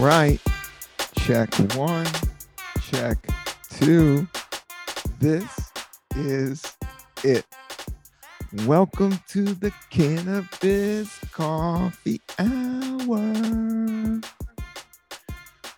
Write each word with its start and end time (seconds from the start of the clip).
Right. 0.00 0.40
Check 1.14 1.52
one, 1.76 2.06
check 2.90 3.18
two. 3.68 4.26
This 5.18 5.70
is 6.16 6.74
it. 7.22 7.44
Welcome 8.64 9.20
to 9.28 9.44
the 9.44 9.70
Cannabis 9.90 11.18
Coffee 11.32 12.22
Hour 12.38 14.22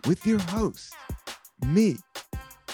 with 0.07 0.25
your 0.25 0.39
host, 0.39 0.95
me, 1.67 1.97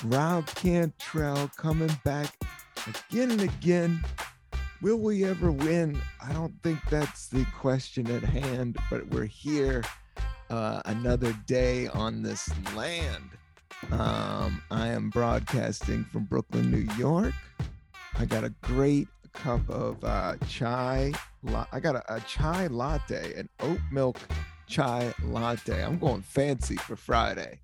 Rob 0.04 0.44
Cantrell, 0.48 1.50
coming 1.56 1.98
back 2.04 2.36
again 2.86 3.30
and 3.30 3.40
again. 3.40 4.04
Will 4.82 4.98
we 4.98 5.24
ever 5.24 5.50
win? 5.50 5.98
I 6.22 6.34
don't 6.34 6.62
think 6.62 6.78
that's 6.90 7.28
the 7.28 7.46
question 7.58 8.10
at 8.10 8.22
hand, 8.22 8.76
but 8.90 9.08
we're 9.08 9.24
here 9.24 9.82
uh, 10.50 10.82
another 10.86 11.32
day 11.46 11.88
on 11.88 12.22
this 12.22 12.50
land. 12.74 13.30
Um, 13.92 14.62
I 14.70 14.88
am 14.88 15.10
broadcasting 15.10 16.04
from 16.04 16.24
Brooklyn, 16.24 16.70
New 16.70 16.92
York. 16.96 17.34
I 18.18 18.24
got 18.24 18.44
a 18.44 18.50
great 18.62 19.08
cup 19.32 19.68
of 19.70 20.02
uh, 20.02 20.36
chai. 20.48 21.12
La- 21.42 21.66
I 21.72 21.80
got 21.80 21.96
a, 21.96 22.14
a 22.16 22.20
chai 22.20 22.66
latte, 22.66 23.34
an 23.34 23.48
oat 23.60 23.78
milk 23.92 24.18
chai 24.66 25.12
latte. 25.24 25.82
I'm 25.82 25.98
going 25.98 26.22
fancy 26.22 26.76
for 26.76 26.96
Friday. 26.96 27.60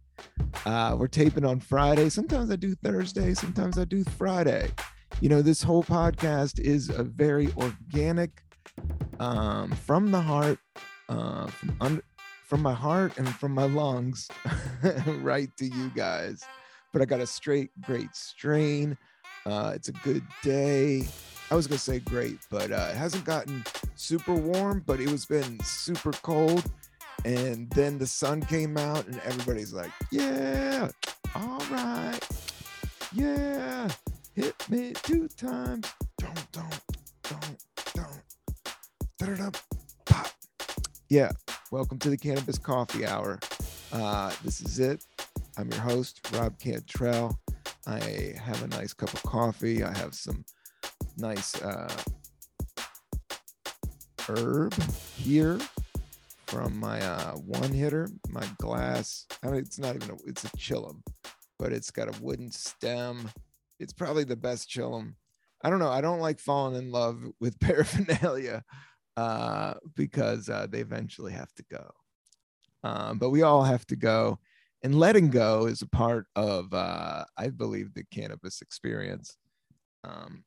Uh, 0.64 0.96
we're 0.98 1.08
taping 1.08 1.44
on 1.44 1.60
Friday. 1.60 2.08
Sometimes 2.08 2.50
I 2.50 2.56
do 2.56 2.74
Thursday. 2.76 3.34
Sometimes 3.34 3.78
I 3.78 3.84
do 3.84 4.04
Friday. 4.04 4.70
You 5.20 5.28
know, 5.28 5.42
this 5.42 5.62
whole 5.62 5.82
podcast 5.84 6.60
is 6.60 6.90
a 6.90 7.02
very 7.02 7.52
organic, 7.56 8.42
um, 9.18 9.72
from 9.72 10.10
the 10.10 10.20
heart, 10.20 10.58
uh, 11.08 11.46
from 11.48 11.76
under, 11.80 12.02
from 12.54 12.62
my 12.62 12.72
heart 12.72 13.18
and 13.18 13.28
from 13.34 13.52
my 13.52 13.64
lungs, 13.64 14.28
right 15.22 15.48
to 15.56 15.66
you 15.66 15.90
guys. 15.90 16.44
But 16.92 17.02
I 17.02 17.04
got 17.04 17.18
a 17.18 17.26
straight, 17.26 17.70
great 17.80 18.14
strain. 18.14 18.96
Uh, 19.44 19.72
it's 19.74 19.88
a 19.88 19.92
good 20.04 20.22
day. 20.40 21.08
I 21.50 21.56
was 21.56 21.66
gonna 21.66 21.78
say 21.78 21.98
great, 21.98 22.38
but 22.52 22.70
uh, 22.70 22.90
it 22.92 22.96
hasn't 22.96 23.24
gotten 23.24 23.64
super 23.96 24.34
warm, 24.34 24.84
but 24.86 25.00
it 25.00 25.10
was 25.10 25.26
been 25.26 25.58
super 25.64 26.12
cold. 26.12 26.62
And 27.24 27.68
then 27.70 27.98
the 27.98 28.06
sun 28.06 28.40
came 28.40 28.76
out, 28.76 29.04
and 29.08 29.20
everybody's 29.24 29.72
like, 29.72 29.90
"Yeah, 30.12 30.90
all 31.34 31.58
right, 31.72 32.20
yeah, 33.12 33.88
hit 34.36 34.54
me 34.70 34.92
two 35.02 35.26
times, 35.26 35.92
don't, 36.18 36.52
don't, 36.52 36.80
don't, 37.24 37.64
don't, 37.94 38.22
da-da-da, 39.18 39.50
pop." 40.06 40.28
Yeah, 41.08 41.32
welcome 41.70 41.98
to 41.98 42.10
the 42.10 42.16
Cannabis 42.16 42.58
Coffee 42.58 43.06
Hour. 43.06 43.38
Uh, 43.92 44.32
this 44.44 44.60
is 44.60 44.78
it. 44.78 45.04
I'm 45.56 45.70
your 45.70 45.80
host, 45.80 46.20
Rob 46.34 46.58
Cantrell. 46.58 47.38
I 47.86 48.34
have 48.42 48.62
a 48.62 48.68
nice 48.68 48.92
cup 48.92 49.12
of 49.12 49.22
coffee. 49.22 49.82
I 49.82 49.96
have 49.96 50.14
some 50.14 50.44
nice 51.16 51.60
uh, 51.62 51.92
herb 54.28 54.74
here 55.16 55.58
from 56.46 56.78
my 56.78 57.00
uh, 57.00 57.32
one 57.32 57.72
hitter, 57.72 58.08
my 58.28 58.46
glass. 58.58 59.26
I 59.42 59.46
mean, 59.48 59.56
it's 59.56 59.78
not 59.78 59.96
even 59.96 60.10
a, 60.10 60.16
it's 60.26 60.44
a 60.44 60.48
chillum, 60.50 61.02
but 61.58 61.72
it's 61.72 61.90
got 61.90 62.08
a 62.08 62.22
wooden 62.22 62.50
stem. 62.50 63.30
It's 63.80 63.92
probably 63.92 64.24
the 64.24 64.36
best 64.36 64.68
chillum. 64.68 65.14
I 65.62 65.70
don't 65.70 65.78
know. 65.78 65.90
I 65.90 66.02
don't 66.02 66.20
like 66.20 66.40
falling 66.40 66.76
in 66.76 66.90
love 66.90 67.22
with 67.40 67.58
paraphernalia 67.60 68.64
uh, 69.16 69.74
because 69.94 70.48
uh, 70.48 70.66
they 70.68 70.80
eventually 70.80 71.32
have 71.32 71.52
to 71.54 71.64
go. 71.70 71.90
Um, 72.82 73.18
but 73.18 73.30
we 73.30 73.42
all 73.42 73.62
have 73.62 73.86
to 73.86 73.96
go. 73.96 74.38
And 74.82 74.98
letting 74.98 75.30
go 75.30 75.66
is 75.66 75.80
a 75.80 75.88
part 75.88 76.26
of, 76.36 76.72
uh, 76.74 77.24
I 77.38 77.48
believe, 77.48 77.94
the 77.94 78.04
cannabis 78.10 78.60
experience. 78.60 79.36
Um, 80.02 80.44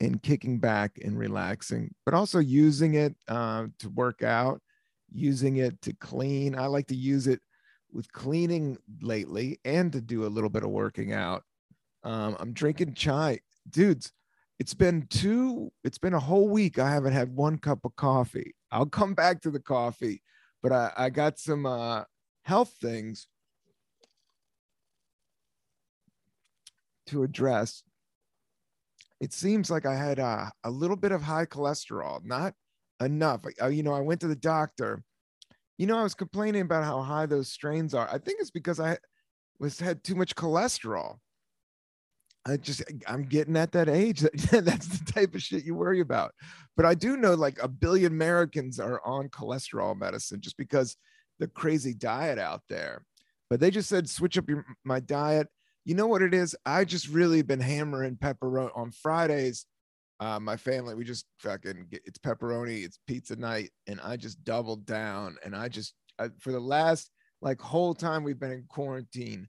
and 0.00 0.22
kicking 0.22 0.58
back 0.58 0.98
and 1.02 1.18
relaxing, 1.18 1.94
but 2.04 2.14
also 2.14 2.38
using 2.38 2.94
it 2.94 3.16
uh, 3.28 3.66
to 3.78 3.88
work 3.90 4.22
out, 4.22 4.60
using 5.12 5.56
it 5.56 5.80
to 5.82 5.92
clean. 5.94 6.56
I 6.56 6.66
like 6.66 6.86
to 6.88 6.94
use 6.94 7.26
it 7.26 7.40
with 7.90 8.12
cleaning 8.12 8.76
lately 9.00 9.58
and 9.64 9.92
to 9.92 10.00
do 10.00 10.24
a 10.24 10.28
little 10.28 10.50
bit 10.50 10.62
of 10.62 10.70
working 10.70 11.12
out. 11.12 11.42
Um, 12.04 12.36
I'm 12.38 12.52
drinking 12.52 12.94
chai, 12.94 13.40
dudes. 13.68 14.12
It's 14.58 14.74
been 14.74 15.06
two, 15.08 15.72
it's 15.84 15.98
been 15.98 16.14
a 16.14 16.20
whole 16.20 16.48
week. 16.48 16.78
I 16.78 16.90
haven't 16.90 17.12
had 17.12 17.34
one 17.34 17.58
cup 17.58 17.84
of 17.84 17.94
coffee. 17.96 18.54
I'll 18.72 18.86
come 18.86 19.14
back 19.14 19.40
to 19.42 19.50
the 19.50 19.60
coffee, 19.60 20.22
but 20.62 20.72
I, 20.72 20.92
I 20.96 21.10
got 21.10 21.38
some 21.38 21.64
uh, 21.64 22.04
health 22.42 22.74
things 22.80 23.28
to 27.06 27.22
address 27.22 27.82
it 29.20 29.32
seems 29.32 29.70
like 29.70 29.86
I 29.86 29.96
had 29.96 30.20
uh, 30.20 30.46
a 30.64 30.70
little 30.70 30.96
bit 30.96 31.12
of 31.12 31.22
high 31.22 31.46
cholesterol, 31.46 32.24
not 32.24 32.54
enough. 33.00 33.44
I, 33.60 33.68
you 33.68 33.82
know, 33.82 33.94
I 33.94 34.00
went 34.00 34.20
to 34.20 34.28
the 34.28 34.36
doctor. 34.36 35.02
You 35.76 35.86
know, 35.86 35.98
I 35.98 36.02
was 36.02 36.14
complaining 36.14 36.62
about 36.62 36.84
how 36.84 37.02
high 37.02 37.26
those 37.26 37.50
strains 37.50 37.94
are. 37.94 38.08
I 38.08 38.18
think 38.18 38.40
it's 38.40 38.50
because 38.50 38.80
I 38.80 38.98
was 39.58 39.80
had 39.80 40.04
too 40.04 40.14
much 40.14 40.34
cholesterol. 40.34 41.16
I 42.48 42.56
just 42.56 42.82
I'm 43.06 43.24
getting 43.24 43.56
at 43.56 43.72
that 43.72 43.88
age. 43.88 44.20
That's 44.50 44.98
the 44.98 45.12
type 45.12 45.34
of 45.34 45.42
shit 45.42 45.64
you 45.64 45.74
worry 45.74 46.00
about. 46.00 46.32
But 46.76 46.86
I 46.86 46.94
do 46.94 47.16
know 47.16 47.34
like 47.34 47.58
a 47.62 47.68
billion 47.68 48.12
Americans 48.12 48.80
are 48.80 49.00
on 49.04 49.28
cholesterol 49.28 49.98
medicine 49.98 50.40
just 50.40 50.56
because 50.56 50.96
the 51.38 51.48
crazy 51.48 51.94
diet 51.94 52.38
out 52.38 52.62
there. 52.68 53.04
But 53.50 53.60
they 53.60 53.70
just 53.70 53.88
said 53.88 54.08
switch 54.08 54.38
up 54.38 54.48
your 54.48 54.64
my 54.84 55.00
diet 55.00 55.48
you 55.88 55.94
know 55.94 56.06
what 56.06 56.20
it 56.20 56.34
is? 56.34 56.54
I 56.66 56.84
just 56.84 57.08
really 57.08 57.40
been 57.40 57.60
hammering 57.60 58.16
pepperoni 58.16 58.70
on 58.76 58.90
Fridays. 58.90 59.64
Uh, 60.20 60.38
my 60.38 60.58
family, 60.58 60.94
we 60.94 61.02
just 61.02 61.24
fucking 61.38 61.86
get, 61.90 62.02
it's 62.04 62.18
pepperoni, 62.18 62.84
it's 62.84 62.98
pizza 63.06 63.36
night, 63.36 63.70
and 63.86 63.98
I 64.02 64.18
just 64.18 64.44
doubled 64.44 64.84
down. 64.84 65.38
And 65.42 65.56
I 65.56 65.68
just 65.68 65.94
I, 66.18 66.28
for 66.40 66.52
the 66.52 66.60
last 66.60 67.08
like 67.40 67.58
whole 67.58 67.94
time 67.94 68.22
we've 68.22 68.38
been 68.38 68.52
in 68.52 68.66
quarantine, 68.68 69.48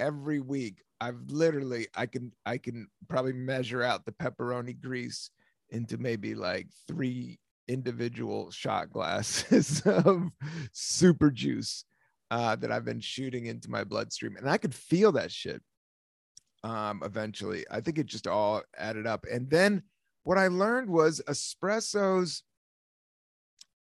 every 0.00 0.40
week 0.40 0.82
I've 1.00 1.20
literally 1.28 1.88
I 1.94 2.06
can 2.06 2.32
I 2.44 2.58
can 2.58 2.88
probably 3.08 3.32
measure 3.32 3.82
out 3.82 4.04
the 4.04 4.12
pepperoni 4.12 4.80
grease 4.80 5.30
into 5.70 5.98
maybe 5.98 6.34
like 6.34 6.68
three 6.88 7.38
individual 7.68 8.50
shot 8.50 8.90
glasses 8.90 9.82
of 9.84 10.30
super 10.72 11.30
juice 11.30 11.84
uh, 12.30 12.56
that 12.56 12.72
I've 12.72 12.84
been 12.84 13.00
shooting 13.00 13.46
into 13.46 13.70
my 13.70 13.84
bloodstream, 13.84 14.36
and 14.36 14.48
I 14.48 14.58
could 14.58 14.74
feel 14.74 15.12
that 15.12 15.30
shit 15.30 15.62
um, 16.64 17.02
eventually. 17.04 17.64
I 17.70 17.80
think 17.80 17.98
it 17.98 18.06
just 18.06 18.26
all 18.26 18.62
added 18.76 19.06
up. 19.06 19.24
And 19.30 19.48
then 19.48 19.82
what 20.24 20.38
I 20.38 20.48
learned 20.48 20.90
was 20.90 21.22
espressos 21.28 22.42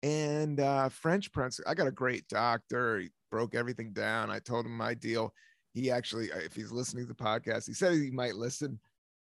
and 0.01 0.59
uh, 0.59 0.89
French 0.89 1.31
press. 1.31 1.59
I 1.67 1.75
got 1.75 1.87
a 1.87 1.91
great 1.91 2.27
doctor. 2.27 2.99
He 2.99 3.09
broke 3.29 3.53
everything 3.53 3.93
down. 3.93 4.31
I 4.31 4.39
told 4.39 4.65
him 4.65 4.75
my 4.75 4.95
deal. 4.95 5.33
He 5.73 5.91
actually, 5.91 6.31
uh, 6.31 6.37
if 6.37 6.53
he's 6.53 6.71
listening 6.71 7.05
to 7.05 7.13
the 7.13 7.23
podcast, 7.23 7.67
he 7.67 7.73
said 7.73 7.93
he 7.93 8.11
might 8.11 8.35
listen. 8.35 8.79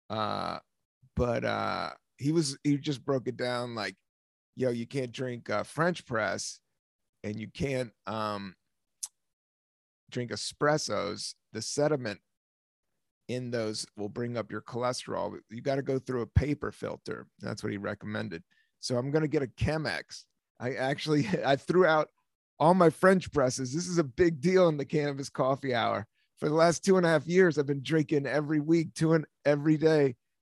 Uh, 0.08 0.58
but 1.16 1.44
uh, 1.44 1.90
he 2.18 2.32
was, 2.32 2.58
he 2.64 2.76
just 2.76 3.04
broke 3.04 3.28
it 3.28 3.36
down 3.36 3.74
like, 3.74 3.96
yo, 4.56 4.70
you 4.70 4.86
can't 4.86 5.12
drink 5.12 5.48
uh, 5.48 5.62
French 5.62 6.04
press 6.04 6.60
and 7.22 7.40
you 7.40 7.48
can't 7.48 7.92
um, 8.06 8.54
drink 10.10 10.30
espressos. 10.30 11.34
The 11.52 11.62
sediment 11.62 12.20
in 13.28 13.50
those 13.50 13.86
will 13.96 14.08
bring 14.08 14.36
up 14.36 14.50
your 14.50 14.60
cholesterol. 14.60 15.38
You 15.50 15.62
got 15.62 15.76
to 15.76 15.82
go 15.82 15.98
through 15.98 16.22
a 16.22 16.26
paper 16.26 16.72
filter. 16.72 17.26
That's 17.38 17.62
what 17.62 17.72
he 17.72 17.78
recommended. 17.78 18.42
So 18.80 18.96
I'm 18.96 19.10
going 19.10 19.22
to 19.22 19.28
get 19.28 19.42
a 19.42 19.46
Chemex. 19.46 20.24
I 20.58 20.74
actually 20.74 21.28
I 21.44 21.56
threw 21.56 21.86
out 21.86 22.08
all 22.58 22.74
my 22.74 22.90
French 22.90 23.32
presses. 23.32 23.72
This 23.72 23.86
is 23.86 23.98
a 23.98 24.04
big 24.04 24.40
deal 24.40 24.68
in 24.68 24.76
the 24.76 24.84
cannabis 24.84 25.30
coffee 25.30 25.74
hour. 25.74 26.06
For 26.40 26.48
the 26.48 26.54
last 26.54 26.84
two 26.84 26.96
and 26.96 27.04
a 27.04 27.08
half 27.08 27.26
years, 27.26 27.58
I've 27.58 27.66
been 27.66 27.82
drinking 27.82 28.26
every 28.26 28.60
week, 28.60 28.94
two 28.94 29.12
and 29.12 29.26
every 29.44 29.76
day, 29.76 30.16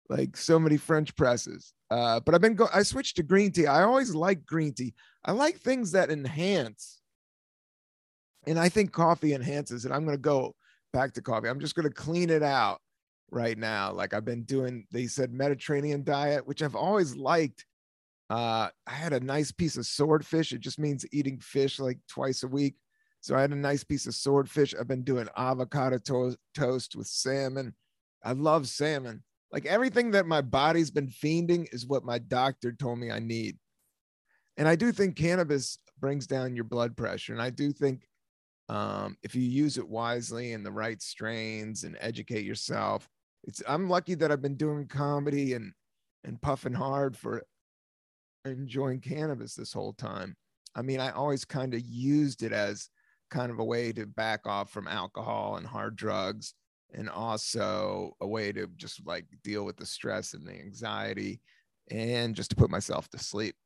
like 0.08 0.36
so 0.36 0.58
many 0.58 0.76
French 0.76 1.14
presses. 1.16 1.72
Uh, 1.90 2.20
but 2.20 2.34
I've 2.34 2.40
been 2.40 2.54
go. 2.54 2.68
I 2.72 2.84
switched 2.84 3.16
to 3.16 3.22
green 3.22 3.50
tea. 3.50 3.66
I 3.66 3.82
always 3.82 4.14
like 4.14 4.46
green 4.46 4.72
tea. 4.74 4.94
I 5.24 5.32
like 5.32 5.58
things 5.58 5.92
that 5.92 6.10
enhance, 6.10 7.00
and 8.46 8.58
I 8.58 8.68
think 8.68 8.92
coffee 8.92 9.34
enhances 9.34 9.84
it. 9.84 9.92
I'm 9.92 10.04
going 10.04 10.16
to 10.16 10.22
go 10.22 10.54
back 10.92 11.12
to 11.14 11.22
coffee. 11.22 11.48
I'm 11.48 11.60
just 11.60 11.74
going 11.74 11.88
to 11.88 11.94
clean 11.94 12.30
it 12.30 12.42
out 12.42 12.80
right 13.30 13.58
now. 13.58 13.92
Like 13.92 14.14
I've 14.14 14.24
been 14.24 14.44
doing, 14.44 14.86
they 14.92 15.06
said 15.06 15.32
Mediterranean 15.32 16.04
diet, 16.04 16.46
which 16.46 16.62
I've 16.62 16.76
always 16.76 17.16
liked. 17.16 17.64
Uh, 18.30 18.68
I 18.86 18.92
had 18.92 19.12
a 19.12 19.20
nice 19.20 19.50
piece 19.50 19.76
of 19.76 19.86
swordfish. 19.86 20.52
It 20.52 20.60
just 20.60 20.78
means 20.78 21.04
eating 21.12 21.40
fish 21.40 21.78
like 21.80 21.98
twice 22.08 22.42
a 22.44 22.48
week. 22.48 22.74
So 23.22 23.36
I 23.36 23.40
had 23.40 23.52
a 23.52 23.56
nice 23.56 23.84
piece 23.84 24.06
of 24.06 24.16
swordfish. 24.16 24.74
I've 24.74 24.88
been 24.88 25.04
doing 25.04 25.28
avocado 25.36 25.98
to- 25.98 26.36
toast 26.54 26.96
with 26.96 27.06
salmon. 27.06 27.74
I 28.24 28.32
love 28.32 28.66
salmon. 28.68 29.22
Like 29.52 29.64
everything 29.64 30.10
that 30.10 30.26
my 30.26 30.40
body's 30.40 30.90
been 30.90 31.06
fiending 31.06 31.72
is 31.72 31.86
what 31.86 32.04
my 32.04 32.18
doctor 32.18 32.72
told 32.72 32.98
me 32.98 33.12
I 33.12 33.20
need. 33.20 33.58
And 34.56 34.66
I 34.66 34.74
do 34.74 34.90
think 34.90 35.14
cannabis 35.14 35.78
brings 36.00 36.26
down 36.26 36.56
your 36.56 36.64
blood 36.64 36.96
pressure. 36.96 37.32
And 37.32 37.40
I 37.40 37.50
do 37.50 37.72
think 37.72 38.08
um, 38.68 39.16
if 39.22 39.36
you 39.36 39.42
use 39.42 39.78
it 39.78 39.88
wisely 39.88 40.52
and 40.52 40.66
the 40.66 40.72
right 40.72 41.00
strains 41.00 41.84
and 41.84 41.96
educate 42.00 42.44
yourself, 42.44 43.08
it's 43.44 43.62
I'm 43.68 43.88
lucky 43.88 44.14
that 44.16 44.32
I've 44.32 44.42
been 44.42 44.56
doing 44.56 44.88
comedy 44.88 45.52
and 45.52 45.72
and 46.24 46.40
puffing 46.40 46.74
hard 46.74 47.16
for 47.16 47.42
enjoying 48.44 49.00
cannabis 49.00 49.54
this 49.54 49.72
whole 49.72 49.92
time. 49.92 50.36
I 50.74 50.82
mean, 50.82 51.00
I 51.00 51.10
always 51.10 51.44
kind 51.44 51.74
of 51.74 51.80
used 51.80 52.42
it 52.42 52.52
as 52.52 52.88
kind 53.32 53.50
of 53.50 53.58
a 53.58 53.64
way 53.64 53.92
to 53.92 54.06
back 54.06 54.46
off 54.46 54.70
from 54.70 54.86
alcohol 54.86 55.56
and 55.56 55.66
hard 55.66 55.96
drugs 55.96 56.54
and 56.92 57.08
also 57.08 58.14
a 58.20 58.26
way 58.26 58.52
to 58.52 58.66
just 58.76 59.04
like 59.06 59.24
deal 59.42 59.64
with 59.64 59.78
the 59.78 59.86
stress 59.86 60.34
and 60.34 60.46
the 60.46 60.52
anxiety 60.52 61.40
and 61.90 62.36
just 62.36 62.50
to 62.50 62.56
put 62.56 62.70
myself 62.70 63.08
to 63.08 63.18
sleep. 63.18 63.56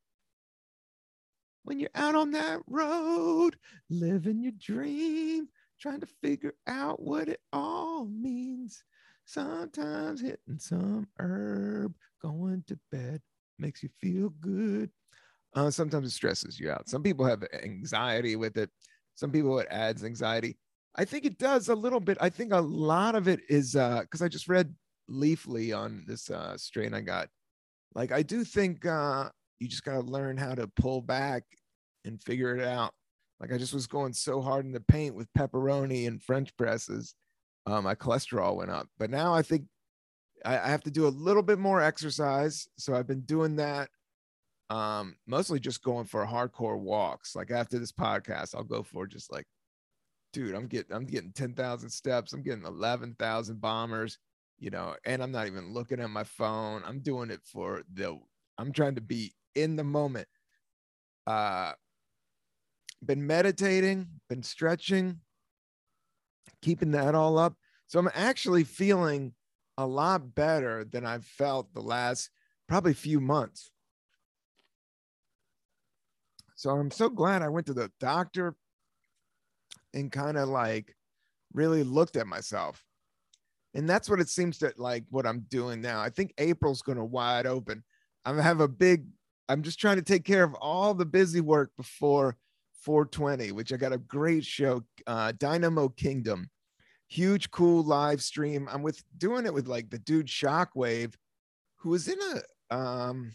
When 1.64 1.80
you're 1.80 1.90
out 1.96 2.14
on 2.14 2.30
that 2.30 2.60
road, 2.68 3.56
living 3.90 4.40
your 4.40 4.52
dream, 4.52 5.48
trying 5.80 5.98
to 6.00 6.06
figure 6.22 6.54
out 6.68 7.02
what 7.02 7.28
it 7.28 7.40
all 7.52 8.04
means. 8.06 8.84
Sometimes 9.24 10.20
hitting 10.20 10.60
some 10.60 11.08
herb, 11.18 11.92
going 12.22 12.62
to 12.68 12.78
bed 12.92 13.20
makes 13.58 13.82
you 13.82 13.88
feel 14.00 14.30
good. 14.40 14.90
Uh, 15.56 15.70
sometimes 15.70 16.06
it 16.06 16.12
stresses 16.12 16.60
you 16.60 16.70
out. 16.70 16.88
Some 16.88 17.02
people 17.02 17.24
have 17.24 17.42
anxiety 17.64 18.36
with 18.36 18.56
it. 18.56 18.70
Some 19.16 19.32
people 19.32 19.58
it 19.58 19.66
adds 19.70 20.04
anxiety. 20.04 20.56
I 20.94 21.04
think 21.04 21.24
it 21.24 21.38
does 21.38 21.68
a 21.68 21.74
little 21.74 22.00
bit. 22.00 22.16
I 22.20 22.30
think 22.30 22.52
a 22.52 22.60
lot 22.60 23.14
of 23.16 23.28
it 23.28 23.40
is 23.48 23.74
uh 23.76 24.02
because 24.02 24.22
uh, 24.22 24.26
I 24.26 24.28
just 24.28 24.48
read 24.48 24.74
Leafly 25.10 25.76
on 25.76 26.04
this 26.06 26.30
uh, 26.30 26.56
strain 26.56 26.94
I 26.94 27.00
got. 27.00 27.28
Like 27.94 28.12
I 28.12 28.22
do 28.22 28.44
think 28.44 28.86
uh, 28.86 29.30
you 29.58 29.68
just 29.68 29.84
gotta 29.84 30.00
learn 30.00 30.36
how 30.36 30.54
to 30.54 30.68
pull 30.68 31.00
back 31.02 31.42
and 32.04 32.22
figure 32.22 32.56
it 32.56 32.64
out. 32.64 32.92
Like 33.40 33.52
I 33.52 33.58
just 33.58 33.74
was 33.74 33.86
going 33.86 34.12
so 34.12 34.40
hard 34.40 34.64
in 34.64 34.72
the 34.72 34.80
paint 34.80 35.14
with 35.14 35.32
pepperoni 35.36 36.06
and 36.06 36.22
French 36.22 36.56
presses, 36.56 37.14
uh, 37.66 37.82
my 37.82 37.94
cholesterol 37.94 38.56
went 38.56 38.70
up. 38.70 38.88
But 38.98 39.10
now 39.10 39.34
I 39.34 39.42
think 39.42 39.64
I, 40.44 40.58
I 40.58 40.68
have 40.68 40.82
to 40.84 40.90
do 40.90 41.06
a 41.06 41.08
little 41.08 41.42
bit 41.42 41.58
more 41.58 41.80
exercise. 41.80 42.68
So 42.78 42.94
I've 42.94 43.06
been 43.06 43.22
doing 43.22 43.56
that 43.56 43.88
um 44.70 45.14
mostly 45.26 45.60
just 45.60 45.82
going 45.82 46.04
for 46.04 46.26
hardcore 46.26 46.78
walks 46.78 47.36
like 47.36 47.50
after 47.50 47.78
this 47.78 47.92
podcast 47.92 48.54
i'll 48.54 48.64
go 48.64 48.82
for 48.82 49.06
just 49.06 49.30
like 49.32 49.46
dude, 50.36 50.54
I'm 50.54 50.66
getting 50.66 50.94
I'm 50.94 51.06
getting 51.06 51.32
10,000 51.32 51.88
steps, 51.88 52.34
I'm 52.34 52.42
getting 52.42 52.66
11,000 52.66 53.58
bombers, 53.58 54.18
you 54.58 54.68
know, 54.68 54.94
and 55.06 55.22
I'm 55.22 55.32
not 55.32 55.46
even 55.46 55.72
looking 55.72 55.98
at 55.98 56.10
my 56.10 56.24
phone. 56.24 56.82
I'm 56.84 57.00
doing 57.00 57.30
it 57.30 57.40
for 57.42 57.84
the 57.94 58.18
I'm 58.58 58.70
trying 58.70 58.96
to 58.96 59.00
be 59.00 59.32
in 59.54 59.76
the 59.76 59.84
moment. 59.84 60.28
Uh 61.26 61.72
been 63.04 63.26
meditating, 63.26 64.08
been 64.28 64.42
stretching, 64.42 65.20
keeping 66.60 66.90
that 66.90 67.14
all 67.14 67.38
up. 67.38 67.54
So 67.86 67.98
I'm 67.98 68.10
actually 68.12 68.64
feeling 68.64 69.32
a 69.78 69.86
lot 69.86 70.34
better 70.34 70.84
than 70.84 71.06
I've 71.06 71.24
felt 71.24 71.72
the 71.72 71.80
last 71.80 72.28
probably 72.68 72.92
few 72.92 73.20
months. 73.20 73.70
So 76.56 76.70
I'm 76.70 76.90
so 76.90 77.10
glad 77.10 77.42
I 77.42 77.48
went 77.48 77.66
to 77.66 77.74
the 77.74 77.92
doctor 78.00 78.56
and 79.94 80.10
kind 80.10 80.38
of 80.38 80.48
like 80.48 80.96
really 81.52 81.82
looked 81.82 82.16
at 82.16 82.26
myself. 82.26 82.82
And 83.74 83.88
that's 83.88 84.08
what 84.08 84.20
it 84.20 84.30
seems 84.30 84.58
that 84.60 84.78
like 84.78 85.04
what 85.10 85.26
I'm 85.26 85.40
doing 85.50 85.82
now. 85.82 86.00
I 86.00 86.08
think 86.08 86.32
April's 86.38 86.80
going 86.80 86.96
to 86.96 87.04
wide 87.04 87.46
open. 87.46 87.84
I'm 88.24 88.38
have 88.38 88.60
a 88.60 88.68
big, 88.68 89.04
I'm 89.50 89.62
just 89.62 89.78
trying 89.78 89.96
to 89.96 90.02
take 90.02 90.24
care 90.24 90.42
of 90.42 90.54
all 90.54 90.94
the 90.94 91.04
busy 91.04 91.42
work 91.42 91.70
before 91.76 92.36
420, 92.82 93.52
which 93.52 93.72
I 93.72 93.76
got 93.76 93.92
a 93.92 93.98
great 93.98 94.44
show, 94.44 94.82
uh, 95.06 95.32
Dynamo 95.38 95.90
Kingdom. 95.90 96.48
Huge, 97.08 97.50
cool 97.50 97.84
live 97.84 98.22
stream. 98.22 98.66
I'm 98.72 98.82
with 98.82 99.02
doing 99.18 99.44
it 99.44 99.52
with 99.52 99.68
like 99.68 99.90
the 99.90 99.98
dude 99.98 100.26
Shockwave, 100.26 101.14
who 101.76 101.90
was 101.90 102.08
in 102.08 102.18
a, 102.18 102.74
um, 102.76 103.32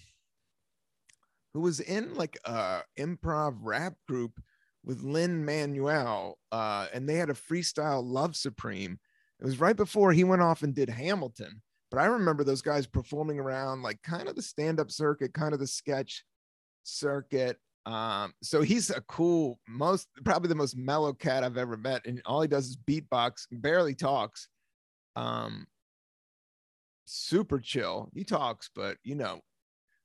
who 1.54 1.62
was 1.62 1.80
in 1.80 2.14
like 2.16 2.38
a 2.46 2.82
improv 2.98 3.58
rap 3.62 3.94
group 4.08 4.42
with 4.84 5.04
Lin-Manuel, 5.04 6.38
uh, 6.52 6.88
and 6.94 7.08
they 7.08 7.16
had 7.16 7.30
a 7.30 7.34
freestyle 7.34 8.04
Love 8.04 8.36
Supreme. 8.36 9.00
It 9.40 9.46
was 9.46 9.60
right 9.60 9.76
before 9.76 10.12
he 10.12 10.24
went 10.24 10.42
off 10.42 10.64
and 10.64 10.74
did 10.74 10.90
Hamilton. 10.90 11.62
But 11.90 12.00
I 12.00 12.06
remember 12.06 12.44
those 12.44 12.62
guys 12.62 12.88
performing 12.88 13.38
around 13.38 13.82
like 13.84 14.02
kind 14.02 14.30
of 14.30 14.36
the 14.36 14.42
stand-up 14.42 14.92
circuit, 14.92 15.34
kind 15.34 15.54
of 15.54 15.60
the 15.60 15.68
sketch 15.68 16.24
circuit. 16.84 17.58
Um, 17.86 18.34
so 18.42 18.62
he's 18.62 18.90
a 18.92 19.02
cool, 19.02 19.60
most 19.68 20.08
probably 20.24 20.50
the 20.50 20.56
most 20.56 20.78
mellow 20.78 21.14
cat 21.14 21.44
I've 21.44 21.58
ever 21.58 21.78
met, 21.78 22.06
and 22.06 22.22
all 22.26 22.42
he 22.42 22.48
does 22.48 22.68
is 22.68 22.78
beatbox, 22.78 23.48
barely 23.52 23.96
talks. 23.96 24.48
Um, 25.16 25.68
super 27.06 27.60
chill. 27.60 28.10
He 28.14 28.24
talks, 28.24 28.70
but 28.74 28.98
you 29.04 29.16
know, 29.16 29.42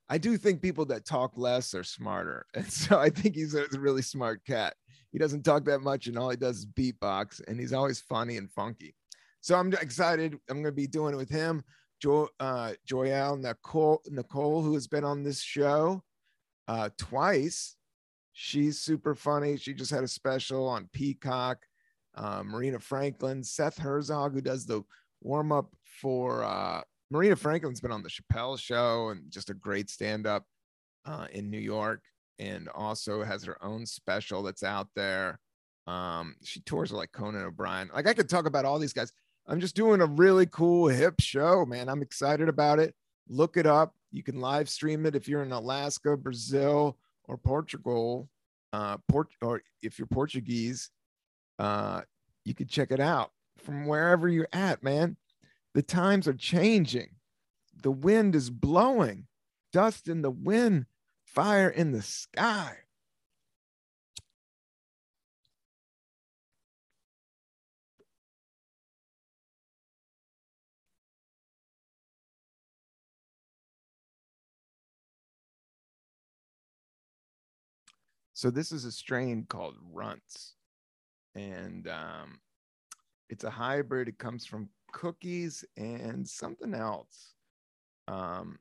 I 0.09 0.17
do 0.17 0.37
think 0.37 0.61
people 0.61 0.85
that 0.85 1.05
talk 1.05 1.33
less 1.37 1.73
are 1.73 1.83
smarter. 1.83 2.45
And 2.55 2.71
so 2.71 2.99
I 2.99 3.09
think 3.09 3.35
he's 3.35 3.55
a 3.55 3.67
really 3.77 4.01
smart 4.01 4.45
cat. 4.45 4.75
He 5.11 5.19
doesn't 5.19 5.43
talk 5.43 5.65
that 5.65 5.79
much 5.79 6.07
and 6.07 6.17
all 6.17 6.29
he 6.29 6.37
does 6.37 6.59
is 6.59 6.65
beatbox 6.65 7.41
and 7.47 7.59
he's 7.59 7.73
always 7.73 7.99
funny 7.99 8.37
and 8.37 8.51
funky. 8.51 8.95
So 9.41 9.55
I'm 9.55 9.71
excited. 9.73 10.37
I'm 10.49 10.57
going 10.57 10.65
to 10.65 10.71
be 10.71 10.87
doing 10.87 11.13
it 11.13 11.17
with 11.17 11.29
him. 11.29 11.63
Jo- 12.01 12.29
uh, 12.39 12.73
Joyelle 12.87 13.39
Nicole, 13.39 14.01
Nicole, 14.07 14.61
who 14.61 14.73
has 14.73 14.87
been 14.87 15.03
on 15.03 15.23
this 15.23 15.41
show 15.41 16.03
uh, 16.67 16.89
twice. 16.97 17.75
She's 18.33 18.79
super 18.79 19.15
funny. 19.15 19.57
She 19.57 19.73
just 19.73 19.91
had 19.91 20.03
a 20.03 20.07
special 20.07 20.67
on 20.67 20.89
Peacock. 20.93 21.65
Uh, 22.13 22.43
Marina 22.43 22.79
Franklin, 22.79 23.43
Seth 23.43 23.77
Herzog, 23.77 24.33
who 24.33 24.41
does 24.41 24.65
the 24.65 24.83
warm 25.21 25.51
up 25.51 25.73
for 25.83 26.43
uh, 26.43 26.81
Marina 27.09 27.35
Franklin's 27.35 27.79
been 27.79 27.91
on 27.91 28.03
the 28.03 28.09
Chappelle 28.09 28.59
show 28.59 29.09
and 29.09 29.31
just 29.31 29.49
a 29.49 29.53
great 29.53 29.89
stand 29.89 30.27
up 30.27 30.45
uh, 31.05 31.27
in 31.31 31.49
New 31.49 31.59
York 31.59 32.01
and 32.39 32.67
also 32.69 33.23
has 33.23 33.43
her 33.45 33.63
own 33.63 33.85
special 33.85 34.43
that's 34.43 34.63
out 34.63 34.87
there. 34.95 35.39
Um, 35.87 36.35
she 36.43 36.59
tours 36.61 36.91
like 36.91 37.11
Conan 37.13 37.43
O'Brien. 37.43 37.89
Like 37.93 38.07
I 38.07 38.13
could 38.13 38.29
talk 38.29 38.45
about 38.45 38.65
all 38.65 38.77
these 38.77 38.93
guys. 38.93 39.11
I'm 39.47 39.61
just 39.61 39.75
doing 39.75 40.01
a 40.01 40.05
really 40.05 40.45
cool 40.45 40.89
hip 40.89 41.15
show, 41.19 41.65
man. 41.65 41.87
I'm 41.87 42.01
excited 42.01 42.49
about 42.49 42.79
it. 42.79 42.93
Look 43.29 43.55
it 43.55 43.65
up. 43.65 43.95
You 44.11 44.21
can 44.21 44.41
live 44.41 44.69
stream 44.69 45.05
it 45.05 45.15
if 45.15 45.27
you're 45.27 45.43
in 45.43 45.53
Alaska, 45.53 46.17
Brazil, 46.17 46.97
or 47.23 47.37
Portugal. 47.37 48.29
Uh, 48.73 48.97
Port 49.07 49.29
or 49.41 49.61
if 49.81 49.97
you're 49.97 50.07
Portuguese, 50.07 50.89
uh, 51.57 52.01
you 52.43 52.53
can 52.53 52.67
check 52.67 52.91
it 52.91 52.99
out 52.99 53.31
from 53.57 53.85
wherever 53.87 54.27
you're 54.27 54.49
at, 54.51 54.83
man. 54.83 55.15
The 55.77 55.83
times 55.83 56.27
are 56.27 56.33
changing. 56.33 57.09
The 57.83 57.91
wind 57.91 58.33
is 58.33 58.49
blowing, 58.49 59.27
dust 59.71 60.07
in 60.07 60.23
the 60.23 60.31
wind, 60.31 60.87
fire 61.23 61.69
in 61.69 61.91
the 61.91 62.01
sky. 62.01 62.77
So 78.33 78.49
this 78.49 78.71
is 78.71 78.83
a 78.83 78.91
strain 78.91 79.45
called 79.47 79.75
Runts, 79.93 80.55
and 81.35 81.87
um, 81.87 82.39
it's 83.29 83.43
a 83.43 83.49
hybrid. 83.49 84.07
It 84.07 84.17
comes 84.17 84.45
from 84.45 84.69
cookies 84.91 85.65
and 85.75 86.27
something 86.27 86.73
else. 86.73 87.33
Um, 88.07 88.59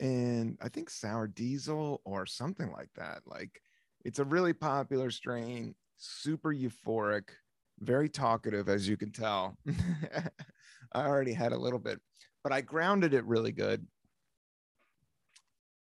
and 0.00 0.58
I 0.60 0.68
think 0.68 0.90
sour 0.90 1.26
diesel 1.26 2.00
or 2.04 2.26
something 2.26 2.70
like 2.72 2.90
that. 2.96 3.22
Like 3.26 3.62
it's 4.04 4.18
a 4.18 4.24
really 4.24 4.52
popular 4.52 5.10
strain, 5.10 5.74
super 5.96 6.52
euphoric, 6.52 7.28
very 7.80 8.08
talkative, 8.08 8.68
as 8.68 8.88
you 8.88 8.96
can 8.96 9.12
tell. 9.12 9.56
I 10.92 11.06
already 11.06 11.32
had 11.32 11.52
a 11.52 11.58
little 11.58 11.78
bit, 11.78 12.00
but 12.42 12.52
I 12.52 12.60
grounded 12.60 13.14
it 13.14 13.24
really 13.24 13.52
good. 13.52 13.86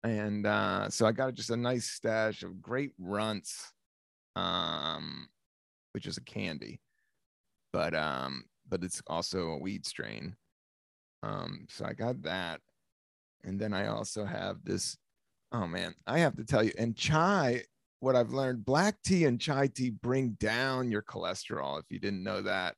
And 0.04 0.46
uh, 0.46 0.90
so 0.92 1.08
I 1.08 1.12
got 1.12 1.34
just 1.34 1.50
a 1.50 1.58
nice 1.58 1.90
stash 1.90 2.44
of 2.44 2.62
great 2.62 2.92
runts, 3.00 3.74
um, 4.36 5.28
which 5.94 6.06
is 6.06 6.18
a 6.18 6.22
candy. 6.22 6.80
But 7.75 7.94
um, 7.94 8.46
but 8.70 8.86
it's 8.86 9.01
also 9.05 9.50
a 9.50 9.58
weed 9.58 9.86
strain. 9.86 10.38
Um, 11.24 11.65
so 11.70 11.84
I 11.84 11.91
got 11.91 12.22
that. 12.22 12.62
And 13.44 13.60
then 13.60 13.74
I 13.74 13.88
also 13.88 14.24
have 14.24 14.63
this. 14.63 14.98
Oh 15.51 15.67
man, 15.67 15.94
I 16.08 16.20
have 16.20 16.38
to 16.38 16.46
tell 16.46 16.63
you, 16.63 16.72
and 16.77 16.96
chai, 16.96 17.63
what 18.00 18.15
I've 18.15 18.32
learned, 18.32 18.63
black 18.63 18.96
tea 19.03 19.25
and 19.25 19.41
chai 19.41 19.67
tea 19.67 19.89
bring 19.89 20.38
down 20.39 20.89
your 20.89 21.01
cholesterol. 21.01 21.77
If 21.77 21.88
you 21.89 22.00
didn't 22.00 22.24
know 22.24 22.41
that, 22.44 22.75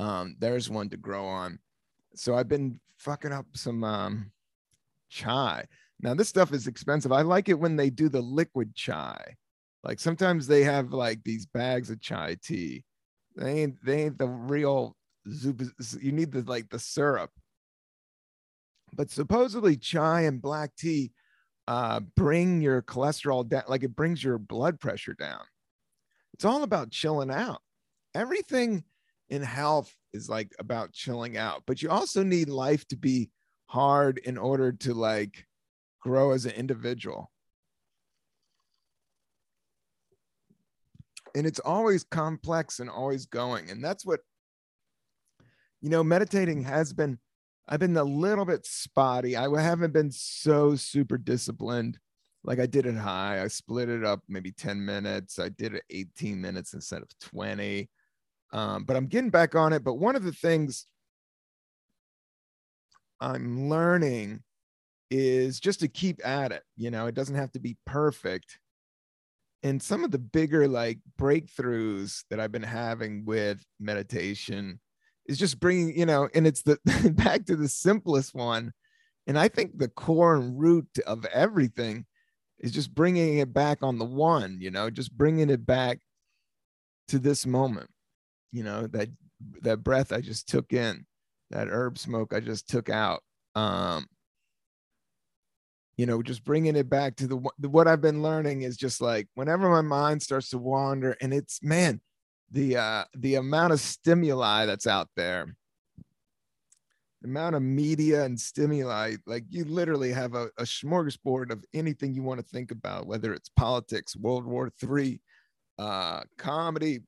um, 0.00 0.34
there's 0.40 0.68
one 0.68 0.88
to 0.88 0.96
grow 0.96 1.24
on. 1.26 1.60
So 2.16 2.34
I've 2.34 2.48
been 2.48 2.80
fucking 2.98 3.32
up 3.32 3.46
some 3.54 3.84
um, 3.84 4.32
chai. 5.10 5.64
Now 6.00 6.14
this 6.14 6.28
stuff 6.28 6.52
is 6.52 6.66
expensive. 6.66 7.12
I 7.12 7.22
like 7.22 7.48
it 7.48 7.60
when 7.60 7.76
they 7.76 7.88
do 7.88 8.08
the 8.08 8.20
liquid 8.20 8.74
chai. 8.74 9.36
Like 9.84 10.00
sometimes 10.00 10.48
they 10.48 10.64
have 10.64 10.92
like 10.92 11.22
these 11.22 11.46
bags 11.46 11.88
of 11.88 12.00
chai 12.00 12.36
tea. 12.42 12.82
They 13.36 13.62
ain't 13.62 13.84
they 13.84 14.04
ain't 14.04 14.18
the 14.18 14.28
real 14.28 14.96
you 15.24 16.12
need 16.12 16.32
the 16.32 16.42
like 16.42 16.68
the 16.70 16.78
syrup. 16.78 17.30
But 18.92 19.10
supposedly 19.10 19.76
chai 19.76 20.22
and 20.22 20.40
black 20.40 20.76
tea 20.76 21.12
uh, 21.66 22.00
bring 22.14 22.60
your 22.60 22.82
cholesterol 22.82 23.48
down, 23.48 23.64
like 23.68 23.82
it 23.82 23.96
brings 23.96 24.22
your 24.22 24.38
blood 24.38 24.78
pressure 24.78 25.14
down. 25.14 25.40
It's 26.34 26.44
all 26.44 26.62
about 26.62 26.90
chilling 26.90 27.30
out. 27.30 27.60
Everything 28.14 28.84
in 29.30 29.42
health 29.42 29.94
is 30.12 30.28
like 30.28 30.52
about 30.58 30.92
chilling 30.92 31.36
out, 31.36 31.62
but 31.66 31.82
you 31.82 31.90
also 31.90 32.22
need 32.22 32.48
life 32.48 32.86
to 32.88 32.96
be 32.96 33.30
hard 33.66 34.18
in 34.18 34.36
order 34.38 34.72
to 34.72 34.94
like 34.94 35.46
grow 36.00 36.32
as 36.32 36.44
an 36.44 36.52
individual. 36.52 37.30
And 41.34 41.46
it's 41.46 41.60
always 41.60 42.04
complex 42.04 42.80
and 42.80 42.88
always 42.88 43.26
going. 43.26 43.70
And 43.70 43.82
that's 43.82 44.06
what, 44.06 44.20
you 45.80 45.90
know, 45.90 46.04
meditating 46.04 46.62
has 46.62 46.92
been 46.92 47.18
I've 47.66 47.80
been 47.80 47.96
a 47.96 48.04
little 48.04 48.44
bit 48.44 48.66
spotty. 48.66 49.36
I 49.36 49.48
haven't 49.60 49.92
been 49.92 50.10
so 50.10 50.76
super 50.76 51.16
disciplined 51.16 51.98
like 52.44 52.58
I 52.58 52.66
did 52.66 52.84
it 52.84 52.96
high. 52.96 53.42
I 53.42 53.48
split 53.48 53.88
it 53.88 54.04
up 54.04 54.20
maybe 54.28 54.52
10 54.52 54.84
minutes. 54.84 55.38
I 55.38 55.48
did 55.48 55.74
it 55.74 55.84
18 55.88 56.40
minutes 56.40 56.74
instead 56.74 57.00
of 57.00 57.08
20. 57.20 57.88
Um, 58.52 58.84
but 58.84 58.96
I'm 58.96 59.06
getting 59.06 59.30
back 59.30 59.54
on 59.54 59.72
it. 59.72 59.82
But 59.82 59.94
one 59.94 60.14
of 60.14 60.24
the 60.24 60.32
things 60.32 60.86
I'm 63.18 63.70
learning 63.70 64.42
is 65.10 65.58
just 65.58 65.80
to 65.80 65.88
keep 65.88 66.24
at 66.26 66.52
it. 66.52 66.62
You 66.76 66.90
know, 66.90 67.06
it 67.06 67.14
doesn't 67.14 67.34
have 67.34 67.52
to 67.52 67.60
be 67.60 67.78
perfect. 67.86 68.58
And 69.64 69.82
some 69.82 70.04
of 70.04 70.10
the 70.10 70.18
bigger 70.18 70.68
like 70.68 70.98
breakthroughs 71.18 72.24
that 72.28 72.38
I've 72.38 72.52
been 72.52 72.62
having 72.62 73.24
with 73.24 73.64
meditation 73.80 74.78
is 75.26 75.38
just 75.38 75.58
bringing, 75.58 75.98
you 75.98 76.04
know, 76.04 76.28
and 76.34 76.46
it's 76.46 76.62
the 76.62 76.78
back 77.16 77.46
to 77.46 77.56
the 77.56 77.68
simplest 77.68 78.34
one. 78.34 78.72
And 79.26 79.38
I 79.38 79.48
think 79.48 79.78
the 79.78 79.88
core 79.88 80.36
and 80.36 80.60
root 80.60 80.86
of 81.06 81.24
everything 81.24 82.04
is 82.58 82.72
just 82.72 82.94
bringing 82.94 83.38
it 83.38 83.54
back 83.54 83.78
on 83.82 83.98
the 83.98 84.04
one, 84.04 84.58
you 84.60 84.70
know, 84.70 84.90
just 84.90 85.16
bringing 85.16 85.48
it 85.48 85.64
back 85.64 85.98
to 87.08 87.18
this 87.18 87.46
moment, 87.46 87.88
you 88.52 88.64
know, 88.64 88.86
that 88.88 89.08
that 89.62 89.82
breath 89.82 90.12
I 90.12 90.20
just 90.20 90.46
took 90.46 90.74
in, 90.74 91.06
that 91.50 91.68
herb 91.68 91.96
smoke 91.96 92.34
I 92.34 92.40
just 92.40 92.68
took 92.68 92.90
out. 92.90 93.22
Um, 93.54 94.06
you 95.96 96.06
know, 96.06 96.22
just 96.22 96.44
bringing 96.44 96.76
it 96.76 96.88
back 96.88 97.16
to 97.16 97.26
the 97.26 97.68
what 97.68 97.88
I've 97.88 98.00
been 98.00 98.22
learning 98.22 98.62
is 98.62 98.76
just 98.76 99.00
like 99.00 99.28
whenever 99.34 99.70
my 99.70 99.82
mind 99.82 100.22
starts 100.22 100.50
to 100.50 100.58
wander, 100.58 101.16
and 101.20 101.32
it's 101.32 101.62
man, 101.62 102.00
the 102.50 102.76
uh, 102.76 103.04
the 103.16 103.36
amount 103.36 103.72
of 103.72 103.80
stimuli 103.80 104.66
that's 104.66 104.86
out 104.86 105.08
there 105.16 105.54
the 107.24 107.30
amount 107.30 107.56
of 107.56 107.62
media 107.62 108.22
and 108.24 108.38
stimuli 108.38 109.14
like 109.26 109.44
you 109.48 109.64
literally 109.64 110.12
have 110.12 110.34
a, 110.34 110.50
a 110.58 110.62
smorgasbord 110.62 111.50
of 111.50 111.64
anything 111.72 112.12
you 112.12 112.22
want 112.22 112.38
to 112.38 112.46
think 112.46 112.70
about 112.70 113.06
whether 113.06 113.32
it's 113.32 113.48
politics 113.56 114.14
world 114.14 114.44
war 114.44 114.70
three 114.78 115.20
uh, 115.78 116.20
comedy 116.36 117.00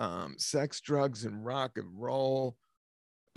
um, 0.00 0.34
sex 0.36 0.80
drugs 0.80 1.24
and 1.24 1.46
rock 1.46 1.78
and 1.78 1.88
roll 1.94 2.56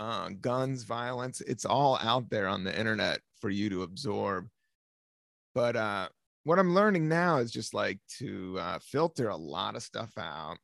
uh, 0.00 0.30
guns 0.40 0.82
violence 0.82 1.40
it's 1.42 1.64
all 1.64 1.96
out 2.02 2.28
there 2.28 2.48
on 2.48 2.64
the 2.64 2.76
internet 2.76 3.20
for 3.40 3.50
you 3.50 3.70
to 3.70 3.82
absorb 3.82 4.46
but 5.54 5.76
uh, 5.76 6.08
what 6.44 6.58
I'm 6.58 6.74
learning 6.74 7.08
now 7.08 7.38
is 7.38 7.50
just 7.50 7.74
like 7.74 7.98
to 8.18 8.56
uh, 8.58 8.78
filter 8.80 9.28
a 9.28 9.36
lot 9.36 9.76
of 9.76 9.82
stuff 9.82 10.12
out 10.18 10.56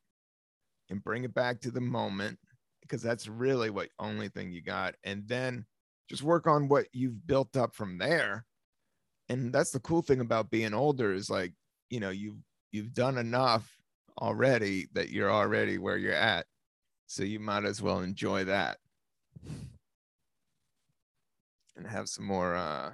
and 0.90 1.02
bring 1.02 1.24
it 1.24 1.34
back 1.34 1.60
to 1.62 1.70
the 1.70 1.80
moment 1.80 2.38
because 2.82 3.02
that's 3.02 3.28
really 3.28 3.70
what 3.70 3.88
only 3.98 4.28
thing 4.28 4.52
you 4.52 4.62
got. 4.62 4.94
And 5.04 5.26
then 5.26 5.66
just 6.08 6.22
work 6.22 6.46
on 6.46 6.68
what 6.68 6.86
you've 6.92 7.26
built 7.26 7.56
up 7.56 7.74
from 7.74 7.98
there. 7.98 8.44
And 9.28 9.52
that's 9.52 9.72
the 9.72 9.80
cool 9.80 10.02
thing 10.02 10.20
about 10.20 10.50
being 10.50 10.72
older 10.72 11.12
is 11.12 11.28
like, 11.28 11.52
you 11.90 11.98
know, 11.98 12.10
you've 12.10 12.38
you've 12.70 12.94
done 12.94 13.18
enough 13.18 13.68
already 14.20 14.86
that 14.92 15.10
you're 15.10 15.32
already 15.32 15.78
where 15.78 15.96
you're 15.96 16.12
at. 16.12 16.46
So 17.08 17.24
you 17.24 17.40
might 17.40 17.64
as 17.64 17.82
well 17.82 18.00
enjoy 18.00 18.44
that. 18.44 18.78
And 21.76 21.86
have 21.86 22.08
some 22.08 22.24
more 22.24 22.54
uh 22.54 22.92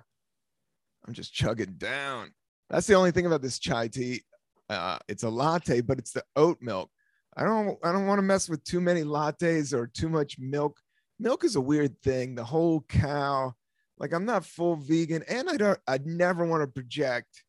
I'm 1.07 1.15
just 1.15 1.35
chugging 1.35 1.75
down. 1.79 2.33
That's 2.71 2.87
the 2.87 2.95
only 2.95 3.11
thing 3.11 3.27
about 3.27 3.43
this 3.43 3.59
chai 3.59 3.89
tea. 3.89 4.23
Uh, 4.69 4.99
it's 5.09 5.25
a 5.25 5.29
latte, 5.29 5.81
but 5.81 5.99
it's 5.99 6.13
the 6.13 6.25
oat 6.37 6.59
milk. 6.61 6.91
I 7.37 7.45
don't 7.45 7.79
I 7.83 7.93
don't 7.93 8.07
want 8.07 8.19
to 8.19 8.23
mess 8.23 8.49
with 8.49 8.63
too 8.65 8.81
many 8.81 9.03
lattes 9.03 9.73
or 9.73 9.87
too 9.87 10.09
much 10.09 10.39
milk. 10.39 10.79
Milk 11.19 11.45
is 11.45 11.57
a 11.57 11.61
weird 11.61 12.01
thing. 12.03 12.35
The 12.35 12.45
whole 12.45 12.85
cow. 12.89 13.55
Like 13.99 14.13
I'm 14.13 14.25
not 14.25 14.45
full 14.45 14.77
vegan, 14.77 15.23
and 15.29 15.49
I 15.49 15.57
don't. 15.57 15.79
I'd 15.87 16.07
never 16.07 16.45
want 16.45 16.63
to 16.63 16.67
project 16.67 17.45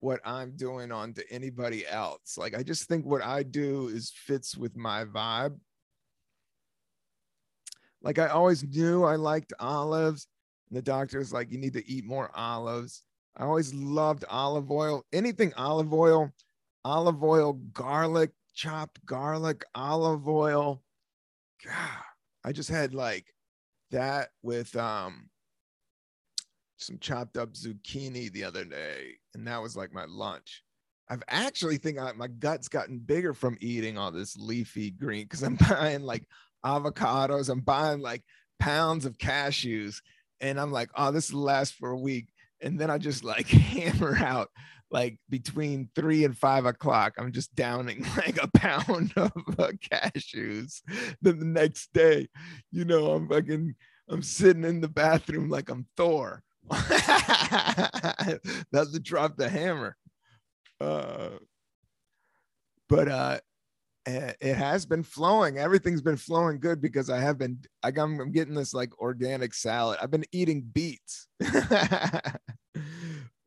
what 0.00 0.20
I'm 0.24 0.56
doing 0.56 0.92
onto 0.92 1.22
anybody 1.30 1.86
else. 1.86 2.38
Like 2.38 2.56
I 2.56 2.62
just 2.62 2.88
think 2.88 3.04
what 3.04 3.22
I 3.22 3.42
do 3.42 3.88
is 3.88 4.12
fits 4.14 4.56
with 4.56 4.76
my 4.76 5.04
vibe. 5.04 5.58
Like 8.02 8.18
I 8.18 8.28
always 8.28 8.64
knew 8.64 9.04
I 9.04 9.16
liked 9.16 9.52
olives. 9.58 10.26
And 10.68 10.76
the 10.76 10.82
doctor 10.82 11.18
was 11.18 11.32
like, 11.32 11.50
you 11.50 11.58
need 11.58 11.72
to 11.74 11.88
eat 11.88 12.04
more 12.04 12.30
olives. 12.34 13.02
I 13.36 13.44
always 13.44 13.72
loved 13.72 14.24
olive 14.28 14.70
oil. 14.70 15.04
Anything 15.12 15.52
olive 15.54 15.92
oil, 15.92 16.30
olive 16.84 17.22
oil, 17.22 17.54
garlic, 17.72 18.30
chopped 18.54 19.04
garlic, 19.06 19.64
olive 19.74 20.28
oil. 20.28 20.82
God, 21.64 22.04
I 22.44 22.52
just 22.52 22.68
had 22.68 22.94
like 22.94 23.26
that 23.90 24.28
with 24.42 24.74
um 24.76 25.30
some 26.76 26.98
chopped 26.98 27.36
up 27.36 27.52
zucchini 27.54 28.30
the 28.30 28.44
other 28.44 28.64
day, 28.64 29.12
and 29.34 29.46
that 29.46 29.62
was 29.62 29.76
like 29.76 29.92
my 29.92 30.04
lunch. 30.06 30.62
I've 31.08 31.22
actually 31.28 31.78
think 31.78 31.98
I, 31.98 32.12
my 32.12 32.28
gut's 32.28 32.68
gotten 32.68 32.98
bigger 32.98 33.32
from 33.32 33.56
eating 33.60 33.96
all 33.96 34.10
this 34.10 34.36
leafy 34.36 34.90
green 34.90 35.24
because 35.24 35.42
I'm 35.42 35.56
buying 35.68 36.02
like 36.02 36.24
avocados, 36.64 37.48
I'm 37.48 37.60
buying 37.60 38.00
like 38.00 38.22
pounds 38.58 39.06
of 39.06 39.18
cashews, 39.18 39.96
and 40.40 40.60
I'm 40.60 40.72
like, 40.72 40.90
oh, 40.94 41.10
this 41.10 41.32
will 41.32 41.42
last 41.42 41.74
for 41.74 41.90
a 41.90 41.98
week 41.98 42.28
and 42.60 42.78
then 42.78 42.90
I 42.90 42.98
just 42.98 43.24
like 43.24 43.48
hammer 43.48 44.16
out 44.16 44.50
like 44.90 45.18
between 45.28 45.90
three 45.94 46.24
and 46.24 46.36
five 46.36 46.64
o'clock. 46.64 47.14
I'm 47.18 47.32
just 47.32 47.54
downing 47.54 48.06
like 48.16 48.42
a 48.42 48.48
pound 48.56 49.12
of 49.16 49.32
uh, 49.58 49.72
cashews. 49.92 50.80
Then 51.20 51.38
the 51.38 51.44
next 51.44 51.92
day, 51.92 52.28
you 52.70 52.84
know, 52.84 53.12
I'm 53.12 53.28
fucking, 53.28 53.74
I'm 54.08 54.22
sitting 54.22 54.64
in 54.64 54.80
the 54.80 54.88
bathroom 54.88 55.50
like 55.50 55.68
I'm 55.68 55.86
Thor. 55.96 56.42
That's 56.70 56.82
to 58.92 59.00
drop 59.00 59.36
the 59.36 59.48
hammer. 59.48 59.96
Uh, 60.80 61.30
but 62.88 63.08
uh, 63.08 63.40
it 64.08 64.54
has 64.54 64.86
been 64.86 65.02
flowing. 65.02 65.58
Everything's 65.58 66.00
been 66.00 66.16
flowing 66.16 66.58
good 66.58 66.80
because 66.80 67.10
I 67.10 67.18
have 67.20 67.38
been. 67.38 67.58
I, 67.82 67.88
I'm, 67.88 68.20
I'm 68.20 68.32
getting 68.32 68.54
this 68.54 68.72
like 68.72 68.98
organic 69.00 69.54
salad. 69.54 69.98
I've 70.00 70.10
been 70.10 70.24
eating 70.32 70.62
beets. 70.62 71.26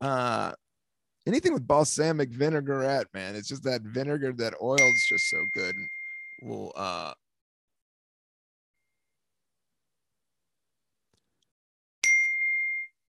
uh, 0.02 0.52
anything 1.26 1.54
with 1.54 1.68
balsamic 1.68 2.30
vinaigrette, 2.30 3.08
man. 3.14 3.36
It's 3.36 3.48
just 3.48 3.64
that 3.64 3.82
vinegar, 3.82 4.34
that 4.34 4.54
oil 4.62 4.76
is 4.80 5.06
just 5.10 5.30
so 5.30 5.46
good. 5.54 5.76
Will 6.44 6.72
uh, 6.76 7.14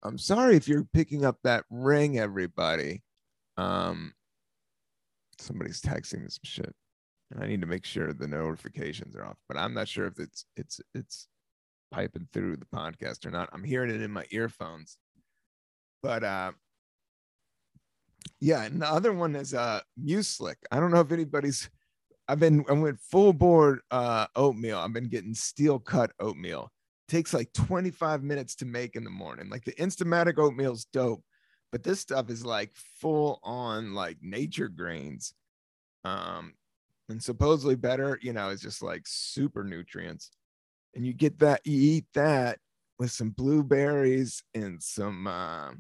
I'm 0.03 0.19
sorry 0.19 0.57
if 0.57 0.69
you're 0.69 0.85
picking 0.93 1.25
up 1.25 1.39
that 1.45 1.65
ring, 1.71 2.19
everybody. 2.19 3.03
Um, 3.57 4.13
somebody's 5.39 5.81
texting 5.81 6.23
me 6.23 6.29
some 6.29 6.41
shit 6.43 6.75
and 7.31 7.43
I 7.43 7.47
need 7.47 7.61
to 7.61 7.67
make 7.67 7.85
sure 7.85 8.13
the 8.13 8.29
notifications 8.29 9.17
are 9.17 9.25
off. 9.25 9.39
But 9.49 9.57
I'm 9.57 9.75
not 9.75 9.89
sure 9.89 10.07
if 10.07 10.19
it's 10.19 10.47
it's 10.57 10.81
it's 10.95 11.29
piping 11.91 12.29
through 12.33 12.57
the 12.57 12.67
podcast 12.67 13.27
or 13.27 13.31
not. 13.31 13.49
I'm 13.53 13.65
hearing 13.65 13.91
it 13.91 14.03
in 14.03 14.11
my 14.11 14.25
earphones. 14.31 14.99
But 16.03 16.25
uh 16.25 16.53
yeah, 18.41 18.65
and 18.65 18.81
the 18.81 18.89
other 18.89 19.13
one 19.13 19.37
is 19.37 19.55
uh 19.55 19.81
Mueslic. 19.97 20.57
I 20.71 20.81
don't 20.81 20.91
know 20.91 21.01
if 21.01 21.13
anybody's 21.13 21.71
I've 22.29 22.41
been 22.41 22.65
I 22.69 22.73
went 22.73 23.01
full 23.01 23.33
board 23.33 23.81
uh 23.91 24.27
oatmeal. 24.37 24.79
I've 24.79 24.93
been 24.93 25.09
getting 25.09 25.35
steel 25.35 25.79
cut 25.79 26.13
oatmeal. 26.21 26.71
Takes 27.09 27.35
like 27.35 27.53
25 27.53 28.23
minutes 28.23 28.55
to 28.57 28.65
make 28.65 28.97
in 28.97 29.05
the 29.05 29.11
morning. 29.11 29.51
Like 29.51 29.65
the 29.65 29.73
Instamatic 29.73 30.39
oatmeal's 30.39 30.87
dope, 30.87 31.23
but 31.71 31.83
this 31.83 32.01
stuff 32.01 32.31
is 32.31 32.47
like 32.47 32.71
full 33.01 33.41
on 33.43 33.95
like 33.95 34.17
nature 34.23 34.69
grains. 34.69 35.35
Um, 36.05 36.55
and 37.09 37.23
supposedly 37.23 37.77
better, 37.77 38.19
you 38.23 38.33
know, 38.33 38.49
is 38.49 38.61
just 38.61 38.83
like 38.83 39.03
super 39.07 39.65
nutrients. 39.65 40.31
And 40.95 41.05
you 41.05 41.13
get 41.13 41.39
that, 41.41 41.61
you 41.65 41.97
eat 41.97 42.07
that, 42.15 42.59
with 42.99 43.11
some 43.11 43.31
blueberries 43.31 44.43
and 44.55 44.83
some 44.83 45.27
uh, 45.27 45.71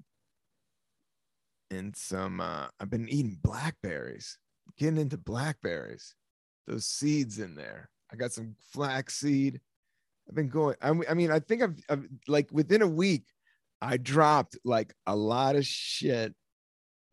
and 1.71 1.95
some 1.97 2.41
uh, 2.41 2.67
I've 2.81 2.91
been 2.91 3.09
eating 3.09 3.39
blackberries, 3.43 4.39
getting 4.79 4.99
into 4.99 5.19
blackberries, 5.19 6.15
those 6.67 6.87
seeds 6.87 7.39
in 7.39 7.55
there. 7.55 7.91
I 8.13 8.17
got 8.17 8.33
some 8.33 8.55
flaxseed. 8.73 9.61
I've 10.29 10.35
been 10.35 10.49
going. 10.49 10.77
I, 10.81 10.93
I 11.09 11.15
mean, 11.15 11.31
I 11.31 11.39
think 11.39 11.63
I've, 11.63 11.79
I've 11.89 12.09
like 12.29 12.49
within 12.51 12.83
a 12.83 12.89
week, 12.89 13.25
I 13.81 13.97
dropped 13.97 14.59
like 14.65 14.95
a 15.07 15.15
lot 15.15 15.57
of 15.57 15.67
shit 15.67 16.35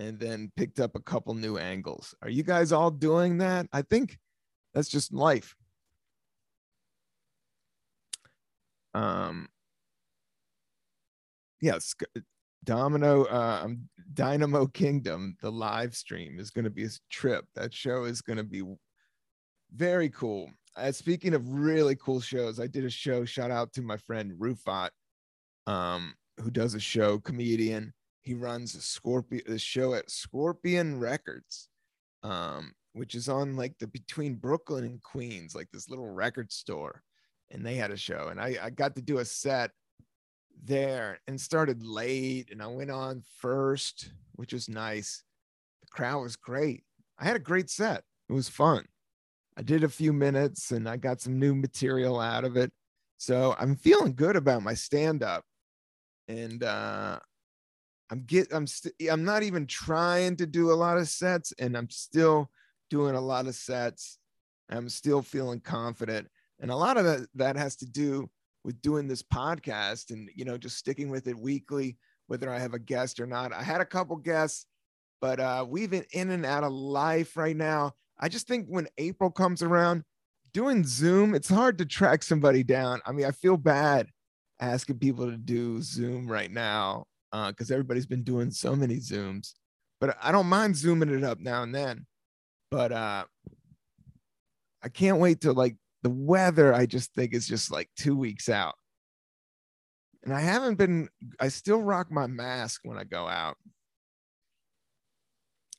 and 0.02 0.20
then 0.20 0.52
picked 0.58 0.80
up 0.80 0.96
a 0.96 1.02
couple 1.02 1.34
new 1.36 1.58
angles. 1.58 2.16
Are 2.22 2.30
you 2.30 2.44
guys 2.44 2.72
all 2.72 2.90
doing 2.90 3.38
that? 3.38 3.68
I 3.72 3.84
think 3.84 4.18
that's 4.74 4.90
just 4.90 5.14
life. 5.14 5.56
Um, 8.94 9.48
yes, 11.62 11.94
Domino, 12.64 13.26
uh, 13.26 13.62
um, 13.64 13.90
Dynamo 14.14 14.66
Kingdom, 14.66 15.38
the 15.42 15.52
live 15.52 15.96
stream 15.96 16.40
is 16.40 16.50
going 16.50 16.66
to 16.66 16.72
be 16.72 16.86
a 16.86 16.90
trip. 17.10 17.46
That 17.56 17.74
show 17.74 18.06
is 18.06 18.22
going 18.22 18.38
to 18.38 18.44
be 18.44 18.64
very 19.74 20.10
cool. 20.10 20.50
Uh, 20.76 20.92
speaking 20.92 21.34
of 21.34 21.48
really 21.48 21.96
cool 21.96 22.22
shows, 22.22 22.60
I 22.60 22.68
did 22.68 22.86
a 22.86 22.90
show. 22.90 23.24
Shout 23.24 23.52
out 23.52 23.72
to 23.74 23.82
my 23.82 23.98
friend 23.98 24.34
Rufat, 24.40 24.90
um, 25.68 26.16
who 26.40 26.50
does 26.50 26.74
a 26.74 26.80
show, 26.80 27.20
comedian. 27.20 27.94
He 28.22 28.34
runs 28.34 28.76
a 28.76 28.82
Scorpion 28.82 29.44
a 29.48 29.58
show 29.58 29.94
at 29.94 30.12
Scorpion 30.12 31.00
Records, 31.00 31.70
um, 32.24 32.74
which 32.94 33.16
is 33.16 33.28
on 33.30 33.56
like 33.56 33.78
the 33.80 33.88
between 33.88 34.36
Brooklyn 34.36 34.86
and 34.86 35.02
Queens, 35.02 35.56
like 35.56 35.70
this 35.72 35.90
little 35.90 36.10
record 36.10 36.52
store. 36.52 37.02
And 37.50 37.66
they 37.66 37.76
had 37.76 37.92
a 37.92 37.98
show, 37.98 38.30
and 38.30 38.40
I, 38.40 38.58
I 38.62 38.70
got 38.70 38.96
to 38.96 39.02
do 39.02 39.18
a 39.18 39.26
set 39.26 39.72
there 40.64 41.20
and 41.28 41.40
started 41.40 41.84
late 41.84 42.50
and 42.52 42.62
I 42.62 42.68
went 42.68 42.92
on 42.92 43.24
first, 43.40 44.12
which 44.34 44.54
was 44.54 44.70
nice. 44.70 45.24
The 45.82 45.88
crowd 45.88 46.22
was 46.22 46.36
great. 46.36 46.84
I 47.20 47.26
had 47.26 47.36
a 47.36 47.40
great 47.40 47.70
set. 47.70 48.04
It 48.30 48.34
was 48.34 48.50
fun. 48.50 48.86
I 49.58 49.64
did 49.64 49.84
a 49.84 49.90
few 49.90 50.14
minutes 50.14 50.72
and 50.72 50.88
I 50.88 50.98
got 50.98 51.22
some 51.22 51.40
new 51.40 51.56
material 51.56 52.20
out 52.20 52.44
of 52.44 52.58
it. 52.58 52.72
So 53.18 53.56
I'm 53.60 53.76
feeling 53.76 54.14
good 54.16 54.36
about 54.36 54.64
my 54.64 54.74
stand 54.74 55.24
up. 55.24 55.44
And 56.28 56.64
uh 56.64 57.20
I'm 58.12 58.24
get 58.26 58.54
I'm 58.54 58.68
st- 58.68 58.96
I'm 59.10 59.24
not 59.24 59.44
even 59.44 59.66
trying 59.66 60.36
to 60.38 60.46
do 60.46 60.72
a 60.72 60.74
lot 60.74 60.98
of 60.98 61.08
sets 61.08 61.54
and 61.58 61.78
I'm 61.78 61.90
still 61.90 62.52
doing 62.90 63.16
a 63.16 63.22
lot 63.22 63.48
of 63.48 63.56
sets. 63.56 64.20
I'm 64.70 64.90
still 64.90 65.22
feeling 65.22 65.62
confident. 65.62 66.28
And 66.60 66.70
a 66.70 66.76
lot 66.76 66.98
of 66.98 67.06
that, 67.06 67.28
that 67.36 67.56
has 67.56 67.76
to 67.78 67.86
do 67.86 68.30
with 68.64 68.82
doing 68.82 69.08
this 69.08 69.24
podcast 69.24 70.12
and 70.12 70.30
you 70.36 70.46
know 70.46 70.58
just 70.58 70.78
sticking 70.78 71.10
with 71.10 71.28
it 71.28 71.38
weekly 71.38 71.98
whether 72.28 72.50
i 72.50 72.60
have 72.60 72.74
a 72.74 72.80
guest 72.80 73.20
or 73.20 73.26
not 73.26 73.54
i 73.54 73.64
had 73.64 73.82
a 73.82 73.86
couple 73.86 74.16
guests 74.16 74.66
but 75.20 75.40
uh 75.40 75.66
we've 75.68 75.90
been 75.90 76.06
in 76.12 76.32
and 76.32 76.46
out 76.46 76.64
of 76.64 76.72
life 76.72 77.36
right 77.36 77.56
now 77.56 77.92
i 78.20 78.30
just 78.30 78.48
think 78.48 78.68
when 78.68 78.88
april 78.98 79.32
comes 79.32 79.62
around 79.62 80.04
doing 80.54 80.86
zoom 80.86 81.34
it's 81.34 81.50
hard 81.50 81.78
to 81.78 81.86
track 81.86 82.24
somebody 82.24 82.64
down 82.64 83.00
i 83.06 83.12
mean 83.12 83.26
i 83.26 83.32
feel 83.32 83.58
bad 83.58 84.08
asking 84.60 85.00
people 85.00 85.26
to 85.26 85.38
do 85.38 85.82
zoom 85.82 86.28
right 86.28 86.52
now 86.52 87.06
because 87.32 87.72
uh, 87.72 87.74
everybody's 87.74 88.06
been 88.06 88.24
doing 88.24 88.52
so 88.52 88.76
many 88.76 88.98
zooms. 88.98 89.54
But 90.00 90.18
i 90.22 90.32
don't 90.32 90.48
mind 90.48 90.76
zooming 90.76 91.10
it 91.10 91.24
up 91.24 91.40
now 91.40 91.64
and 91.64 91.74
then. 91.74 92.06
But 92.70 92.92
uh 92.92 93.26
i 94.84 94.90
can't 94.90 95.20
wait 95.20 95.42
to 95.42 95.54
like 95.54 95.76
the 96.04 96.10
weather 96.10 96.74
i 96.74 96.88
just 96.88 97.14
think 97.14 97.34
is 97.34 97.48
just 97.48 97.72
like 97.72 97.90
two 97.98 98.16
weeks 98.16 98.50
out. 98.50 98.76
And 100.24 100.34
i 100.34 100.40
haven't 100.40 100.76
been 100.76 101.10
i 101.40 101.48
still 101.48 101.82
rock 101.82 102.12
my 102.12 102.28
mask 102.28 102.82
when 102.84 102.98
i 102.98 103.04
go 103.04 103.28
out. 103.28 103.58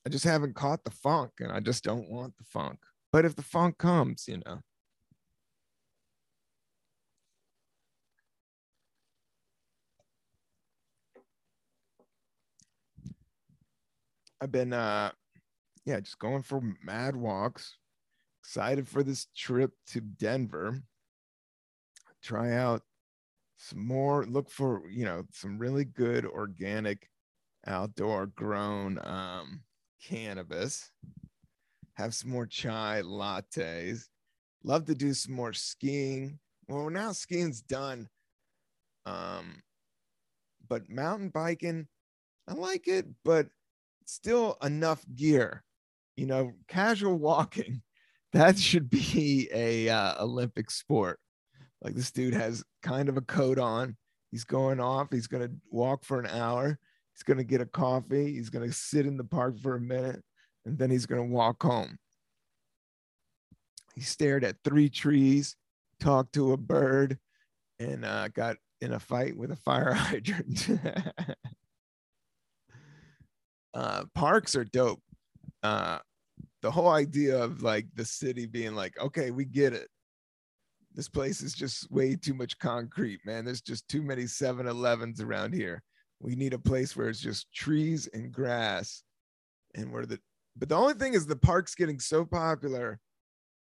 I 0.05 0.09
just 0.09 0.25
haven't 0.25 0.57
caught 0.57 0.85
the 0.85 0.91
funk 0.91 1.33
and 1.41 1.53
i 1.53 1.61
just 1.61 1.85
don't 1.85 2.09
want 2.09 2.37
the 2.38 2.45
funk. 2.45 2.79
But 3.12 3.25
if 3.25 3.37
the 3.37 3.43
funk 3.43 3.79
comes 3.79 4.27
you 4.29 4.41
know 4.47 4.61
I've 14.42 14.52
been 14.52 14.72
uh 14.72 15.12
yeah, 15.87 16.00
just 16.00 16.18
going 16.18 16.42
for 16.42 16.61
mad 16.85 17.16
walks 17.16 17.76
excited 18.42 18.88
for 18.88 19.02
this 19.05 19.28
trip 19.37 19.70
to 19.87 20.00
Denver. 20.00 20.83
Try 22.22 22.52
out 22.52 22.83
some 23.57 23.87
more, 23.87 24.24
look 24.24 24.50
for, 24.50 24.83
you 24.90 25.05
know, 25.05 25.24
some 25.33 25.59
really 25.59 25.85
good 25.85 26.26
organic 26.26 27.09
outdoor 27.66 28.26
grown 28.26 28.98
um, 29.05 29.62
cannabis. 30.05 30.90
Have 31.94 32.14
some 32.14 32.31
more 32.31 32.46
chai 32.46 33.02
lattes. 33.05 34.09
Love 34.64 34.87
to 34.87 34.94
do 34.94 35.14
some 35.14 35.35
more 35.35 35.52
skiing. 35.52 36.38
Well, 36.68 36.90
now 36.90 37.12
skiing's 37.12 37.62
done. 37.62 38.09
Um, 39.07 39.62
but 40.68 40.88
mountain 40.88 41.28
biking, 41.28 41.87
I 42.48 42.55
like 42.55 42.88
it, 42.88 43.07
but 43.24 43.46
still 44.07 44.57
enough 44.62 45.05
gear. 45.15 45.62
You 46.17 46.27
know, 46.27 46.53
casual 46.69 47.19
walking 47.19 47.83
that 48.33 48.59
should 48.59 48.88
be 48.88 49.49
a 49.53 49.88
uh, 49.88 50.23
Olympic 50.25 50.71
sport. 50.71 51.19
Like 51.83 51.95
this 51.95 52.11
dude 52.11 52.35
has 52.35 52.65
kind 52.83 53.09
of 53.09 53.17
a 53.17 53.23
coat 53.23 53.59
on. 53.59 53.97
He's 54.31 54.45
going 54.45 54.81
off. 54.81 55.09
He's 55.11 55.27
going 55.27 55.47
to 55.47 55.53
walk 55.71 56.05
for 56.05 56.19
an 56.21 56.27
hour. 56.27 56.79
He's 57.15 57.23
going 57.23 57.38
to 57.38 57.45
get 57.45 57.61
a 57.61 57.67
coffee. 57.67 58.33
He's 58.33 58.51
going 58.51 58.67
to 58.67 58.75
sit 58.75 59.07
in 59.07 59.17
the 59.17 59.25
park 59.25 59.59
for 59.59 59.77
a 59.77 59.81
minute 59.81 60.23
and 60.65 60.79
then 60.79 60.91
he's 60.91 61.07
going 61.07 61.21
to 61.21 61.35
walk 61.35 61.62
home. 61.62 61.99
He 63.95 64.01
stared 64.01 64.45
at 64.45 64.57
three 64.65 64.88
trees, 64.88 65.57
talked 66.01 66.33
to 66.35 66.53
a 66.53 66.57
bird, 66.57 67.19
and 67.79 68.05
uh, 68.05 68.29
got 68.29 68.57
in 68.81 68.93
a 68.93 69.01
fight 69.01 69.37
with 69.37 69.51
a 69.51 69.57
fire 69.57 69.93
hydrant. 69.93 70.69
uh, 73.75 74.05
parks 74.15 74.55
are 74.55 74.65
dope. 74.65 75.03
Uh, 75.63 75.99
the 76.63 76.71
whole 76.71 76.91
idea 76.91 77.37
of 77.37 77.63
like 77.63 77.87
the 77.95 78.05
city 78.05 78.47
being 78.47 78.75
like, 78.75 78.99
okay, 79.01 79.31
we 79.31 79.45
get 79.45 79.73
it. 79.73 79.89
This 80.95 81.09
place 81.09 81.41
is 81.41 81.55
just 81.55 81.91
way 81.91 82.17
too 82.17 82.35
much 82.35 82.59
concrete, 82.59 83.21
man. 83.25 83.45
There's 83.45 83.63
just 83.63 83.89
too 83.89 84.03
many 84.03 84.27
7 84.27 84.67
Elevens 84.67 85.21
around 85.21 85.55
here. 85.55 85.83
We 86.21 86.37
need 86.37 86.53
a 86.53 86.59
place 86.59 86.97
where 86.97 87.09
it's 87.09 87.21
just 87.21 87.53
trees 87.53 88.09
and 88.13 88.31
grass. 88.31 89.03
And 89.75 89.91
where 89.91 90.05
the, 90.05 90.21
but 90.57 90.69
the 90.69 90.77
only 90.77 90.95
thing 90.95 91.15
is 91.15 91.27
the 91.27 91.35
park's 91.35 91.75
getting 91.75 91.99
so 91.99 92.25
popular 92.25 93.01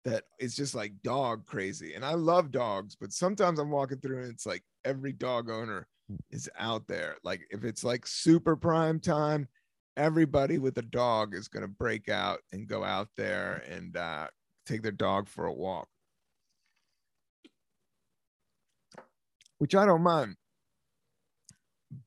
that 0.04 0.24
it's 0.40 0.56
just 0.56 0.76
like 0.76 0.94
dog 1.04 1.46
crazy. 1.46 1.94
And 1.94 2.04
I 2.04 2.14
love 2.14 2.52
dogs, 2.52 2.98
but 3.00 3.14
sometimes 3.14 3.60
I'm 3.60 3.72
walking 3.72 4.00
through 4.00 4.24
and 4.24 4.32
it's 4.32 4.46
like 4.46 4.64
every 4.84 5.14
dog 5.14 5.50
owner 5.50 5.88
is 6.32 6.50
out 6.58 6.88
there. 6.88 7.16
Like 7.24 7.42
if 7.50 7.64
it's 7.64 7.84
like 7.84 8.06
super 8.06 8.56
prime 8.56 9.00
time, 9.00 9.48
everybody 9.98 10.58
with 10.58 10.78
a 10.78 10.84
dog 10.84 11.36
is 11.36 11.48
going 11.48 11.64
to 11.64 11.68
break 11.68 12.10
out 12.10 12.40
and 12.52 12.68
go 12.68 12.84
out 12.84 13.10
there 13.18 13.64
and 13.70 13.96
uh, 13.98 14.28
take 14.66 14.82
their 14.82 14.92
dog 14.92 15.28
for 15.28 15.46
a 15.46 15.54
walk, 15.54 15.88
which 19.58 19.76
I 19.76 19.86
don't 19.86 20.04
mind. 20.04 20.36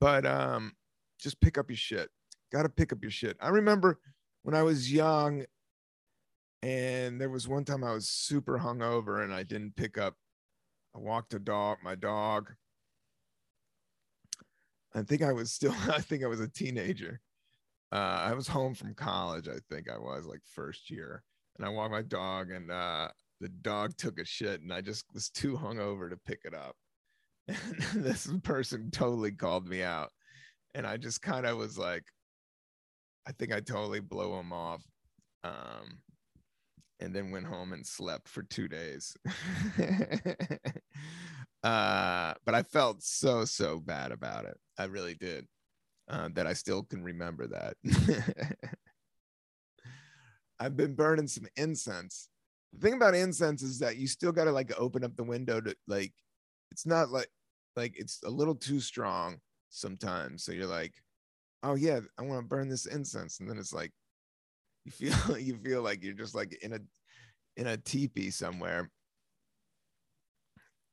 But 0.00 0.24
um, 0.24 0.72
just 1.20 1.40
pick 1.40 1.58
up 1.58 1.68
your 1.68 1.76
shit. 1.76 2.08
Got 2.50 2.62
to 2.62 2.68
pick 2.68 2.92
up 2.92 3.02
your 3.02 3.10
shit. 3.10 3.36
I 3.40 3.48
remember 3.48 3.98
when 4.42 4.54
I 4.54 4.62
was 4.62 4.90
young, 4.90 5.44
and 6.62 7.20
there 7.20 7.28
was 7.28 7.46
one 7.46 7.64
time 7.64 7.84
I 7.84 7.92
was 7.92 8.08
super 8.08 8.58
hungover 8.58 9.22
and 9.22 9.34
I 9.34 9.42
didn't 9.42 9.76
pick 9.76 9.98
up. 9.98 10.14
I 10.96 10.98
walked 10.98 11.34
a 11.34 11.38
dog, 11.38 11.78
my 11.82 11.94
dog. 11.94 12.52
I 14.94 15.02
think 15.02 15.22
I 15.22 15.32
was 15.32 15.52
still, 15.52 15.74
I 15.90 16.00
think 16.00 16.24
I 16.24 16.26
was 16.26 16.40
a 16.40 16.48
teenager 16.48 17.20
uh, 17.94 18.22
I 18.28 18.34
was 18.34 18.48
home 18.48 18.74
from 18.74 18.94
college. 18.94 19.48
I 19.48 19.58
think 19.70 19.88
I 19.88 19.96
was 19.96 20.26
like 20.26 20.40
first 20.44 20.90
year, 20.90 21.22
and 21.56 21.64
I 21.64 21.68
walked 21.68 21.92
my 21.92 22.02
dog, 22.02 22.50
and 22.50 22.70
uh, 22.70 23.08
the 23.40 23.48
dog 23.48 23.96
took 23.96 24.18
a 24.18 24.24
shit, 24.24 24.60
and 24.62 24.72
I 24.72 24.80
just 24.80 25.04
was 25.14 25.30
too 25.30 25.56
hungover 25.56 26.10
to 26.10 26.16
pick 26.26 26.40
it 26.44 26.54
up. 26.54 26.74
And 27.92 28.02
this 28.04 28.28
person 28.42 28.90
totally 28.90 29.30
called 29.30 29.68
me 29.68 29.82
out, 29.82 30.10
and 30.74 30.86
I 30.86 30.96
just 30.96 31.22
kind 31.22 31.46
of 31.46 31.56
was 31.56 31.78
like, 31.78 32.02
I 33.28 33.32
think 33.32 33.52
I 33.52 33.60
totally 33.60 34.00
blow 34.00 34.40
him 34.40 34.52
off. 34.52 34.82
Um, 35.44 36.00
and 37.00 37.14
then 37.14 37.30
went 37.30 37.46
home 37.46 37.72
and 37.74 37.86
slept 37.86 38.28
for 38.28 38.42
two 38.44 38.66
days. 38.66 39.14
uh, 41.62 42.34
but 42.44 42.54
I 42.54 42.62
felt 42.62 43.02
so, 43.02 43.44
so 43.44 43.78
bad 43.78 44.10
about 44.10 44.46
it. 44.46 44.56
I 44.78 44.84
really 44.84 45.14
did 45.14 45.46
uh, 46.08 46.28
that 46.34 46.46
I 46.46 46.52
still 46.52 46.82
can 46.82 47.02
remember 47.02 47.46
that. 47.48 47.76
I've 50.60 50.76
been 50.76 50.94
burning 50.94 51.26
some 51.26 51.46
incense. 51.56 52.28
The 52.72 52.80
thing 52.80 52.94
about 52.94 53.14
incense 53.14 53.62
is 53.62 53.78
that 53.80 53.96
you 53.96 54.06
still 54.06 54.32
got 54.32 54.44
to 54.44 54.52
like 54.52 54.72
open 54.78 55.04
up 55.04 55.16
the 55.16 55.24
window 55.24 55.60
to 55.60 55.74
like, 55.86 56.12
it's 56.70 56.86
not 56.86 57.10
like 57.10 57.28
like 57.76 57.94
it's 57.96 58.20
a 58.24 58.30
little 58.30 58.54
too 58.54 58.80
strong 58.80 59.38
sometimes. 59.70 60.44
So 60.44 60.52
you're 60.52 60.66
like, 60.66 60.94
oh 61.62 61.74
yeah, 61.74 62.00
I 62.18 62.22
want 62.22 62.40
to 62.40 62.46
burn 62.48 62.68
this 62.68 62.86
incense, 62.86 63.40
and 63.40 63.48
then 63.48 63.58
it's 63.58 63.72
like 63.72 63.92
you 64.84 64.92
feel 64.92 65.38
you 65.38 65.56
feel 65.56 65.82
like 65.82 66.02
you're 66.02 66.14
just 66.14 66.34
like 66.34 66.56
in 66.62 66.72
a 66.74 66.80
in 67.56 67.66
a 67.66 67.76
teepee 67.76 68.30
somewhere 68.30 68.90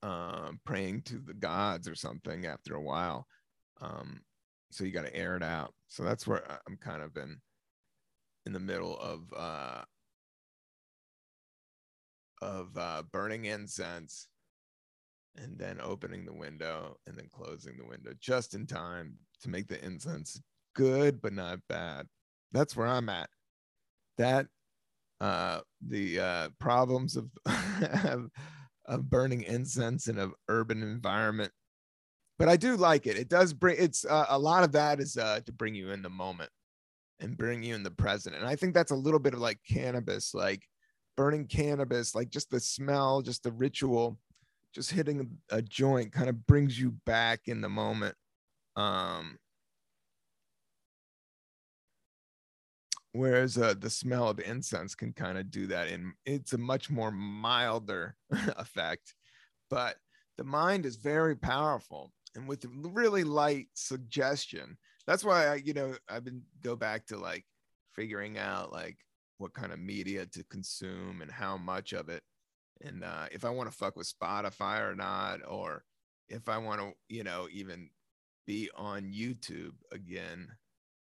um 0.04 0.60
praying 0.65 1.02
to 1.04 1.19
the 1.19 1.34
gods 1.34 1.88
or 1.88 1.95
something 1.95 2.45
after 2.45 2.76
a 2.76 2.82
while 2.82 3.28
um 3.82 4.21
so 4.73 4.84
you 4.84 4.91
got 4.91 5.05
to 5.05 5.15
air 5.15 5.36
it 5.36 5.43
out 5.43 5.73
so 5.88 6.03
that's 6.03 6.25
where 6.25 6.43
i'm 6.67 6.77
kind 6.77 7.01
of 7.01 7.15
in 7.17 7.38
in 8.45 8.53
the 8.53 8.60
middle 8.60 8.97
of 8.99 9.21
uh 9.36 9.81
of 12.41 12.69
uh 12.77 13.03
burning 13.12 13.45
incense 13.45 14.27
and 15.38 15.57
then 15.57 15.79
opening 15.81 16.25
the 16.25 16.34
window 16.34 16.97
and 17.07 17.17
then 17.17 17.27
closing 17.31 17.77
the 17.77 17.86
window 17.86 18.12
just 18.19 18.53
in 18.53 18.65
time 18.65 19.13
to 19.41 19.49
make 19.49 19.67
the 19.67 19.84
incense 19.86 20.41
good 20.75 21.21
but 21.21 21.34
not 21.34 21.60
bad 21.69 22.07
that's 22.51 22.75
where 22.75 22.88
i'm 22.88 23.10
at 23.10 23.29
that 24.17 24.47
uh, 25.21 25.60
the 25.88 26.19
uh, 26.19 26.49
problems 26.60 27.15
of, 27.15 27.29
of, 28.86 29.10
burning 29.10 29.43
incense 29.43 30.07
in 30.07 30.17
an 30.17 30.31
urban 30.49 30.81
environment. 30.81 31.51
But 32.41 32.49
I 32.49 32.58
do 32.58 32.75
like 32.75 33.06
it. 33.06 33.17
It 33.17 33.30
does 33.30 33.54
bring 33.54 33.75
it's 33.77 34.04
uh, 34.04 34.25
a 34.30 34.39
lot 34.39 34.63
of 34.63 34.71
that 34.71 34.99
is 34.99 35.15
uh, 35.15 35.41
to 35.45 35.51
bring 35.51 35.75
you 35.75 35.91
in 35.91 36.01
the 36.01 36.10
moment 36.10 36.49
and 37.19 37.38
bring 37.38 37.62
you 37.62 37.75
in 37.75 37.84
the 37.84 37.91
present. 37.91 38.36
And 38.36 38.47
I 38.47 38.56
think 38.56 38.73
that's 38.73 38.89
a 38.89 38.95
little 38.95 39.19
bit 39.19 39.36
of 39.36 39.39
like 39.39 39.60
cannabis, 39.63 40.34
like 40.34 40.63
burning 41.15 41.45
cannabis, 41.45 42.15
like 42.15 42.32
just 42.32 42.49
the 42.49 42.60
smell, 42.60 43.21
just 43.21 43.43
the 43.43 43.51
ritual, 43.51 44.17
just 44.73 44.89
hitting 44.89 45.38
a 45.51 45.62
joint 45.62 46.12
kind 46.12 46.30
of 46.30 46.47
brings 46.47 46.80
you 46.80 46.95
back 47.06 47.41
in 47.45 47.62
the 47.62 47.69
moment. 47.69 48.15
Um, 48.75 49.38
whereas 53.12 53.56
uh, 53.56 53.75
the 53.77 53.91
smell 53.91 54.30
of 54.30 54.39
incense 54.39 54.95
can 54.95 55.13
kind 55.13 55.38
of 55.38 55.51
do 55.51 55.67
that 55.67 55.89
and 55.89 56.13
it's 56.25 56.54
a 56.54 56.58
much 56.58 56.89
more 56.89 57.12
milder 57.12 58.15
effect 58.58 59.13
but 59.69 59.97
the 60.39 60.43
mind 60.45 60.86
is 60.86 60.95
very 60.95 61.36
powerful 61.36 62.12
and 62.35 62.47
with 62.47 62.65
really 62.73 63.23
light 63.23 63.67
suggestion. 63.73 64.77
That's 65.07 65.23
why 65.23 65.47
i 65.47 65.55
you 65.55 65.73
know 65.73 65.95
i've 66.09 66.23
been 66.23 66.43
go 66.61 66.75
back 66.75 67.07
to 67.07 67.17
like 67.17 67.45
figuring 67.93 68.37
out 68.37 68.71
like 68.71 68.97
what 69.37 69.53
kind 69.53 69.73
of 69.73 69.79
media 69.79 70.25
to 70.27 70.43
consume 70.45 71.21
and 71.21 71.31
how 71.31 71.57
much 71.57 71.93
of 71.93 72.09
it. 72.09 72.23
And 72.81 73.03
uh, 73.03 73.25
if 73.31 73.45
i 73.45 73.49
want 73.49 73.69
to 73.69 73.77
fuck 73.77 73.95
with 73.95 74.11
spotify 74.11 74.81
or 74.81 74.95
not 74.95 75.39
or 75.47 75.83
if 76.29 76.47
i 76.47 76.57
want 76.57 76.81
to 76.81 76.93
you 77.09 77.23
know 77.23 77.47
even 77.51 77.89
be 78.47 78.69
on 78.75 79.11
youtube 79.11 79.73
again. 79.91 80.47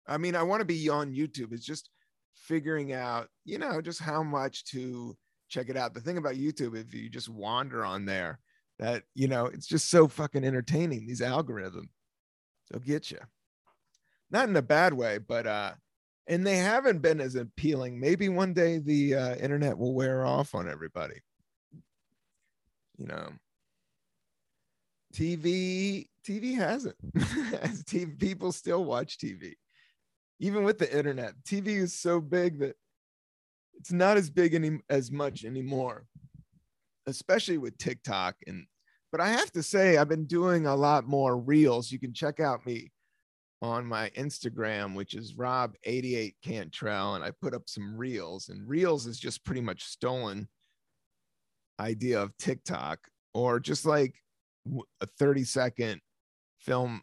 I 0.07 0.19
mean 0.19 0.35
i 0.35 0.43
want 0.43 0.61
to 0.61 0.67
be 0.67 0.89
on 0.89 1.15
youtube. 1.15 1.53
It's 1.53 1.65
just 1.65 1.91
figuring 2.35 2.93
out, 2.93 3.29
you 3.45 3.59
know, 3.59 3.81
just 3.81 4.01
how 4.01 4.23
much 4.23 4.65
to 4.67 5.17
check 5.49 5.69
it 5.69 5.77
out. 5.77 5.95
The 5.95 6.01
thing 6.01 6.19
about 6.19 6.35
YouTube, 6.35 6.77
if 6.77 6.95
you 6.95 7.09
just 7.09 7.29
wander 7.29 7.85
on 7.85 8.07
there, 8.07 8.41
that, 8.81 9.05
you 9.15 9.29
know, 9.29 9.47
it's 9.47 9.67
just 9.67 9.89
so 9.89 10.09
fucking 10.09 10.45
entertaining, 10.45 11.07
these 11.07 11.21
algorithms. 11.21 11.89
They'll 12.71 12.81
get 12.81 13.11
you. 13.11 13.19
Not 14.31 14.49
in 14.49 14.57
a 14.57 14.63
bad 14.63 14.95
way, 14.95 15.19
but, 15.19 15.47
uh, 15.47 15.73
and 16.27 16.47
they 16.47 16.57
haven't 16.57 17.03
been 17.03 17.21
as 17.21 17.37
appealing. 17.37 17.99
Maybe 17.99 18.29
one 18.29 18.53
day 18.53 18.79
the 18.79 19.15
uh, 19.15 19.35
internet 19.37 19.79
will 19.79 19.95
wear 19.95 20.25
off 20.25 20.55
on 20.55 20.69
everybody. 20.69 21.21
You 22.99 23.07
know, 23.07 23.31
TV, 25.15 26.07
TV 26.27 26.57
hasn't. 26.57 26.97
TV, 27.15 28.19
people 28.19 28.53
still 28.53 28.85
watch 28.85 29.17
TV 29.19 29.55
even 30.41 30.65
with 30.65 30.79
the 30.79 30.97
internet, 30.97 31.35
TV 31.45 31.69
is 31.69 31.95
so 31.95 32.21
big 32.21 32.59
that 32.61 32.75
it's 33.75 33.93
not 33.93 34.17
as 34.17 34.31
big 34.31 34.55
any 34.55 34.81
as 34.89 35.13
much 35.13 35.45
anymore, 35.45 36.07
especially 37.07 37.59
with 37.59 37.79
TikTok. 37.79 38.37
And 38.47 38.67
but 39.13 39.21
I 39.21 39.29
have 39.29 39.51
to 39.53 39.63
say, 39.63 39.97
I've 39.97 40.09
been 40.09 40.27
doing 40.27 40.67
a 40.67 40.77
lot 40.77 41.07
more 41.07 41.37
reels. 41.37 41.91
You 41.91 41.99
can 41.99 42.13
check 42.13 42.41
out 42.41 42.65
me 42.67 42.93
on 43.63 43.85
my 43.85 44.11
Instagram, 44.11 44.95
which 44.95 45.15
is 45.15 45.35
Rob88 45.35 46.35
Cantrell, 46.43 47.15
and 47.15 47.25
I 47.25 47.31
put 47.31 47.55
up 47.55 47.69
some 47.69 47.97
reels. 47.97 48.49
And 48.49 48.69
reels 48.69 49.07
is 49.07 49.19
just 49.19 49.45
pretty 49.45 49.61
much 49.61 49.85
stolen 49.85 50.49
idea 51.79 52.21
of 52.21 52.37
TikTok, 52.39 53.01
or 53.35 53.61
just 53.61 53.85
like 53.85 54.15
a 55.01 55.07
30 55.07 55.45
second 55.45 56.01
film 56.59 57.03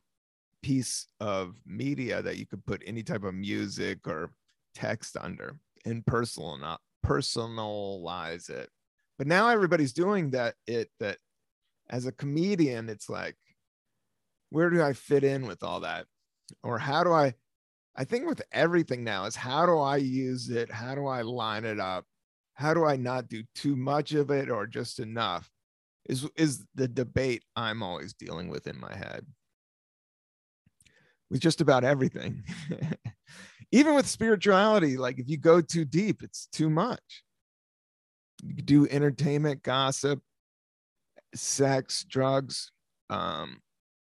piece 0.61 1.07
of 1.19 1.55
media 1.65 2.21
that 2.21 2.37
you 2.37 2.45
could 2.45 2.65
put 2.65 2.83
any 2.85 3.03
type 3.03 3.23
of 3.23 3.33
music 3.33 4.07
or 4.07 4.31
text 4.75 5.17
under 5.19 5.57
and 5.85 6.05
personal 6.05 6.57
not 6.57 6.81
personalize 7.05 8.49
it 8.49 8.69
but 9.17 9.27
now 9.27 9.47
everybody's 9.47 9.93
doing 9.93 10.29
that 10.29 10.55
it 10.67 10.89
that 10.99 11.17
as 11.89 12.05
a 12.05 12.11
comedian 12.11 12.89
it's 12.89 13.09
like 13.09 13.35
where 14.49 14.69
do 14.69 14.81
i 14.81 14.93
fit 14.93 15.23
in 15.23 15.45
with 15.45 15.63
all 15.63 15.81
that? 15.81 16.05
Or 16.63 16.77
how 16.77 17.03
do 17.03 17.11
i 17.11 17.33
i 17.95 18.03
think 18.03 18.27
with 18.27 18.41
everything 18.51 19.03
now 19.03 19.25
is 19.25 19.35
how 19.35 19.65
do 19.65 19.77
i 19.77 19.97
use 19.97 20.49
it? 20.49 20.71
How 20.71 20.95
do 20.95 21.07
i 21.07 21.21
line 21.21 21.65
it 21.65 21.79
up? 21.79 22.05
How 22.53 22.73
do 22.73 22.85
i 22.85 22.95
not 22.95 23.27
do 23.27 23.43
too 23.55 23.75
much 23.75 24.13
of 24.13 24.31
it 24.31 24.49
or 24.49 24.67
just 24.67 24.99
enough? 24.99 25.49
Is 26.07 26.27
is 26.35 26.65
the 26.75 26.87
debate 26.87 27.43
i'm 27.55 27.83
always 27.83 28.13
dealing 28.13 28.49
with 28.49 28.67
in 28.67 28.79
my 28.79 28.95
head. 28.95 29.25
With 31.29 31.41
just 31.41 31.59
about 31.59 31.83
everything. 31.83 32.43
Even 33.73 33.95
with 33.95 34.07
spirituality, 34.07 34.95
like 34.95 35.19
if 35.19 35.27
you 35.27 35.35
go 35.35 35.59
too 35.59 35.83
deep, 35.83 36.23
it's 36.23 36.47
too 36.53 36.69
much. 36.69 37.23
You 38.41 38.63
do 38.63 38.87
entertainment, 38.87 39.61
gossip, 39.61 40.21
sex, 41.35 42.03
drugs. 42.03 42.71
Um, 43.09 43.61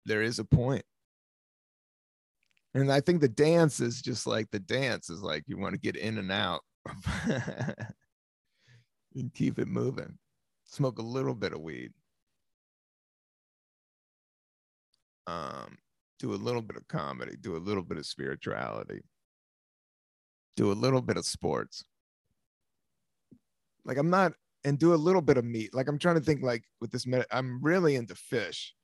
there 0.04 0.22
is 0.22 0.38
a 0.38 0.44
point. 0.44 0.84
And 2.74 2.92
I 2.92 3.00
think 3.00 3.20
the 3.20 3.28
dance 3.28 3.80
is 3.80 4.02
just 4.02 4.26
like 4.26 4.50
the 4.50 4.60
dance 4.60 5.10
is 5.10 5.22
like 5.22 5.44
you 5.46 5.56
want 5.56 5.74
to 5.74 5.80
get 5.80 5.96
in 5.96 6.18
and 6.18 6.30
out 6.30 6.60
and 9.14 9.32
keep 9.34 9.58
it 9.58 9.68
moving. 9.68 10.18
Smoke 10.64 10.98
a 10.98 11.02
little 11.02 11.34
bit 11.34 11.52
of 11.52 11.60
weed. 11.60 11.92
Um, 15.26 15.76
do 16.18 16.34
a 16.34 16.36
little 16.36 16.62
bit 16.62 16.76
of 16.76 16.86
comedy, 16.88 17.36
do 17.40 17.56
a 17.56 17.58
little 17.58 17.82
bit 17.82 17.98
of 17.98 18.06
spirituality, 18.06 19.02
do 20.56 20.72
a 20.72 20.74
little 20.74 21.02
bit 21.02 21.16
of 21.16 21.26
sports. 21.26 21.84
Like 23.84 23.98
I'm 23.98 24.10
not, 24.10 24.32
and 24.68 24.78
do 24.78 24.94
a 24.94 24.96
little 24.96 25.22
bit 25.22 25.38
of 25.38 25.44
meat. 25.44 25.74
Like 25.74 25.88
I'm 25.88 25.98
trying 25.98 26.16
to 26.16 26.20
think, 26.20 26.42
like 26.42 26.64
with 26.80 26.90
this, 26.90 27.06
I'm 27.30 27.60
really 27.62 27.96
into 27.96 28.14
fish. 28.14 28.74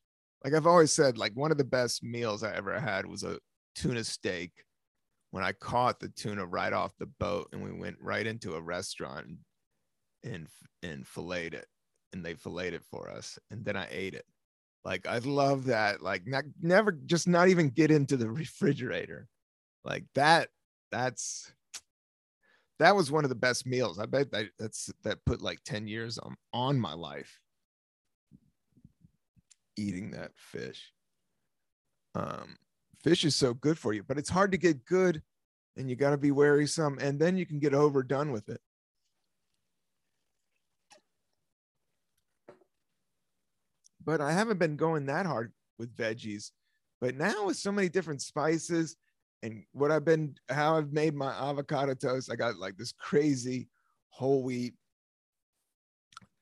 Like 0.42 0.54
I've 0.54 0.66
always 0.66 0.92
said, 0.92 1.18
like 1.18 1.32
one 1.34 1.52
of 1.52 1.58
the 1.58 1.64
best 1.64 2.02
meals 2.02 2.42
I 2.42 2.54
ever 2.54 2.78
had 2.80 3.06
was 3.06 3.22
a 3.22 3.38
tuna 3.74 4.04
steak 4.04 4.52
when 5.30 5.44
I 5.44 5.52
caught 5.52 6.00
the 6.00 6.08
tuna 6.08 6.46
right 6.46 6.72
off 6.72 6.92
the 6.98 7.06
boat 7.06 7.48
and 7.52 7.62
we 7.62 7.72
went 7.72 7.96
right 8.00 8.26
into 8.26 8.54
a 8.54 8.60
restaurant 8.60 9.26
and 10.22 10.48
and 10.82 11.06
filleted 11.06 11.54
it 11.54 11.66
and 12.12 12.24
they 12.24 12.34
filleted 12.34 12.74
it 12.74 12.84
for 12.90 13.10
us 13.10 13.38
and 13.50 13.64
then 13.64 13.76
I 13.76 13.86
ate 13.90 14.14
it 14.14 14.24
like 14.84 15.06
I 15.06 15.18
love 15.18 15.66
that. 15.66 16.02
Like 16.02 16.26
not, 16.26 16.44
never 16.60 16.92
just 16.92 17.26
not 17.26 17.48
even 17.48 17.70
get 17.70 17.90
into 17.90 18.16
the 18.16 18.30
refrigerator. 18.30 19.28
Like 19.84 20.04
that 20.14 20.48
that's 20.92 21.52
that 22.78 22.96
was 22.96 23.10
one 23.10 23.24
of 23.24 23.28
the 23.28 23.36
best 23.36 23.66
meals. 23.66 23.98
I 23.98 24.06
bet 24.06 24.30
that 24.32 24.46
that's 24.58 24.90
that 25.02 25.24
put 25.24 25.42
like 25.42 25.58
10 25.64 25.86
years 25.86 26.18
on 26.18 26.36
on 26.52 26.78
my 26.78 26.94
life 26.94 27.40
eating 29.76 30.12
that 30.12 30.32
fish. 30.36 30.92
Um 32.14 32.56
fish 33.02 33.24
is 33.24 33.36
so 33.36 33.54
good 33.54 33.78
for 33.78 33.92
you, 33.92 34.02
but 34.02 34.18
it's 34.18 34.30
hard 34.30 34.52
to 34.52 34.58
get 34.58 34.84
good 34.84 35.22
and 35.76 35.90
you 35.90 35.96
got 35.96 36.10
to 36.10 36.16
be 36.16 36.30
wary 36.30 36.66
some 36.66 36.98
and 37.00 37.18
then 37.18 37.36
you 37.36 37.44
can 37.46 37.58
get 37.58 37.74
overdone 37.74 38.30
with 38.30 38.48
it. 38.48 38.60
but 44.04 44.20
I 44.20 44.32
haven't 44.32 44.58
been 44.58 44.76
going 44.76 45.06
that 45.06 45.26
hard 45.26 45.52
with 45.78 45.96
veggies. 45.96 46.50
But 47.00 47.16
now 47.16 47.46
with 47.46 47.56
so 47.56 47.72
many 47.72 47.88
different 47.88 48.22
spices 48.22 48.96
and 49.44 49.62
what 49.72 49.90
I've 49.90 50.06
been, 50.06 50.34
how 50.48 50.78
I've 50.78 50.94
made 50.94 51.14
my 51.14 51.30
avocado 51.30 51.92
toast, 51.92 52.32
I 52.32 52.34
got 52.34 52.56
like 52.56 52.78
this 52.78 52.92
crazy 52.92 53.68
whole 54.08 54.42
wheat 54.42 54.72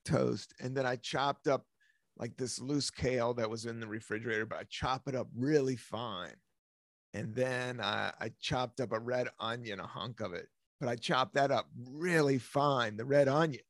toast. 0.05 0.55
And 0.61 0.77
then 0.77 0.87
I 0.87 0.95
chopped 0.97 1.49
up 1.49 1.67
like 2.17 2.37
this 2.37 2.61
loose 2.61 2.91
kale 2.91 3.35
that 3.35 3.51
was 3.51 3.67
in 3.67 3.81
the 3.81 3.88
refrigerator, 3.88 4.47
but 4.47 4.59
I 4.61 4.65
chop 4.71 5.09
it 5.09 5.17
up 5.17 5.27
really 5.37 5.75
fine. 5.75 6.37
And 7.12 7.35
then 7.35 7.81
I, 7.81 8.12
I 8.21 8.31
chopped 8.41 8.81
up 8.81 8.93
a 8.93 9.01
red 9.01 9.27
onion, 9.41 9.81
a 9.81 9.87
hunk 9.87 10.21
of 10.21 10.33
it, 10.33 10.47
but 10.79 10.88
I 10.88 10.95
chopped 10.95 11.35
that 11.35 11.51
up 11.51 11.67
really 11.91 12.38
fine, 12.38 12.97
the 12.97 13.05
red 13.05 13.27
onion. 13.27 13.65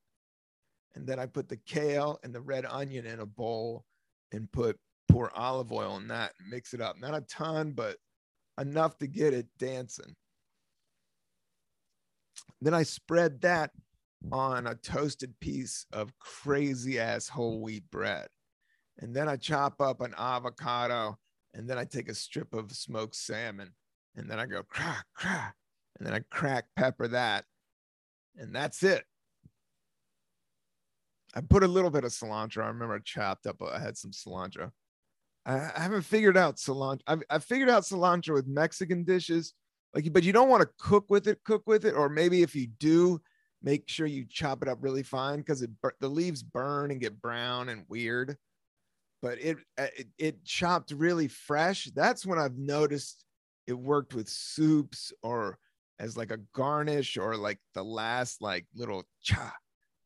And 0.94 1.06
then 1.06 1.18
I 1.18 1.24
put 1.24 1.48
the 1.48 1.56
kale 1.56 2.20
and 2.22 2.34
the 2.34 2.42
red 2.42 2.66
onion 2.66 3.06
in 3.06 3.20
a 3.20 3.26
bowl 3.26 3.86
and 4.30 4.52
put 4.52 4.78
pour 5.10 5.34
olive 5.34 5.72
oil 5.72 5.96
in 5.96 6.08
that 6.08 6.34
and 6.38 6.50
mix 6.50 6.74
it 6.74 6.82
up. 6.82 7.00
Not 7.00 7.14
a 7.14 7.22
ton, 7.22 7.72
but 7.72 7.96
enough 8.60 8.98
to 8.98 9.06
get 9.06 9.34
it 9.34 9.46
dancing. 9.58 10.14
Then 12.60 12.74
I 12.74 12.82
spread 12.82 13.40
that 13.42 13.70
on 14.30 14.66
a 14.66 14.74
toasted 14.74 15.38
piece 15.40 15.86
of 15.92 16.16
crazy 16.18 17.00
ass 17.00 17.28
whole 17.28 17.60
wheat 17.60 17.90
bread. 17.90 18.28
And 18.98 19.14
then 19.14 19.28
I 19.28 19.36
chop 19.36 19.80
up 19.80 20.00
an 20.00 20.14
avocado 20.16 21.18
and 21.54 21.68
then 21.68 21.78
I 21.78 21.84
take 21.84 22.08
a 22.08 22.14
strip 22.14 22.54
of 22.54 22.70
smoked 22.72 23.16
salmon 23.16 23.72
and 24.14 24.30
then 24.30 24.38
I 24.38 24.46
go 24.46 24.62
crack, 24.62 25.06
crack, 25.14 25.56
and 25.98 26.06
then 26.06 26.14
I 26.14 26.20
crack 26.30 26.66
pepper 26.76 27.08
that. 27.08 27.44
And 28.36 28.54
that's 28.54 28.82
it. 28.82 29.04
I 31.34 31.40
put 31.40 31.64
a 31.64 31.68
little 31.68 31.90
bit 31.90 32.04
of 32.04 32.12
cilantro. 32.12 32.62
I 32.62 32.68
remember 32.68 32.94
I 32.94 32.98
chopped 33.04 33.46
up, 33.46 33.62
I 33.62 33.78
had 33.78 33.96
some 33.96 34.10
cilantro. 34.10 34.70
I, 35.44 35.70
haven't 35.74 36.02
figured 36.02 36.36
out 36.36 36.56
cilantro. 36.56 37.00
I've, 37.06 37.22
I 37.30 37.38
figured 37.38 37.68
out 37.68 37.82
cilantro 37.82 38.34
with 38.34 38.46
Mexican 38.46 39.04
dishes, 39.04 39.54
like, 39.94 40.12
but 40.12 40.22
you 40.22 40.32
don't 40.32 40.48
want 40.48 40.62
to 40.62 40.68
cook 40.78 41.06
with 41.08 41.26
it, 41.26 41.42
cook 41.44 41.62
with 41.66 41.84
it. 41.84 41.94
Or 41.94 42.08
maybe 42.08 42.42
if 42.42 42.54
you 42.54 42.68
do, 42.78 43.20
make 43.62 43.88
sure 43.88 44.06
you 44.06 44.24
chop 44.28 44.62
it 44.62 44.68
up 44.68 44.78
really 44.80 45.02
fine 45.02 45.38
because 45.38 45.62
it 45.62 45.70
the 46.00 46.08
leaves 46.08 46.42
burn 46.42 46.90
and 46.90 47.00
get 47.00 47.20
brown 47.20 47.68
and 47.68 47.84
weird. 47.88 48.36
But 49.20 49.40
it, 49.40 49.58
uh, 49.78 49.86
it 49.96 50.08
it 50.18 50.44
chopped 50.44 50.92
really 50.92 51.28
fresh. 51.28 51.84
That's 51.94 52.26
when 52.26 52.38
I've 52.38 52.56
noticed 52.56 53.24
it 53.66 53.74
worked 53.74 54.14
with 54.14 54.28
soups 54.28 55.12
or 55.22 55.58
as 55.98 56.16
like 56.16 56.32
a 56.32 56.40
garnish 56.52 57.16
or 57.16 57.36
like 57.36 57.58
the 57.74 57.82
last 57.82 58.42
like 58.42 58.66
little 58.74 59.04
cha 59.22 59.52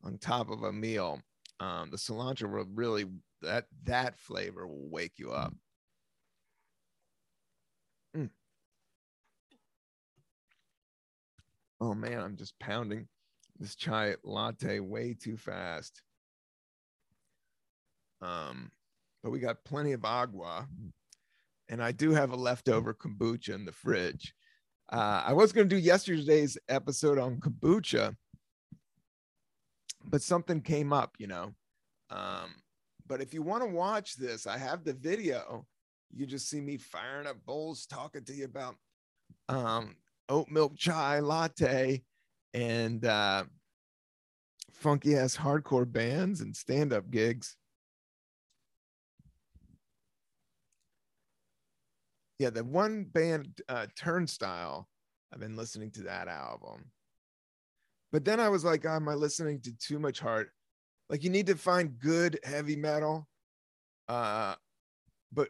on 0.03 0.17
top 0.17 0.49
of 0.51 0.63
a 0.63 0.71
meal. 0.71 1.19
Um, 1.59 1.89
the 1.89 1.97
cilantro 1.97 2.51
will 2.51 2.67
really 2.73 3.05
that 3.41 3.65
that 3.83 4.17
flavor 4.17 4.67
will 4.67 4.89
wake 4.89 5.13
you 5.17 5.31
up. 5.31 5.53
Mm. 8.15 8.29
Oh 11.79 11.93
man, 11.93 12.19
I'm 12.19 12.35
just 12.35 12.57
pounding 12.59 13.07
this 13.59 13.75
chai 13.75 14.15
latte 14.23 14.79
way 14.79 15.15
too 15.19 15.37
fast. 15.37 16.01
Um, 18.21 18.71
but 19.23 19.31
we 19.31 19.39
got 19.39 19.63
plenty 19.63 19.93
of 19.93 20.03
agua, 20.05 20.67
and 21.69 21.83
I 21.83 21.91
do 21.91 22.11
have 22.11 22.31
a 22.31 22.35
leftover 22.35 22.93
kombucha 22.93 23.53
in 23.53 23.65
the 23.65 23.71
fridge. 23.71 24.33
Uh, 24.91 25.23
I 25.25 25.33
was 25.33 25.51
going 25.51 25.67
to 25.67 25.75
do 25.75 25.81
yesterday's 25.81 26.57
episode 26.69 27.19
on 27.19 27.39
kombucha, 27.39 28.15
but 30.05 30.21
something 30.21 30.61
came 30.61 30.93
up, 30.93 31.15
you 31.19 31.27
know. 31.27 31.53
Um, 32.09 32.55
but 33.07 33.21
if 33.21 33.33
you 33.33 33.41
want 33.41 33.63
to 33.63 33.69
watch 33.69 34.15
this, 34.15 34.47
I 34.47 34.57
have 34.57 34.83
the 34.83 34.93
video. 34.93 35.65
You 36.13 36.25
just 36.25 36.49
see 36.49 36.61
me 36.61 36.77
firing 36.77 37.27
up 37.27 37.37
bowls, 37.45 37.85
talking 37.85 38.23
to 38.23 38.33
you 38.33 38.45
about 38.45 38.75
um, 39.49 39.95
oat 40.29 40.49
milk 40.49 40.75
chai 40.77 41.19
latte 41.19 42.03
and 42.53 43.05
uh, 43.05 43.43
funky 44.73 45.15
ass 45.15 45.35
hardcore 45.35 45.91
bands 45.91 46.41
and 46.41 46.55
stand 46.55 46.93
up 46.93 47.09
gigs. 47.09 47.55
Yeah, 52.39 52.51
the 52.51 52.63
one 52.63 53.03
band, 53.05 53.61
uh, 53.67 53.87
Turnstile, 53.97 54.87
I've 55.33 55.39
been 55.39 55.55
listening 55.55 55.91
to 55.91 56.03
that 56.03 56.27
album. 56.27 56.91
But 58.11 58.25
then 58.25 58.39
I 58.39 58.49
was 58.49 58.63
like, 58.63 58.85
oh, 58.85 58.95
am 58.95 59.09
I 59.09 59.15
listening 59.15 59.59
to 59.61 59.71
too 59.77 59.99
much 59.99 60.19
hard? 60.19 60.49
Like, 61.09 61.23
you 61.23 61.29
need 61.29 61.47
to 61.47 61.55
find 61.55 61.97
good 61.99 62.39
heavy 62.43 62.75
metal, 62.75 63.27
uh, 64.07 64.55
but 65.31 65.49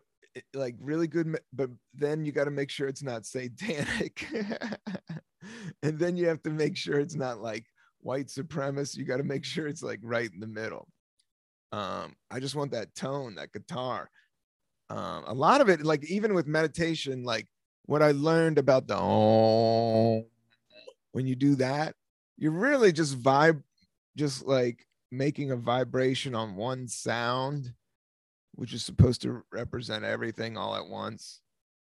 like 0.53 0.75
really 0.79 1.07
good. 1.07 1.39
But 1.53 1.69
then 1.93 2.25
you 2.25 2.31
got 2.31 2.45
to 2.45 2.51
make 2.51 2.69
sure 2.69 2.87
it's 2.87 3.03
not 3.03 3.25
satanic, 3.25 4.27
and 5.83 5.99
then 5.99 6.15
you 6.17 6.27
have 6.27 6.43
to 6.43 6.49
make 6.49 6.77
sure 6.77 6.99
it's 6.99 7.15
not 7.15 7.41
like 7.41 7.65
white 7.99 8.27
supremacist. 8.27 8.97
You 8.97 9.05
got 9.05 9.17
to 9.17 9.23
make 9.23 9.43
sure 9.43 9.67
it's 9.67 9.83
like 9.83 9.99
right 10.03 10.29
in 10.31 10.39
the 10.39 10.47
middle. 10.47 10.87
Um, 11.71 12.15
I 12.31 12.39
just 12.39 12.55
want 12.55 12.71
that 12.71 12.95
tone, 12.95 13.35
that 13.35 13.51
guitar. 13.51 14.09
Um, 14.89 15.23
a 15.27 15.33
lot 15.33 15.61
of 15.61 15.69
it, 15.69 15.83
like 15.83 16.05
even 16.09 16.33
with 16.33 16.47
meditation, 16.47 17.23
like 17.23 17.47
what 17.85 18.01
I 18.01 18.11
learned 18.11 18.57
about 18.57 18.87
the 18.87 18.97
oh, 18.97 20.25
when 21.11 21.27
you 21.27 21.35
do 21.35 21.55
that, 21.55 21.95
you're 22.37 22.51
really 22.51 22.91
just 22.91 23.21
vibe, 23.21 23.61
just 24.15 24.45
like 24.45 24.85
making 25.11 25.51
a 25.51 25.55
vibration 25.55 26.35
on 26.35 26.55
one 26.55 26.87
sound, 26.87 27.73
which 28.55 28.73
is 28.73 28.83
supposed 28.83 29.21
to 29.21 29.43
represent 29.51 30.03
everything 30.03 30.57
all 30.57 30.75
at 30.75 30.87
once 30.87 31.41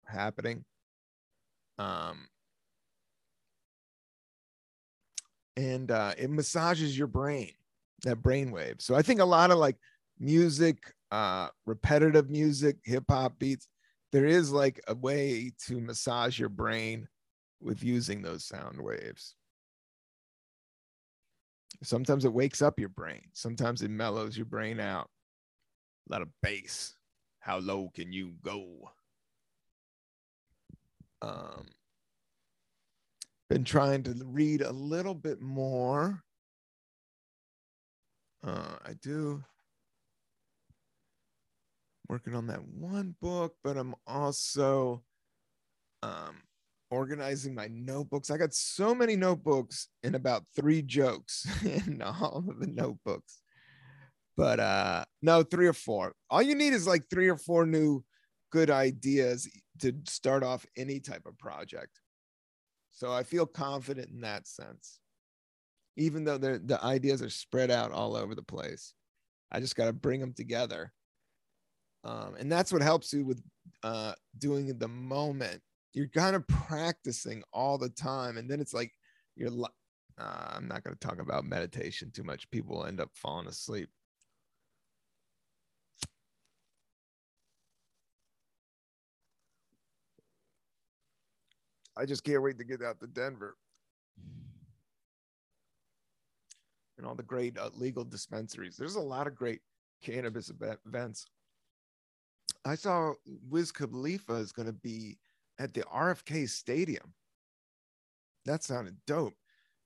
happening. 0.06 0.64
Um, 1.78 2.28
and 5.56 5.90
uh, 5.90 6.12
it 6.16 6.30
massages 6.30 6.96
your 6.96 7.06
brain, 7.06 7.52
that 8.04 8.22
brain 8.22 8.50
wave. 8.50 8.76
So 8.78 8.94
I 8.94 9.02
think 9.02 9.20
a 9.20 9.24
lot 9.24 9.50
of 9.50 9.58
like 9.58 9.76
music, 10.18 10.78
uh, 11.10 11.48
repetitive 11.66 12.30
music, 12.30 12.76
hip 12.84 13.04
hop 13.08 13.38
beats, 13.38 13.68
there 14.12 14.26
is 14.26 14.50
like 14.50 14.80
a 14.88 14.94
way 14.94 15.52
to 15.66 15.80
massage 15.80 16.38
your 16.38 16.48
brain 16.48 17.08
with 17.60 17.82
using 17.82 18.22
those 18.22 18.44
sound 18.44 18.80
waves. 18.80 19.34
Sometimes 21.82 22.24
it 22.24 22.32
wakes 22.32 22.62
up 22.62 22.78
your 22.78 22.88
brain. 22.88 23.22
Sometimes 23.32 23.82
it 23.82 23.90
mellows 23.90 24.36
your 24.36 24.46
brain 24.46 24.78
out. 24.78 25.10
A 26.08 26.12
lot 26.12 26.22
of 26.22 26.28
bass. 26.40 26.94
How 27.40 27.58
low 27.58 27.90
can 27.94 28.12
you 28.12 28.34
go? 28.42 28.90
Um, 31.20 31.66
been 33.48 33.64
trying 33.64 34.02
to 34.04 34.14
read 34.24 34.62
a 34.62 34.72
little 34.72 35.14
bit 35.14 35.40
more. 35.40 36.22
Uh, 38.44 38.76
I 38.84 38.94
do 39.00 39.42
working 42.08 42.34
on 42.34 42.46
that 42.48 42.66
one 42.66 43.14
book, 43.20 43.56
but 43.62 43.76
I'm 43.76 43.94
also 44.06 45.02
um, 46.02 46.42
organizing 46.92 47.54
my 47.54 47.68
notebooks. 47.68 48.30
I 48.30 48.36
got 48.36 48.52
so 48.52 48.94
many 48.94 49.16
notebooks 49.16 49.88
and 50.02 50.14
about 50.14 50.44
three 50.54 50.82
jokes 50.82 51.46
in 51.64 52.02
all 52.02 52.44
of 52.46 52.60
the 52.60 52.66
notebooks. 52.66 53.40
But 54.36 54.60
uh 54.60 55.04
no, 55.22 55.42
three 55.42 55.66
or 55.66 55.72
four. 55.72 56.12
All 56.28 56.42
you 56.42 56.54
need 56.54 56.74
is 56.74 56.86
like 56.86 57.04
three 57.08 57.28
or 57.28 57.38
four 57.38 57.64
new 57.64 58.04
good 58.50 58.70
ideas 58.70 59.48
to 59.80 59.94
start 60.06 60.44
off 60.44 60.66
any 60.76 61.00
type 61.00 61.22
of 61.24 61.38
project. 61.38 61.98
So 62.90 63.10
I 63.10 63.22
feel 63.22 63.46
confident 63.46 64.10
in 64.10 64.20
that 64.20 64.46
sense. 64.46 65.00
Even 65.96 66.24
though 66.24 66.38
the 66.38 66.78
ideas 66.82 67.22
are 67.22 67.30
spread 67.30 67.70
out 67.70 67.90
all 67.90 68.16
over 68.16 68.34
the 68.34 68.42
place, 68.42 68.92
I 69.50 69.60
just 69.60 69.76
got 69.76 69.86
to 69.86 69.92
bring 69.92 70.20
them 70.20 70.34
together. 70.34 70.92
Um, 72.04 72.34
and 72.38 72.50
that's 72.50 72.72
what 72.72 72.82
helps 72.82 73.12
you 73.12 73.24
with 73.24 73.42
uh, 73.82 74.12
doing 74.38 74.76
the 74.78 74.88
moment. 74.88 75.62
You're 75.92 76.08
kind 76.08 76.34
of 76.34 76.46
practicing 76.46 77.42
all 77.52 77.78
the 77.78 77.90
time. 77.90 78.38
And 78.38 78.50
then 78.50 78.60
it's 78.60 78.72
like, 78.72 78.92
you're, 79.36 79.50
uh, 80.18 80.52
I'm 80.54 80.66
not 80.68 80.84
going 80.84 80.96
to 80.96 81.06
talk 81.06 81.20
about 81.20 81.44
meditation 81.44 82.10
too 82.10 82.24
much. 82.24 82.50
People 82.50 82.86
end 82.86 83.00
up 83.00 83.10
falling 83.14 83.46
asleep. 83.46 83.88
I 91.96 92.06
just 92.06 92.24
can't 92.24 92.42
wait 92.42 92.58
to 92.58 92.64
get 92.64 92.82
out 92.82 93.00
to 93.00 93.06
Denver. 93.06 93.56
And 96.96 97.06
all 97.06 97.14
the 97.14 97.22
great 97.22 97.58
uh, 97.58 97.70
legal 97.74 98.04
dispensaries. 98.04 98.76
There's 98.76 98.94
a 98.94 99.00
lot 99.00 99.26
of 99.26 99.34
great 99.34 99.60
cannabis 100.02 100.50
events. 100.86 101.26
I 102.64 102.76
saw 102.76 103.12
Wiz 103.50 103.72
Khalifa 103.72 104.34
is 104.34 104.52
going 104.52 104.66
to 104.66 104.72
be 104.72 105.18
at 105.58 105.74
the 105.74 105.82
RFK 105.82 106.48
Stadium. 106.48 107.14
That 108.44 108.62
sounded 108.62 108.96
dope. 109.06 109.34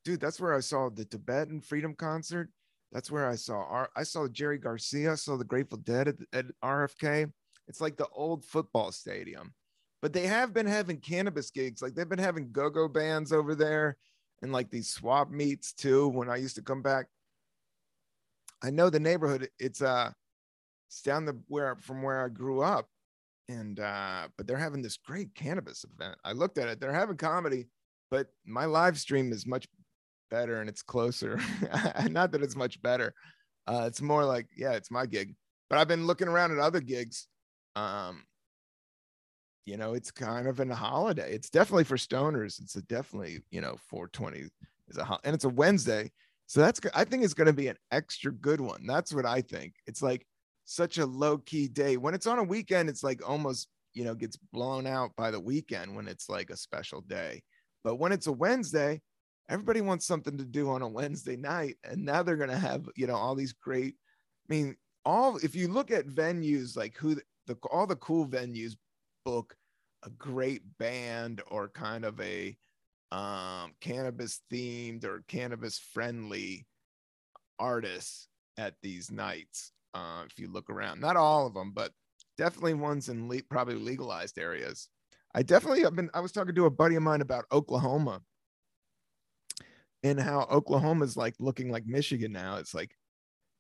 Dude, 0.05 0.21
that's 0.21 0.41
where 0.41 0.55
I 0.55 0.61
saw 0.61 0.89
the 0.89 1.05
Tibetan 1.05 1.61
Freedom 1.61 1.95
Concert. 1.95 2.51
That's 2.93 3.11
where 3.11 3.29
I 3.29 3.35
saw 3.35 3.65
R- 3.65 3.91
I 3.97 4.05
saw 4.05 4.29
Jerry 4.29 4.59
Garcia, 4.59 5.13
I 5.13 5.17
saw 5.17 5.37
the 5.37 5.45
Grateful 5.45 5.79
Dead 5.79 6.09
at, 6.09 6.17
at 6.33 6.47
RFK. 6.63 7.31
It's 7.69 7.81
like 7.81 7.97
the 7.97 8.09
old 8.15 8.45
football 8.45 8.93
stadium 8.93 9.53
but 10.03 10.13
they 10.13 10.27
have 10.27 10.53
been 10.53 10.67
having 10.67 10.99
cannabis 10.99 11.51
gigs. 11.51 11.83
Like 11.83 11.95
they've 11.95 12.09
been 12.09 12.19
having 12.19 12.53
go-go 12.53 12.89
bands 12.89 13.33
over 13.33 13.55
there 13.55 13.97
and 14.43 14.53
like 14.53 14.71
these 14.71 14.91
swap 14.91 15.31
meets 15.31 15.73
too. 15.73 16.09
When 16.09 16.29
I 16.29 16.37
used 16.37 16.57
to 16.57 16.63
come 16.63 16.83
back, 16.83 17.07
I 18.63 18.71
know 18.71 18.91
the 18.91 19.01
neighborhood. 19.01 19.49
It's 19.59 19.83
uh, 19.83 20.11
it's 20.89 21.03
down 21.03 21.25
the 21.25 21.37
where 21.49 21.77
from 21.81 22.03
where 22.03 22.25
I 22.25 22.29
grew 22.29 22.63
up, 22.63 22.89
and 23.49 23.79
uh, 23.81 24.29
but 24.37 24.47
they're 24.47 24.57
having 24.57 24.83
this 24.83 24.97
great 24.97 25.35
cannabis 25.35 25.85
event. 25.85 26.17
I 26.25 26.33
looked 26.33 26.59
at 26.59 26.69
it. 26.69 26.81
They're 26.81 26.93
having 26.93 27.17
comedy, 27.17 27.69
but 28.11 28.29
my 28.45 28.65
live 28.65 28.99
stream 28.99 29.33
is 29.33 29.47
much 29.47 29.67
better 30.31 30.61
and 30.61 30.69
it's 30.69 30.83
closer. 30.83 31.41
Not 32.11 32.33
that 32.33 32.43
it's 32.43 32.57
much 32.57 32.81
better. 32.83 33.15
Uh, 33.67 33.85
it's 33.87 34.03
more 34.03 34.25
like 34.25 34.47
yeah, 34.57 34.73
it's 34.73 34.91
my 34.91 35.07
gig. 35.07 35.35
But 35.69 35.79
I've 35.79 35.89
been 35.89 36.07
looking 36.07 36.29
around 36.29 36.53
at 36.53 36.59
other 36.59 36.81
gigs 36.81 37.29
um, 37.77 38.25
you 39.67 39.77
know, 39.77 39.95
it's 39.95 40.11
kind 40.11 40.49
of 40.49 40.59
a 40.59 40.75
holiday. 40.75 41.33
It's 41.33 41.51
definitely 41.51 41.85
for 41.85 41.97
stoners. 41.97 42.61
It's 42.61 42.75
definitely, 42.75 43.41
you 43.51 43.61
know, 43.61 43.77
420 43.89 44.49
is 44.89 44.97
a 44.97 45.05
ho- 45.05 45.19
and 45.25 45.35
it's 45.35 45.45
a 45.45 45.49
Wednesday. 45.51 46.11
So 46.47 46.61
that's 46.61 46.81
I 46.95 47.05
think 47.05 47.25
it's 47.25 47.35
going 47.35 47.49
to 47.49 47.53
be 47.53 47.69
an 47.69 47.77
extra 47.91 48.33
good 48.33 48.61
one. 48.61 48.87
That's 48.87 49.13
what 49.13 49.27
I 49.27 49.43
think. 49.43 49.75
It's 49.87 50.03
like 50.03 50.25
such 50.67 50.99
a 50.99 51.07
low 51.07 51.39
key 51.39 51.69
day. 51.69 51.97
When 51.97 52.13
it's 52.13 52.27
on 52.27 52.39
a 52.39 52.45
weekend, 52.45 52.91
it's 52.91 53.03
like 53.03 53.27
almost, 53.27 53.69
you 53.95 54.05
know, 54.05 54.15
gets 54.15 54.37
blown 54.53 54.87
out 54.87 55.13
by 55.17 55.31
the 55.31 55.41
weekend 55.41 55.97
when 55.97 56.09
it's 56.09 56.29
like 56.29 56.51
a 56.51 56.57
special 56.57 57.01
day. 57.01 57.43
But 57.83 57.97
when 57.97 58.13
it's 58.13 58.27
a 58.27 58.33
Wednesday, 58.33 59.01
everybody 59.49 59.81
wants 59.81 60.07
something 60.07 60.37
to 60.37 60.45
do 60.45 60.69
on 60.69 60.83
a 60.83 60.89
Wednesday 60.89 61.37
night. 61.37 61.77
And 61.85 62.05
now 62.05 62.23
they're 62.23 62.37
going 62.37 62.51
to 62.51 62.59
have, 62.59 62.87
you 62.97 63.07
know, 63.07 63.15
all 63.15 63.35
these 63.35 63.53
great, 63.53 63.95
I 64.51 64.55
mean, 64.55 64.77
all, 65.05 65.37
if 65.37 65.55
you 65.55 65.69
look 65.69 65.91
at 65.91 66.07
venues 66.09 66.77
like 66.77 66.97
who 66.97 67.17
the, 67.47 67.57
all 67.71 67.87
the 67.87 67.97
cool 67.97 68.27
venues 68.27 68.73
book 69.25 69.55
a 70.05 70.11
great 70.11 70.63
band 70.79 71.43
or 71.47 71.69
kind 71.69 72.05
of 72.05 72.21
a 72.21 72.57
um, 73.13 73.73
cannabis 73.81 74.41
themed 74.53 75.05
or 75.05 75.25
cannabis 75.29 75.79
friendly 75.79 76.67
artists 77.59 78.29
at 78.59 78.75
these 78.83 79.11
nights. 79.11 79.73
Uh, 79.97 80.25
if 80.31 80.39
you 80.39 80.51
look 80.51 80.69
around, 80.69 81.01
not 81.01 81.17
all 81.17 81.47
of 81.47 81.55
them, 81.55 81.73
but 81.75 81.91
definitely 82.37 82.75
ones 82.75 83.09
in 83.09 83.29
le- 83.29 83.43
probably 83.49 83.77
legalized 83.77 84.39
areas. 84.39 84.89
I 85.35 85.43
definitely 85.43 85.83
have 85.83 85.97
been. 85.97 86.11
I 86.13 86.21
was 86.21 86.33
talking 86.33 86.55
to 86.55 86.67
a 86.67 86.71
buddy 86.71 86.97
of 86.97 87.03
mine 87.03 87.23
about 87.23 87.47
Oklahoma 87.51 88.21
and 90.03 90.21
how 90.21 90.47
Oklahoma 90.51 91.05
is 91.05 91.17
like 91.17 91.35
looking 91.39 91.71
like 91.71 91.87
Michigan 91.87 92.33
now. 92.33 92.57
It's 92.57 92.75
like 92.75 92.95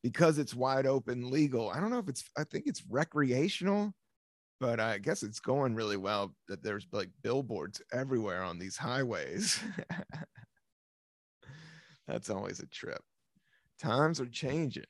because 0.02 0.36
it's 0.38 0.54
wide 0.54 0.86
open 0.86 1.30
legal. 1.30 1.70
I 1.70 1.80
don't 1.80 1.90
know 1.90 1.98
if 1.98 2.08
it's. 2.08 2.24
I 2.36 2.44
think 2.44 2.64
it's 2.66 2.84
recreational, 2.90 3.94
but 4.60 4.78
I 4.78 4.98
guess 4.98 5.22
it's 5.22 5.40
going 5.40 5.74
really 5.74 5.96
well. 5.96 6.34
That 6.48 6.62
there's 6.62 6.86
like 6.92 7.08
billboards 7.22 7.80
everywhere 7.94 8.42
on 8.42 8.58
these 8.58 8.76
highways. 8.76 9.58
That's 12.06 12.28
always 12.28 12.60
a 12.60 12.66
trip. 12.66 13.00
Times 13.78 14.20
are 14.20 14.26
changing. 14.26 14.84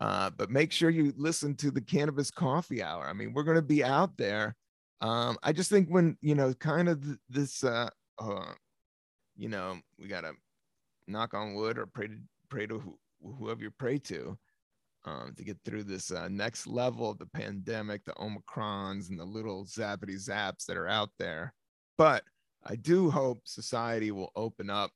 Uh, 0.00 0.30
but 0.30 0.50
make 0.50 0.70
sure 0.70 0.90
you 0.90 1.12
listen 1.16 1.54
to 1.56 1.70
the 1.70 1.80
cannabis 1.80 2.30
coffee 2.30 2.82
hour. 2.82 3.06
I 3.06 3.12
mean, 3.12 3.32
we're 3.32 3.42
going 3.42 3.56
to 3.56 3.62
be 3.62 3.82
out 3.82 4.16
there. 4.16 4.54
Um, 5.00 5.36
I 5.42 5.52
just 5.52 5.70
think 5.70 5.88
when, 5.88 6.16
you 6.20 6.34
know, 6.34 6.54
kind 6.54 6.88
of 6.88 7.02
th- 7.02 7.18
this, 7.28 7.64
uh, 7.64 7.90
uh, 8.18 8.52
you 9.36 9.48
know, 9.48 9.78
we 9.98 10.06
got 10.06 10.22
to 10.22 10.32
knock 11.06 11.34
on 11.34 11.54
wood 11.54 11.78
or 11.78 11.86
pray 11.86 12.08
to, 12.08 12.16
pray 12.48 12.66
to 12.66 12.78
wh- 12.78 13.38
whoever 13.38 13.62
you 13.62 13.70
pray 13.76 13.98
to 13.98 14.38
um, 15.04 15.34
to 15.36 15.44
get 15.44 15.58
through 15.64 15.84
this 15.84 16.10
uh, 16.10 16.28
next 16.28 16.66
level 16.66 17.10
of 17.10 17.18
the 17.18 17.26
pandemic, 17.26 18.04
the 18.04 18.12
Omicrons 18.12 19.10
and 19.10 19.18
the 19.18 19.24
little 19.24 19.64
zappity 19.64 20.16
zaps 20.16 20.66
that 20.66 20.76
are 20.76 20.88
out 20.88 21.10
there. 21.18 21.54
But 21.96 22.24
I 22.64 22.76
do 22.76 23.10
hope 23.10 23.38
society 23.44 24.10
will 24.10 24.32
open 24.36 24.70
up, 24.70 24.90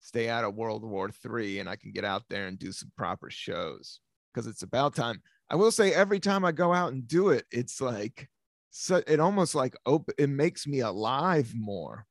stay 0.00 0.28
out 0.28 0.44
of 0.44 0.54
World 0.54 0.84
War 0.84 1.10
III, 1.24 1.60
and 1.60 1.68
I 1.68 1.76
can 1.76 1.92
get 1.92 2.04
out 2.04 2.24
there 2.28 2.46
and 2.46 2.58
do 2.58 2.72
some 2.72 2.90
proper 2.96 3.30
shows 3.30 4.00
because 4.34 4.46
it's 4.46 4.62
about 4.62 4.94
time. 4.94 5.22
I 5.48 5.56
will 5.56 5.70
say 5.70 5.94
every 5.94 6.18
time 6.18 6.44
I 6.44 6.52
go 6.52 6.72
out 6.72 6.92
and 6.92 7.06
do 7.06 7.30
it, 7.30 7.44
it's 7.52 7.80
like 7.80 8.28
so 8.70 9.02
it 9.06 9.20
almost 9.20 9.54
like 9.54 9.76
open 9.86 10.14
it 10.18 10.28
makes 10.28 10.66
me 10.66 10.80
alive 10.80 11.52
more. 11.54 12.06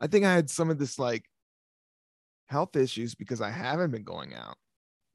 I 0.00 0.06
think 0.06 0.24
I 0.24 0.32
had 0.32 0.50
some 0.50 0.70
of 0.70 0.78
this 0.78 0.98
like 0.98 1.24
health 2.46 2.74
issues 2.76 3.14
because 3.14 3.40
I 3.40 3.50
haven't 3.50 3.90
been 3.90 4.04
going 4.04 4.34
out. 4.34 4.56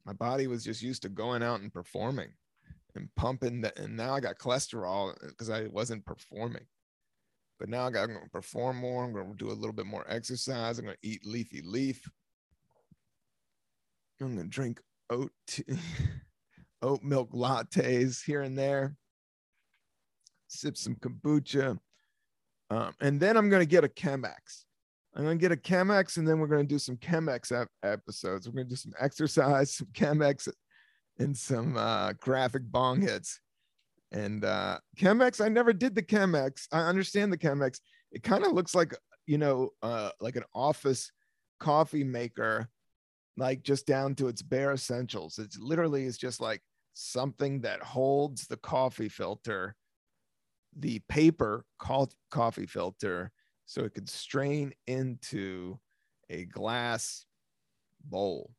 My 0.04 0.12
body 0.12 0.46
was 0.46 0.64
just 0.64 0.82
used 0.82 1.02
to 1.02 1.08
going 1.08 1.42
out 1.42 1.60
and 1.60 1.72
performing 1.72 2.30
and 2.94 3.08
pumping 3.16 3.60
the, 3.60 3.78
and 3.78 3.96
now 3.96 4.14
I 4.14 4.20
got 4.20 4.38
cholesterol 4.38 5.10
uh, 5.10 5.28
because 5.28 5.50
I 5.50 5.66
wasn't 5.66 6.06
performing. 6.06 6.64
But 7.58 7.68
now 7.68 7.86
I 7.86 7.90
got 7.90 8.06
to 8.06 8.20
perform 8.32 8.76
more. 8.78 9.04
I'm 9.04 9.12
going 9.12 9.30
to 9.30 9.36
do 9.36 9.50
a 9.50 9.52
little 9.52 9.72
bit 9.72 9.86
more 9.86 10.06
exercise. 10.08 10.78
I'm 10.78 10.84
going 10.84 10.96
to 11.00 11.08
eat 11.08 11.26
leafy 11.26 11.60
leaf. 11.62 12.08
I'm 14.20 14.34
going 14.34 14.48
to 14.48 14.48
drink 14.48 14.80
oat 15.10 15.32
oat 16.82 17.02
milk 17.02 17.32
lattes 17.32 18.24
here 18.24 18.42
and 18.42 18.56
there. 18.56 18.96
Sip 20.48 20.76
some 20.76 20.96
kombucha. 20.96 21.78
Um, 22.70 22.92
and 23.00 23.18
then 23.18 23.36
I'm 23.36 23.48
going 23.48 23.62
to 23.62 23.66
get 23.66 23.84
a 23.84 23.88
Chemex. 23.88 24.64
I'm 25.14 25.24
going 25.24 25.38
to 25.38 25.42
get 25.42 25.52
a 25.52 25.56
Chemex 25.56 26.16
and 26.16 26.28
then 26.28 26.38
we're 26.38 26.46
going 26.46 26.66
to 26.66 26.68
do 26.68 26.78
some 26.78 26.96
Chemex 26.96 27.50
ep- 27.50 27.68
episodes. 27.82 28.46
We're 28.46 28.54
going 28.54 28.66
to 28.66 28.70
do 28.70 28.76
some 28.76 28.92
exercise, 29.00 29.74
some 29.74 29.88
Chemex, 29.92 30.48
and 31.18 31.36
some 31.36 31.76
uh, 31.76 32.12
graphic 32.14 32.62
bong 32.70 33.00
hits. 33.00 33.40
And 34.12 34.44
uh, 34.44 34.78
Chemex, 34.96 35.44
I 35.44 35.48
never 35.48 35.72
did 35.72 35.94
the 35.94 36.02
Chemex. 36.02 36.66
I 36.72 36.80
understand 36.80 37.32
the 37.32 37.38
Chemex. 37.38 37.80
It 38.12 38.22
kind 38.22 38.44
of 38.44 38.52
looks 38.52 38.74
like, 38.74 38.94
you 39.26 39.38
know, 39.38 39.70
uh, 39.82 40.10
like 40.20 40.36
an 40.36 40.44
office 40.54 41.10
coffee 41.60 42.04
maker, 42.04 42.68
like 43.38 43.62
just 43.62 43.86
down 43.86 44.14
to 44.16 44.28
its 44.28 44.42
bare 44.42 44.72
essentials. 44.72 45.38
It's 45.38 45.58
literally 45.58 46.04
is 46.04 46.18
just 46.18 46.40
like 46.40 46.62
something 46.94 47.60
that 47.60 47.80
holds 47.82 48.46
the 48.46 48.56
coffee 48.56 49.08
filter, 49.08 49.76
the 50.76 50.98
paper 51.08 51.64
called 51.78 52.14
coffee 52.30 52.66
filter, 52.66 53.30
so 53.66 53.84
it 53.84 53.94
could 53.94 54.08
strain 54.08 54.72
into 54.86 55.78
a 56.30 56.44
glass 56.46 57.24
bowl. 58.04 58.50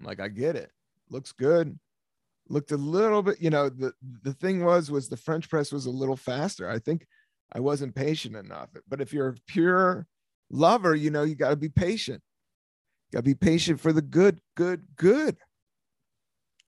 Like 0.00 0.20
I 0.20 0.28
get 0.28 0.56
it. 0.56 0.70
Looks 1.10 1.32
good. 1.32 1.78
Looked 2.48 2.70
a 2.70 2.76
little 2.76 3.22
bit, 3.22 3.40
you 3.40 3.50
know, 3.50 3.68
the 3.68 3.92
the 4.22 4.32
thing 4.32 4.64
was 4.64 4.90
was 4.90 5.08
the 5.08 5.16
French 5.16 5.50
press 5.50 5.72
was 5.72 5.86
a 5.86 5.90
little 5.90 6.16
faster. 6.16 6.68
I 6.70 6.78
think 6.78 7.06
I 7.52 7.60
wasn't 7.60 7.94
patient 7.94 8.36
enough. 8.36 8.70
But 8.88 9.00
if 9.00 9.12
you're 9.12 9.28
a 9.28 9.34
pure 9.48 10.06
lover, 10.50 10.94
you 10.94 11.10
know, 11.10 11.24
you 11.24 11.34
got 11.34 11.50
to 11.50 11.56
be 11.56 11.68
patient. 11.68 12.22
Got 13.12 13.20
to 13.20 13.22
be 13.22 13.34
patient 13.34 13.80
for 13.80 13.92
the 13.92 14.02
good, 14.02 14.40
good, 14.56 14.84
good. 14.96 15.36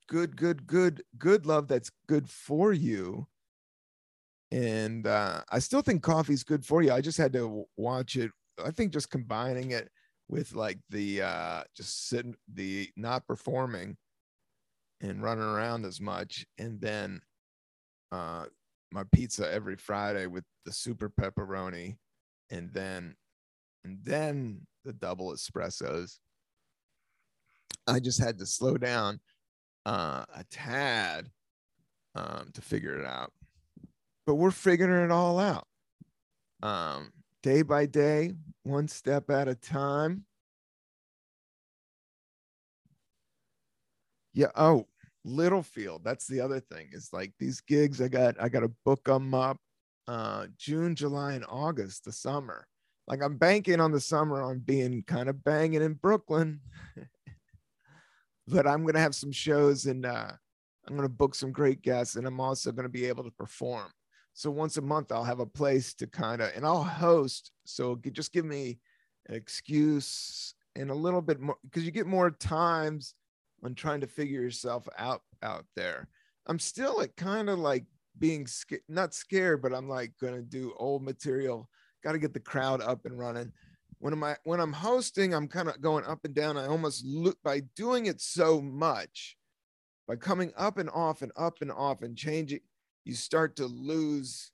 Good, 0.08 0.36
good, 0.36 0.66
good, 0.66 1.02
good 1.18 1.44
love 1.44 1.68
that's 1.68 1.90
good 2.06 2.30
for 2.30 2.72
you 2.72 3.26
and 4.50 5.06
uh, 5.06 5.42
I 5.50 5.58
still 5.58 5.82
think 5.82 6.02
coffee's 6.02 6.42
good 6.42 6.64
for 6.64 6.82
you. 6.82 6.92
I 6.92 7.00
just 7.00 7.18
had 7.18 7.32
to 7.34 7.64
watch 7.76 8.16
it. 8.16 8.30
I 8.64 8.70
think 8.70 8.92
just 8.92 9.10
combining 9.10 9.72
it 9.72 9.88
with 10.28 10.54
like 10.54 10.78
the 10.90 11.22
uh, 11.22 11.62
just 11.76 12.08
sitting, 12.08 12.34
the 12.52 12.88
not 12.96 13.26
performing, 13.26 13.96
and 15.00 15.22
running 15.22 15.44
around 15.44 15.84
as 15.84 16.00
much, 16.00 16.46
and 16.58 16.80
then 16.80 17.20
uh, 18.10 18.46
my 18.90 19.04
pizza 19.12 19.50
every 19.52 19.76
Friday 19.76 20.26
with 20.26 20.44
the 20.64 20.72
super 20.72 21.10
pepperoni, 21.10 21.96
and 22.50 22.72
then 22.72 23.14
and 23.84 23.98
then 24.02 24.66
the 24.84 24.94
double 24.94 25.32
espressos. 25.32 26.18
I 27.88 28.00
just 28.00 28.20
had 28.20 28.38
to 28.38 28.46
slow 28.46 28.76
down 28.76 29.20
uh, 29.86 30.24
a 30.34 30.44
tad 30.50 31.30
um, 32.14 32.50
to 32.54 32.60
figure 32.60 32.98
it 32.98 33.06
out 33.06 33.32
but 34.28 34.34
we're 34.34 34.50
figuring 34.50 35.06
it 35.06 35.10
all 35.10 35.38
out 35.38 35.66
um, 36.62 37.12
day 37.42 37.62
by 37.62 37.86
day, 37.86 38.34
one 38.62 38.86
step 38.86 39.30
at 39.30 39.48
a 39.48 39.54
time. 39.54 40.24
Yeah. 44.34 44.48
Oh, 44.54 44.86
Littlefield. 45.24 46.04
That's 46.04 46.26
the 46.26 46.42
other 46.42 46.60
thing. 46.60 46.88
Is 46.92 47.08
like 47.10 47.32
these 47.38 47.62
gigs. 47.62 48.02
I 48.02 48.08
got. 48.08 48.36
I 48.38 48.50
got 48.50 48.60
to 48.60 48.70
book 48.84 49.04
them 49.04 49.32
up. 49.32 49.56
Uh, 50.06 50.46
June, 50.58 50.94
July, 50.94 51.32
and 51.32 51.46
August, 51.48 52.04
the 52.04 52.12
summer. 52.12 52.66
Like 53.06 53.22
I'm 53.22 53.38
banking 53.38 53.80
on 53.80 53.92
the 53.92 54.00
summer 54.00 54.42
on 54.42 54.58
being 54.58 55.02
kind 55.06 55.30
of 55.30 55.42
banging 55.42 55.80
in 55.80 55.94
Brooklyn, 55.94 56.60
but 58.48 58.66
I'm 58.66 58.84
gonna 58.84 59.00
have 59.00 59.14
some 59.14 59.32
shows 59.32 59.86
and 59.86 60.06
uh, 60.06 60.32
I'm 60.86 60.96
gonna 60.96 61.08
book 61.08 61.34
some 61.34 61.52
great 61.52 61.82
guests, 61.82 62.16
and 62.16 62.26
I'm 62.26 62.40
also 62.40 62.72
gonna 62.72 62.88
be 62.88 63.06
able 63.06 63.24
to 63.24 63.30
perform. 63.30 63.90
So 64.32 64.50
once 64.50 64.76
a 64.76 64.82
month, 64.82 65.10
I'll 65.10 65.24
have 65.24 65.40
a 65.40 65.46
place 65.46 65.94
to 65.94 66.06
kind 66.06 66.40
of, 66.40 66.52
and 66.54 66.64
I'll 66.64 66.84
host. 66.84 67.50
So 67.64 67.98
just 68.12 68.32
give 68.32 68.44
me 68.44 68.78
an 69.26 69.34
excuse 69.34 70.54
and 70.76 70.90
a 70.90 70.94
little 70.94 71.20
bit 71.20 71.40
more 71.40 71.56
because 71.64 71.84
you 71.84 71.90
get 71.90 72.06
more 72.06 72.30
times 72.30 73.14
on 73.64 73.74
trying 73.74 74.00
to 74.00 74.06
figure 74.06 74.40
yourself 74.40 74.88
out 74.96 75.22
out 75.42 75.64
there. 75.76 76.08
I'm 76.46 76.58
still 76.58 76.96
like 76.96 77.16
kind 77.16 77.50
of 77.50 77.58
like 77.58 77.84
being 78.18 78.46
scared, 78.46 78.82
not 78.88 79.14
scared, 79.14 79.62
but 79.62 79.74
I'm 79.74 79.88
like 79.88 80.12
gonna 80.20 80.42
do 80.42 80.74
old 80.78 81.02
material. 81.02 81.68
Got 82.04 82.12
to 82.12 82.18
get 82.18 82.32
the 82.32 82.40
crowd 82.40 82.80
up 82.80 83.06
and 83.06 83.18
running. 83.18 83.52
When 83.98 84.12
am 84.12 84.22
I 84.24 84.36
when 84.44 84.60
I'm 84.60 84.72
hosting, 84.72 85.34
I'm 85.34 85.48
kind 85.48 85.68
of 85.68 85.80
going 85.80 86.04
up 86.04 86.24
and 86.24 86.34
down. 86.34 86.56
I 86.56 86.66
almost 86.66 87.04
look 87.04 87.38
by 87.42 87.60
doing 87.74 88.06
it 88.06 88.20
so 88.20 88.60
much, 88.60 89.36
by 90.06 90.16
coming 90.16 90.52
up 90.56 90.78
and 90.78 90.90
off 90.90 91.22
and 91.22 91.32
up 91.36 91.58
and 91.60 91.72
off 91.72 92.02
and 92.02 92.16
changing 92.16 92.60
you 93.08 93.14
start 93.14 93.56
to 93.56 93.64
lose 93.64 94.52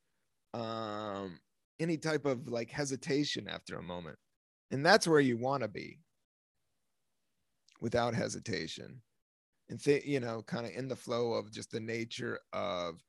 um, 0.55 1.41
any 1.81 1.97
type 1.97 2.25
of 2.25 2.47
like 2.49 2.71
hesitation 2.71 3.49
after 3.49 3.77
a 3.77 3.83
moment. 3.83 4.17
And 4.71 4.87
that's 4.87 5.09
where 5.09 5.19
you 5.19 5.37
want 5.37 5.65
to 5.65 5.69
be 5.69 5.99
without 7.81 8.15
hesitation. 8.15 9.03
and 9.69 9.83
th- 9.83 10.05
you 10.05 10.21
know, 10.21 10.43
kind 10.43 10.67
of 10.67 10.73
in 10.73 10.87
the 10.87 10.95
flow 10.95 11.33
of 11.33 11.51
just 11.51 11.73
the 11.73 11.81
nature 11.81 12.39
of 12.53 13.03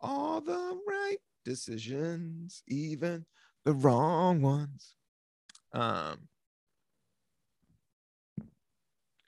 all 0.00 0.40
the 0.40 0.80
right 0.88 1.18
decisions, 1.44 2.64
even 2.66 3.24
the 3.64 3.74
wrong 3.74 4.42
ones. 4.42 4.96
Um, 5.72 6.28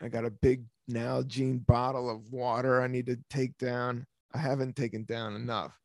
I 0.01 0.09
got 0.09 0.25
a 0.25 0.31
big 0.31 0.65
Nalgene 0.91 1.65
bottle 1.65 2.11
of 2.11 2.33
water 2.33 2.83
I 2.83 2.89
need 2.89 3.07
to 3.07 3.19
take 3.31 3.57
down. 3.59 4.05
I 4.35 4.39
haven't 4.39 4.77
taken 4.77 5.05
down 5.05 5.37
enough, 5.37 5.79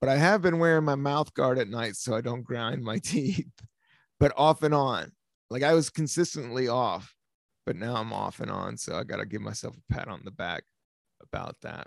but 0.00 0.08
I 0.08 0.16
have 0.16 0.42
been 0.42 0.58
wearing 0.58 0.84
my 0.84 0.94
mouth 0.94 1.32
guard 1.34 1.58
at 1.58 1.68
night 1.68 1.96
so 1.96 2.14
I 2.14 2.20
don't 2.20 2.42
grind 2.42 2.82
my 2.82 2.98
teeth, 3.02 3.50
but 4.18 4.32
off 4.36 4.62
and 4.62 4.74
on. 4.74 5.12
Like 5.50 5.62
I 5.62 5.74
was 5.74 5.90
consistently 5.90 6.68
off, 6.68 7.14
but 7.66 7.76
now 7.76 7.96
I'm 7.96 8.12
off 8.12 8.40
and 8.40 8.50
on. 8.50 8.76
So 8.76 8.96
I 8.96 9.04
got 9.04 9.18
to 9.18 9.26
give 9.26 9.42
myself 9.42 9.76
a 9.76 9.92
pat 9.92 10.08
on 10.08 10.22
the 10.24 10.30
back 10.30 10.64
about 11.22 11.56
that. 11.62 11.86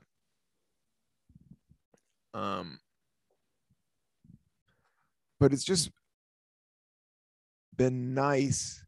Um, 2.33 2.79
but 5.39 5.51
it's 5.51 5.63
just 5.63 5.89
been 7.77 8.13
nice 8.13 8.83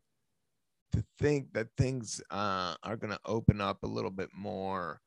to 0.93 1.03
think 1.19 1.53
that 1.53 1.67
things 1.77 2.21
uh, 2.31 2.75
are 2.83 2.97
going 2.97 3.13
to 3.13 3.19
open 3.25 3.61
up 3.61 3.83
a 3.83 3.87
little 3.87 4.11
bit 4.11 4.29
more. 4.35 5.01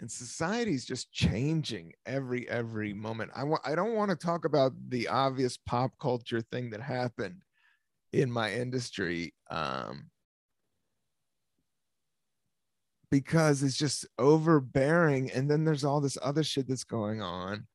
And 0.00 0.10
society's 0.10 0.84
just 0.84 1.12
changing 1.12 1.92
every 2.06 2.48
every 2.48 2.92
moment. 2.92 3.30
I 3.36 3.44
want 3.44 3.62
i 3.64 3.76
don't 3.76 3.94
want 3.94 4.10
to 4.10 4.16
talk 4.16 4.44
about 4.44 4.72
the 4.88 5.06
obvious 5.06 5.56
pop 5.56 5.92
culture 6.00 6.40
thing 6.40 6.70
that 6.70 6.80
happened 6.80 7.42
in 8.12 8.30
my 8.30 8.52
industry 8.52 9.32
um 9.48 10.10
because 13.12 13.62
it's 13.62 13.76
just 13.76 14.06
overbearing. 14.18 15.30
And 15.30 15.48
then 15.48 15.64
there's 15.64 15.84
all 15.84 16.00
this 16.00 16.16
other 16.22 16.42
shit 16.42 16.66
that's 16.66 16.82
going 16.82 17.20
on. 17.20 17.66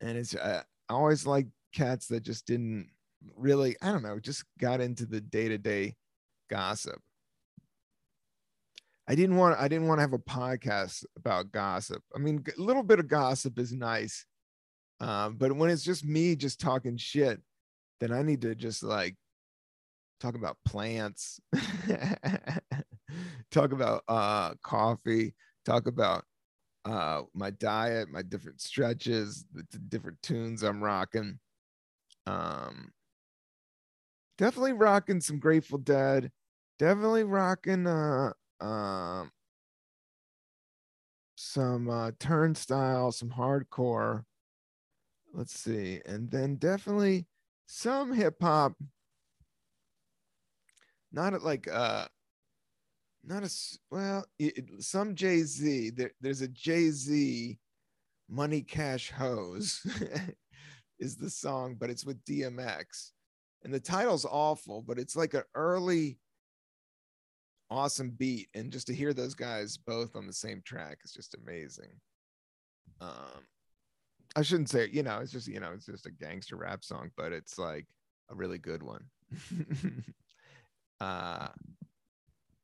And 0.00 0.16
it's 0.16 0.34
uh, 0.34 0.62
i 0.88 0.92
always 0.92 1.26
like 1.26 1.48
cats 1.74 2.06
that 2.06 2.22
just 2.22 2.46
didn't 2.46 2.88
really 3.34 3.76
i 3.82 3.90
don't 3.90 4.02
know 4.02 4.18
just 4.18 4.44
got 4.58 4.80
into 4.80 5.06
the 5.06 5.20
day-to-day 5.20 5.94
gossip. 6.48 7.00
I 9.08 9.14
didn't 9.14 9.36
want 9.36 9.58
I 9.58 9.68
didn't 9.68 9.86
want 9.86 9.98
to 9.98 10.02
have 10.02 10.12
a 10.12 10.18
podcast 10.18 11.04
about 11.16 11.52
gossip. 11.52 12.02
I 12.14 12.18
mean, 12.18 12.44
a 12.46 12.60
little 12.60 12.82
bit 12.82 12.98
of 12.98 13.08
gossip 13.08 13.58
is 13.58 13.72
nice, 13.72 14.24
um, 15.00 15.36
but 15.36 15.52
when 15.52 15.70
it's 15.70 15.84
just 15.84 16.04
me 16.04 16.34
just 16.34 16.60
talking 16.60 16.96
shit, 16.96 17.40
then 18.00 18.12
I 18.12 18.22
need 18.22 18.42
to 18.42 18.54
just 18.54 18.82
like 18.82 19.14
talk 20.18 20.34
about 20.34 20.56
plants, 20.64 21.40
talk 23.52 23.72
about 23.72 24.02
uh, 24.08 24.54
coffee, 24.64 25.34
talk 25.64 25.86
about 25.86 26.24
uh, 26.84 27.22
my 27.32 27.50
diet, 27.50 28.08
my 28.10 28.22
different 28.22 28.60
stretches, 28.60 29.44
the, 29.52 29.64
the 29.70 29.78
different 29.78 30.20
tunes 30.22 30.64
I'm 30.64 30.82
rocking. 30.82 31.38
Um, 32.26 32.92
definitely 34.38 34.72
rocking 34.72 35.20
some 35.20 35.38
Grateful 35.38 35.78
Dead. 35.78 36.30
Definitely 36.78 37.24
rocking 37.24 37.86
uh 37.86 38.32
um 38.60 39.30
some 41.36 41.88
uh 41.88 42.10
turnstile, 42.18 43.12
some 43.12 43.30
hardcore. 43.30 44.24
Let's 45.32 45.58
see. 45.58 46.00
And 46.06 46.30
then 46.30 46.56
definitely 46.56 47.26
some 47.66 48.12
hip 48.12 48.36
hop. 48.40 48.74
Not 51.12 51.34
at 51.34 51.42
like 51.42 51.68
uh 51.70 52.06
not 53.26 53.42
a 53.42 53.50
well 53.90 54.24
it, 54.38 54.64
some 54.78 55.14
jay-z 55.14 55.90
there, 55.90 56.12
there's 56.20 56.42
a 56.42 56.48
jay-z 56.48 57.58
money 58.28 58.62
cash 58.62 59.10
hoes 59.10 59.84
is 61.00 61.16
the 61.16 61.28
song 61.28 61.76
but 61.78 61.90
it's 61.90 62.04
with 62.04 62.24
dmx 62.24 63.10
and 63.66 63.74
the 63.74 63.80
title's 63.80 64.24
awful, 64.24 64.80
but 64.80 64.96
it's 64.96 65.16
like 65.16 65.34
an 65.34 65.42
early 65.56 66.20
awesome 67.68 68.10
beat. 68.10 68.46
And 68.54 68.70
just 68.70 68.86
to 68.86 68.94
hear 68.94 69.12
those 69.12 69.34
guys 69.34 69.76
both 69.76 70.14
on 70.14 70.24
the 70.24 70.32
same 70.32 70.62
track 70.64 70.98
is 71.04 71.10
just 71.10 71.34
amazing. 71.34 71.90
Um 73.00 73.44
i 74.36 74.42
shouldn't 74.42 74.68
say 74.68 74.86
you 74.92 75.02
know 75.02 75.18
it's 75.20 75.32
just 75.32 75.48
you 75.48 75.58
know 75.58 75.70
it's 75.72 75.86
just 75.86 76.04
a 76.04 76.10
gangster 76.10 76.56
rap 76.56 76.84
song 76.84 77.10
but 77.16 77.32
it's 77.32 77.58
like 77.58 77.86
a 78.30 78.34
really 78.34 78.58
good 78.58 78.82
one. 78.82 79.04
Uh 80.98 81.48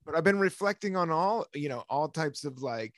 but 0.07 0.17
i've 0.17 0.25
been 0.25 0.39
reflecting 0.39 0.97
on 0.97 1.11
all 1.11 1.45
you 1.55 1.69
know 1.69 1.85
all 1.91 2.09
types 2.09 2.45
of 2.45 2.63
like 2.63 2.95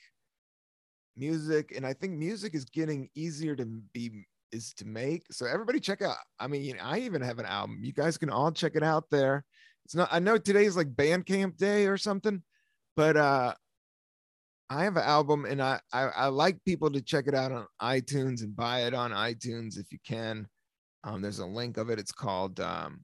music. 1.17 1.73
And 1.75 1.85
i 1.85 1.91
think 1.91 2.13
music 2.13 2.55
is 2.55 2.63
getting 2.63 3.09
easier 3.15 3.53
to 3.55 3.65
be 3.65 4.25
is 4.55 4.73
to 4.73 4.85
make. 4.85 5.23
So 5.31 5.45
everybody 5.45 5.79
check 5.79 6.01
out. 6.01 6.15
I 6.39 6.47
mean, 6.47 6.77
I 6.81 6.99
even 6.99 7.21
have 7.21 7.39
an 7.39 7.45
album. 7.45 7.79
You 7.83 7.93
guys 7.93 8.17
can 8.17 8.29
all 8.29 8.51
check 8.51 8.75
it 8.75 8.83
out 8.83 9.05
there. 9.11 9.43
It's 9.83 9.95
not. 9.95 10.09
I 10.11 10.19
know 10.19 10.37
today's 10.37 10.75
like 10.75 10.95
Bandcamp 10.95 11.57
Day 11.57 11.85
or 11.85 11.97
something, 11.97 12.41
but 12.95 13.17
uh, 13.17 13.53
I 14.69 14.83
have 14.83 14.97
an 14.97 15.03
album, 15.03 15.45
and 15.45 15.61
I, 15.61 15.79
I 15.93 16.03
I 16.03 16.27
like 16.27 16.63
people 16.65 16.89
to 16.91 17.01
check 17.01 17.27
it 17.27 17.35
out 17.35 17.51
on 17.51 17.67
iTunes 17.81 18.41
and 18.41 18.55
buy 18.55 18.83
it 18.83 18.93
on 18.93 19.11
iTunes 19.11 19.77
if 19.77 19.91
you 19.91 19.99
can. 20.07 20.47
Um, 21.03 21.21
there's 21.21 21.39
a 21.39 21.45
link 21.45 21.77
of 21.77 21.91
it. 21.91 21.99
It's 21.99 22.11
called 22.11 22.59
um, 22.59 23.03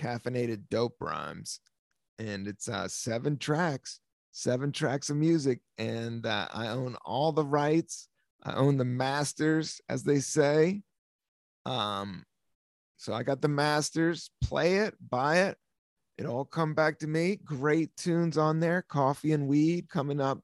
Caffeinated 0.00 0.62
Dope 0.70 0.96
Rhymes, 1.00 1.60
and 2.18 2.48
it's 2.48 2.68
uh, 2.68 2.88
seven 2.88 3.36
tracks, 3.36 4.00
seven 4.30 4.72
tracks 4.72 5.10
of 5.10 5.16
music, 5.16 5.60
and 5.76 6.24
uh, 6.24 6.48
I 6.54 6.68
own 6.68 6.96
all 7.04 7.32
the 7.32 7.44
rights 7.44 8.08
I 8.42 8.54
own 8.54 8.76
the 8.76 8.84
masters, 8.84 9.80
as 9.88 10.04
they 10.04 10.20
say. 10.20 10.82
Um, 11.66 12.24
so 12.96 13.12
I 13.12 13.22
got 13.22 13.40
the 13.40 13.48
masters. 13.48 14.30
Play 14.42 14.76
it, 14.76 14.94
buy 15.10 15.38
it. 15.38 15.58
It 16.18 16.26
all 16.26 16.44
come 16.44 16.74
back 16.74 16.98
to 17.00 17.06
me. 17.06 17.36
Great 17.44 17.96
tunes 17.96 18.36
on 18.36 18.58
there. 18.58 18.82
Coffee 18.82 19.32
and 19.32 19.46
weed 19.46 19.88
coming 19.88 20.20
up. 20.20 20.40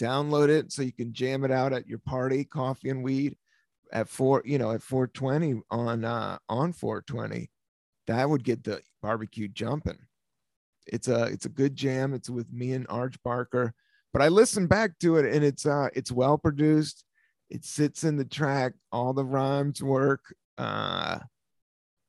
Download 0.00 0.48
it 0.48 0.72
so 0.72 0.82
you 0.82 0.92
can 0.92 1.12
jam 1.12 1.44
it 1.44 1.50
out 1.50 1.72
at 1.72 1.86
your 1.86 1.98
party. 1.98 2.44
Coffee 2.44 2.88
and 2.88 3.02
weed 3.02 3.36
at 3.92 4.08
four, 4.08 4.42
you 4.44 4.58
know, 4.58 4.70
at 4.70 4.82
420 4.82 5.60
on 5.70 6.04
uh 6.04 6.38
on 6.48 6.72
420. 6.72 7.50
That 8.06 8.30
would 8.30 8.44
get 8.44 8.64
the 8.64 8.80
barbecue 9.02 9.48
jumping. 9.48 9.98
It's 10.86 11.08
a 11.08 11.24
it's 11.24 11.44
a 11.46 11.50
good 11.50 11.76
jam. 11.76 12.14
It's 12.14 12.30
with 12.30 12.50
me 12.50 12.72
and 12.72 12.86
Arch 12.88 13.16
Barker. 13.22 13.74
But 14.12 14.22
I 14.22 14.28
listened 14.28 14.70
back 14.70 14.98
to 15.00 15.16
it 15.16 15.26
and 15.34 15.44
it's 15.44 15.66
uh 15.66 15.88
it's 15.94 16.12
well 16.12 16.38
produced 16.38 17.04
it 17.50 17.64
sits 17.64 18.04
in 18.04 18.16
the 18.16 18.24
track 18.24 18.74
all 18.92 19.12
the 19.12 19.24
rhymes 19.24 19.82
work 19.82 20.34
uh 20.58 21.18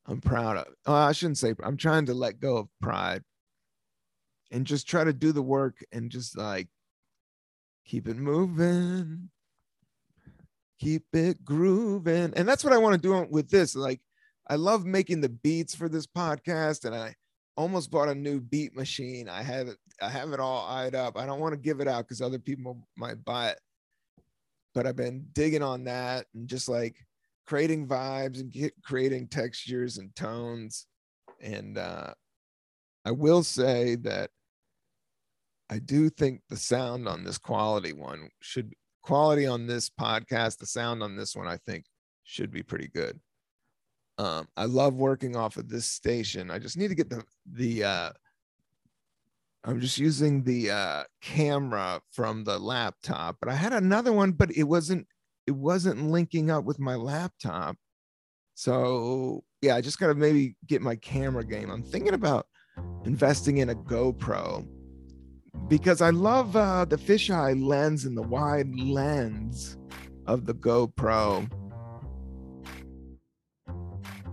i'm 0.06 0.20
proud 0.20 0.56
of 0.56 0.66
oh, 0.86 0.94
i 0.94 1.12
shouldn't 1.12 1.38
say 1.38 1.54
i'm 1.62 1.76
trying 1.76 2.06
to 2.06 2.14
let 2.14 2.40
go 2.40 2.56
of 2.56 2.68
pride 2.80 3.22
and 4.50 4.66
just 4.66 4.88
try 4.88 5.04
to 5.04 5.12
do 5.12 5.32
the 5.32 5.42
work 5.42 5.84
and 5.92 6.10
just 6.10 6.36
like 6.36 6.68
keep 7.84 8.08
it 8.08 8.16
moving 8.16 9.30
keep 10.80 11.04
it 11.12 11.44
grooving. 11.44 12.32
And 12.34 12.48
that's 12.48 12.64
what 12.64 12.72
i 12.72 12.78
want 12.78 13.00
to 13.00 13.08
do 13.08 13.26
with 13.30 13.50
this 13.50 13.76
like 13.76 14.00
i 14.48 14.56
love 14.56 14.84
making 14.84 15.20
the 15.20 15.28
beats 15.28 15.74
for 15.74 15.88
this 15.88 16.06
podcast 16.06 16.84
and 16.84 16.94
i 16.94 17.14
almost 17.56 17.90
bought 17.90 18.08
a 18.08 18.14
new 18.14 18.40
beat 18.40 18.74
machine. 18.74 19.28
I 19.28 19.42
have 19.42 19.68
it 19.68 19.76
i 20.00 20.08
have 20.08 20.32
it 20.32 20.40
all 20.40 20.66
eyed 20.66 20.94
up. 20.94 21.18
I 21.18 21.26
don't 21.26 21.40
want 21.40 21.52
to 21.52 21.60
give 21.60 21.80
it 21.80 21.88
out 21.88 22.04
because 22.04 22.22
other 22.22 22.38
people 22.38 22.88
might 22.96 23.22
buy 23.24 23.50
it 23.50 23.60
but 24.74 24.86
I've 24.86 24.96
been 24.96 25.26
digging 25.32 25.62
on 25.62 25.84
that 25.84 26.26
and 26.34 26.48
just 26.48 26.68
like 26.68 26.96
creating 27.46 27.88
vibes 27.88 28.40
and 28.40 28.50
get, 28.50 28.72
creating 28.82 29.28
textures 29.28 29.98
and 29.98 30.14
tones. 30.14 30.86
And 31.40 31.78
uh, 31.78 32.14
I 33.04 33.10
will 33.10 33.42
say 33.42 33.96
that 33.96 34.30
I 35.70 35.78
do 35.78 36.10
think 36.10 36.42
the 36.48 36.56
sound 36.56 37.08
on 37.08 37.24
this 37.24 37.38
quality 37.38 37.92
one 37.92 38.28
should 38.40 38.72
quality 39.02 39.46
on 39.46 39.66
this 39.66 39.88
podcast, 39.88 40.58
the 40.58 40.66
sound 40.66 41.02
on 41.02 41.16
this 41.16 41.34
one, 41.34 41.46
I 41.46 41.56
think 41.56 41.84
should 42.24 42.50
be 42.50 42.62
pretty 42.62 42.88
good. 42.88 43.18
Um, 44.18 44.48
I 44.56 44.66
love 44.66 44.94
working 44.94 45.34
off 45.34 45.56
of 45.56 45.68
this 45.68 45.86
station. 45.86 46.50
I 46.50 46.58
just 46.58 46.76
need 46.76 46.88
to 46.88 46.94
get 46.94 47.08
the 47.08 47.24
the 47.52 47.84
uh, 47.84 48.10
I'm 49.64 49.80
just 49.80 49.98
using 49.98 50.42
the 50.42 50.70
uh, 50.70 51.04
camera 51.20 52.00
from 52.12 52.44
the 52.44 52.58
laptop, 52.58 53.36
but 53.40 53.50
I 53.50 53.54
had 53.54 53.72
another 53.72 54.12
one, 54.12 54.32
but 54.32 54.50
it 54.56 54.64
wasn't 54.64 55.06
it 55.46 55.52
wasn't 55.52 56.10
linking 56.10 56.50
up 56.50 56.64
with 56.64 56.78
my 56.78 56.94
laptop. 56.94 57.76
So 58.54 59.44
yeah, 59.60 59.76
I 59.76 59.80
just 59.80 59.98
gotta 59.98 60.14
maybe 60.14 60.56
get 60.66 60.80
my 60.80 60.96
camera 60.96 61.44
game. 61.44 61.70
I'm 61.70 61.82
thinking 61.82 62.14
about 62.14 62.46
investing 63.04 63.58
in 63.58 63.70
a 63.70 63.74
GoPro 63.74 64.66
because 65.68 66.00
I 66.00 66.10
love 66.10 66.56
uh, 66.56 66.86
the 66.86 66.96
fisheye 66.96 67.62
lens 67.62 68.06
and 68.06 68.16
the 68.16 68.22
wide 68.22 68.74
lens 68.78 69.76
of 70.26 70.46
the 70.46 70.54
GoPro. 70.54 71.50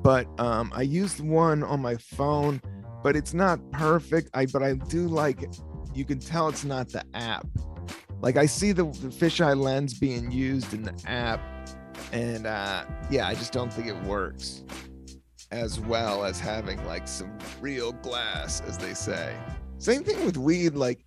But 0.02 0.28
um, 0.40 0.72
I 0.74 0.84
used 0.84 1.20
one 1.20 1.64
on 1.64 1.82
my 1.82 1.98
phone 1.98 2.62
but 3.08 3.16
it's 3.16 3.34
not 3.34 3.58
perfect. 3.72 4.30
I 4.34 4.48
but 4.48 4.62
I 4.62 4.74
do 4.74 5.08
like. 5.08 5.50
You 5.96 6.04
can 6.04 6.20
tell 6.20 6.50
it's 6.50 6.66
not 6.66 6.90
the 6.90 7.06
app. 7.14 7.48
Like 8.20 8.36
I 8.36 8.46
see 8.46 8.74
the, 8.74 8.84
the 8.84 9.08
fisheye 9.08 9.58
lens 9.58 9.98
being 9.98 10.30
used 10.30 10.74
in 10.74 10.82
the 10.82 10.94
app, 11.06 11.40
and 12.12 12.46
uh, 12.46 12.84
yeah, 13.10 13.26
I 13.26 13.34
just 13.34 13.54
don't 13.54 13.72
think 13.72 13.88
it 13.88 13.96
works 14.04 14.66
as 15.52 15.80
well 15.80 16.26
as 16.26 16.38
having 16.38 16.86
like 16.86 17.08
some 17.08 17.32
real 17.62 17.94
glass, 17.94 18.60
as 18.68 18.78
they 18.78 18.94
say. 18.94 19.34
Same 19.78 20.04
thing 20.04 20.26
with 20.26 20.36
weed. 20.36 20.76
Like 20.76 21.00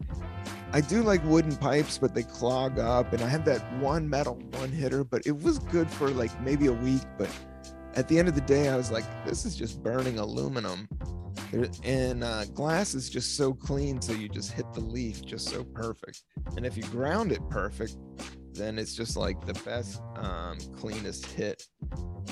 I 0.73 0.81
do 0.81 1.03
like 1.03 1.23
wooden 1.27 1.55
pipes, 1.55 1.99
but 1.99 2.15
they 2.15 2.23
clog 2.23 2.79
up. 2.79 3.13
And 3.13 3.21
I 3.21 3.29
had 3.29 3.45
that 3.45 3.61
one 3.75 4.09
metal 4.09 4.37
one 4.53 4.71
hitter, 4.71 5.05
but 5.05 5.27
it 5.27 5.43
was 5.43 5.59
good 5.59 5.91
for 5.91 6.09
like 6.09 6.31
maybe 6.41 6.65
a 6.65 6.73
week. 6.73 7.03
But 7.19 7.29
at 7.95 8.09
the 8.09 8.19
end 8.19 8.29
of 8.29 8.35
the 8.35 8.41
day, 8.43 8.69
I 8.69 8.77
was 8.77 8.91
like, 8.91 9.05
this 9.25 9.45
is 9.45 9.57
just 9.57 9.83
burning 9.83 10.19
aluminum. 10.19 10.89
And 11.85 12.23
uh, 12.23 12.45
glass 12.47 12.95
is 12.95 13.11
just 13.11 13.37
so 13.37 13.53
clean, 13.53 14.01
so 14.01 14.13
you 14.13 14.29
just 14.29 14.53
hit 14.53 14.73
the 14.73 14.81
leaf 14.81 15.25
just 15.25 15.49
so 15.49 15.65
perfect. 15.65 16.23
And 16.57 16.65
if 16.65 16.77
you 16.77 16.85
ground 16.85 17.33
it 17.33 17.41
perfect, 17.51 17.97
then 18.53 18.79
it's 18.79 18.95
just 18.95 19.17
like 19.17 19.45
the 19.47 19.55
best, 19.65 20.01
um, 20.17 20.59
cleanest 20.77 21.27
hit 21.27 21.63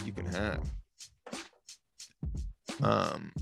you 0.05 0.13
can 0.13 0.27
have. 0.27 0.63
Um, 2.83 3.33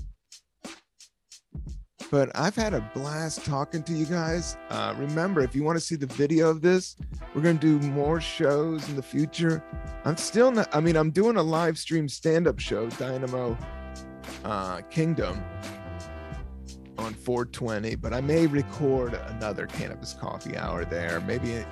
but 2.09 2.29
I've 2.35 2.55
had 2.55 2.73
a 2.73 2.81
blast 2.93 3.45
talking 3.45 3.83
to 3.83 3.93
you 3.93 4.05
guys. 4.05 4.57
Uh, 4.69 4.93
remember, 4.97 5.41
if 5.41 5.55
you 5.55 5.63
want 5.63 5.77
to 5.77 5.83
see 5.83 5.95
the 5.95 6.07
video 6.07 6.49
of 6.49 6.61
this, 6.61 6.95
we're 7.33 7.41
going 7.41 7.59
to 7.59 7.79
do 7.79 7.87
more 7.87 8.21
shows 8.21 8.87
in 8.89 8.95
the 8.95 9.01
future. 9.01 9.63
I'm 10.05 10.17
still 10.17 10.51
not, 10.51 10.73
I 10.75 10.79
mean, 10.79 10.95
I'm 10.95 11.11
doing 11.11 11.37
a 11.37 11.43
live 11.43 11.77
stream 11.77 12.07
stand 12.07 12.47
up 12.47 12.59
show, 12.59 12.89
Dynamo 12.91 13.57
uh, 14.43 14.81
Kingdom, 14.89 15.43
on 16.97 17.13
420, 17.13 17.95
but 17.95 18.13
I 18.13 18.21
may 18.21 18.47
record 18.47 19.13
another 19.13 19.67
cannabis 19.67 20.13
coffee 20.13 20.57
hour 20.57 20.85
there, 20.85 21.19
maybe 21.21 21.63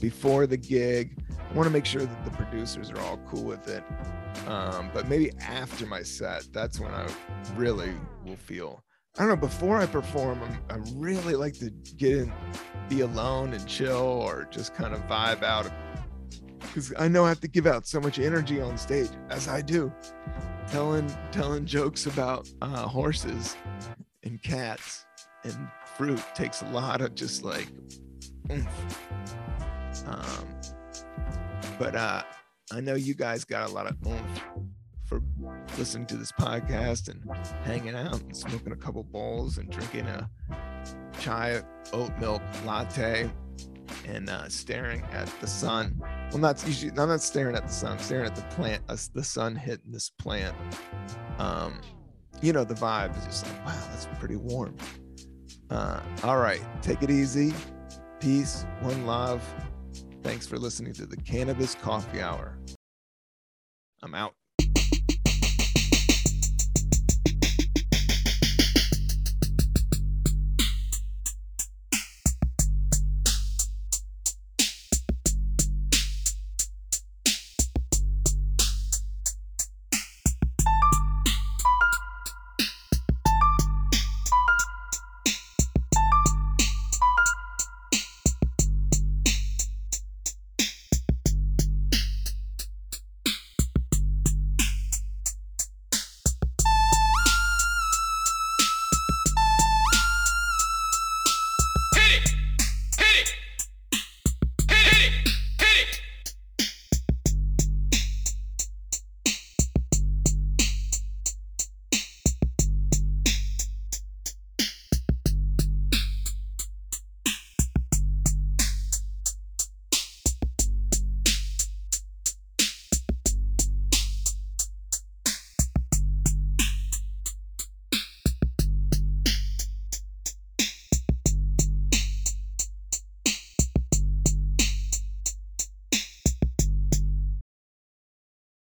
before 0.00 0.46
the 0.46 0.56
gig. 0.56 1.16
I 1.38 1.52
want 1.54 1.66
to 1.66 1.72
make 1.72 1.86
sure 1.86 2.02
that 2.02 2.24
the 2.24 2.30
producers 2.32 2.90
are 2.90 3.00
all 3.00 3.18
cool 3.26 3.44
with 3.44 3.68
it. 3.68 3.82
Um, 4.46 4.90
but 4.92 5.08
maybe 5.08 5.32
after 5.40 5.86
my 5.86 6.02
set, 6.02 6.46
that's 6.52 6.78
when 6.78 6.92
I 6.92 7.08
really 7.56 7.92
will 8.24 8.36
feel 8.36 8.84
I 9.18 9.22
don't 9.22 9.30
know. 9.30 9.36
Before 9.36 9.78
I 9.78 9.86
perform, 9.86 10.40
I'm, 10.44 10.58
I 10.70 10.90
really 10.94 11.34
like 11.34 11.54
to 11.54 11.70
get 11.96 12.18
in, 12.18 12.32
be 12.88 13.00
alone 13.00 13.52
and 13.52 13.66
chill, 13.66 13.96
or 13.96 14.46
just 14.48 14.74
kind 14.74 14.94
of 14.94 15.00
vibe 15.08 15.42
out. 15.42 15.68
Because 16.60 16.94
I 16.96 17.08
know 17.08 17.24
I 17.24 17.28
have 17.28 17.40
to 17.40 17.48
give 17.48 17.66
out 17.66 17.84
so 17.84 18.00
much 18.00 18.20
energy 18.20 18.60
on 18.60 18.78
stage, 18.78 19.10
as 19.28 19.48
I 19.48 19.60
do, 19.60 19.92
telling 20.68 21.12
telling 21.32 21.66
jokes 21.66 22.06
about 22.06 22.48
uh, 22.62 22.86
horses 22.86 23.56
and 24.22 24.40
cats 24.42 25.04
and 25.42 25.68
fruit 25.96 26.22
takes 26.36 26.62
a 26.62 26.66
lot 26.66 27.00
of 27.00 27.16
just 27.16 27.42
like. 27.42 27.68
Um, 30.06 30.46
but 31.76 31.96
uh, 31.96 32.22
I 32.70 32.80
know 32.80 32.94
you 32.94 33.14
guys 33.14 33.44
got 33.44 33.68
a 33.68 33.72
lot 33.72 33.88
of 33.88 33.96
oomph 34.06 34.44
for 35.08 35.22
listening 35.78 36.06
to 36.06 36.16
this 36.16 36.30
podcast 36.30 37.08
and 37.08 37.24
hanging 37.64 37.96
out 37.96 38.20
and 38.20 38.36
smoking 38.36 38.72
a 38.72 38.76
couple 38.76 39.02
bowls 39.02 39.56
and 39.56 39.70
drinking 39.70 40.06
a 40.06 40.28
chai 41.18 41.62
oat 41.94 42.12
milk 42.18 42.42
latte 42.66 43.30
and 44.06 44.28
uh, 44.28 44.48
staring 44.48 45.02
at 45.12 45.26
the 45.40 45.46
sun. 45.46 45.98
Well, 46.30 46.38
not 46.38 46.62
usually. 46.66 46.90
I'm 46.90 47.08
not 47.08 47.22
staring 47.22 47.56
at 47.56 47.66
the 47.66 47.72
sun. 47.72 47.92
I'm 47.92 47.98
staring 47.98 48.26
at 48.26 48.36
the 48.36 48.42
plant. 48.54 48.82
Uh, 48.88 48.96
the 49.14 49.24
sun 49.24 49.56
hitting 49.56 49.90
this 49.90 50.10
plant. 50.10 50.54
Um, 51.38 51.80
you 52.42 52.52
know, 52.52 52.64
the 52.64 52.74
vibe 52.74 53.16
is 53.18 53.24
just 53.24 53.46
like, 53.46 53.66
wow, 53.66 53.80
that's 53.90 54.06
pretty 54.18 54.36
warm. 54.36 54.76
Uh, 55.70 56.00
all 56.22 56.38
right, 56.38 56.62
take 56.82 57.02
it 57.02 57.10
easy. 57.10 57.54
Peace, 58.20 58.66
one 58.80 59.06
love. 59.06 59.42
Thanks 60.22 60.46
for 60.46 60.58
listening 60.58 60.92
to 60.94 61.06
the 61.06 61.16
Cannabis 61.16 61.74
Coffee 61.74 62.20
Hour. 62.20 62.58
I'm 64.02 64.14
out. 64.14 64.34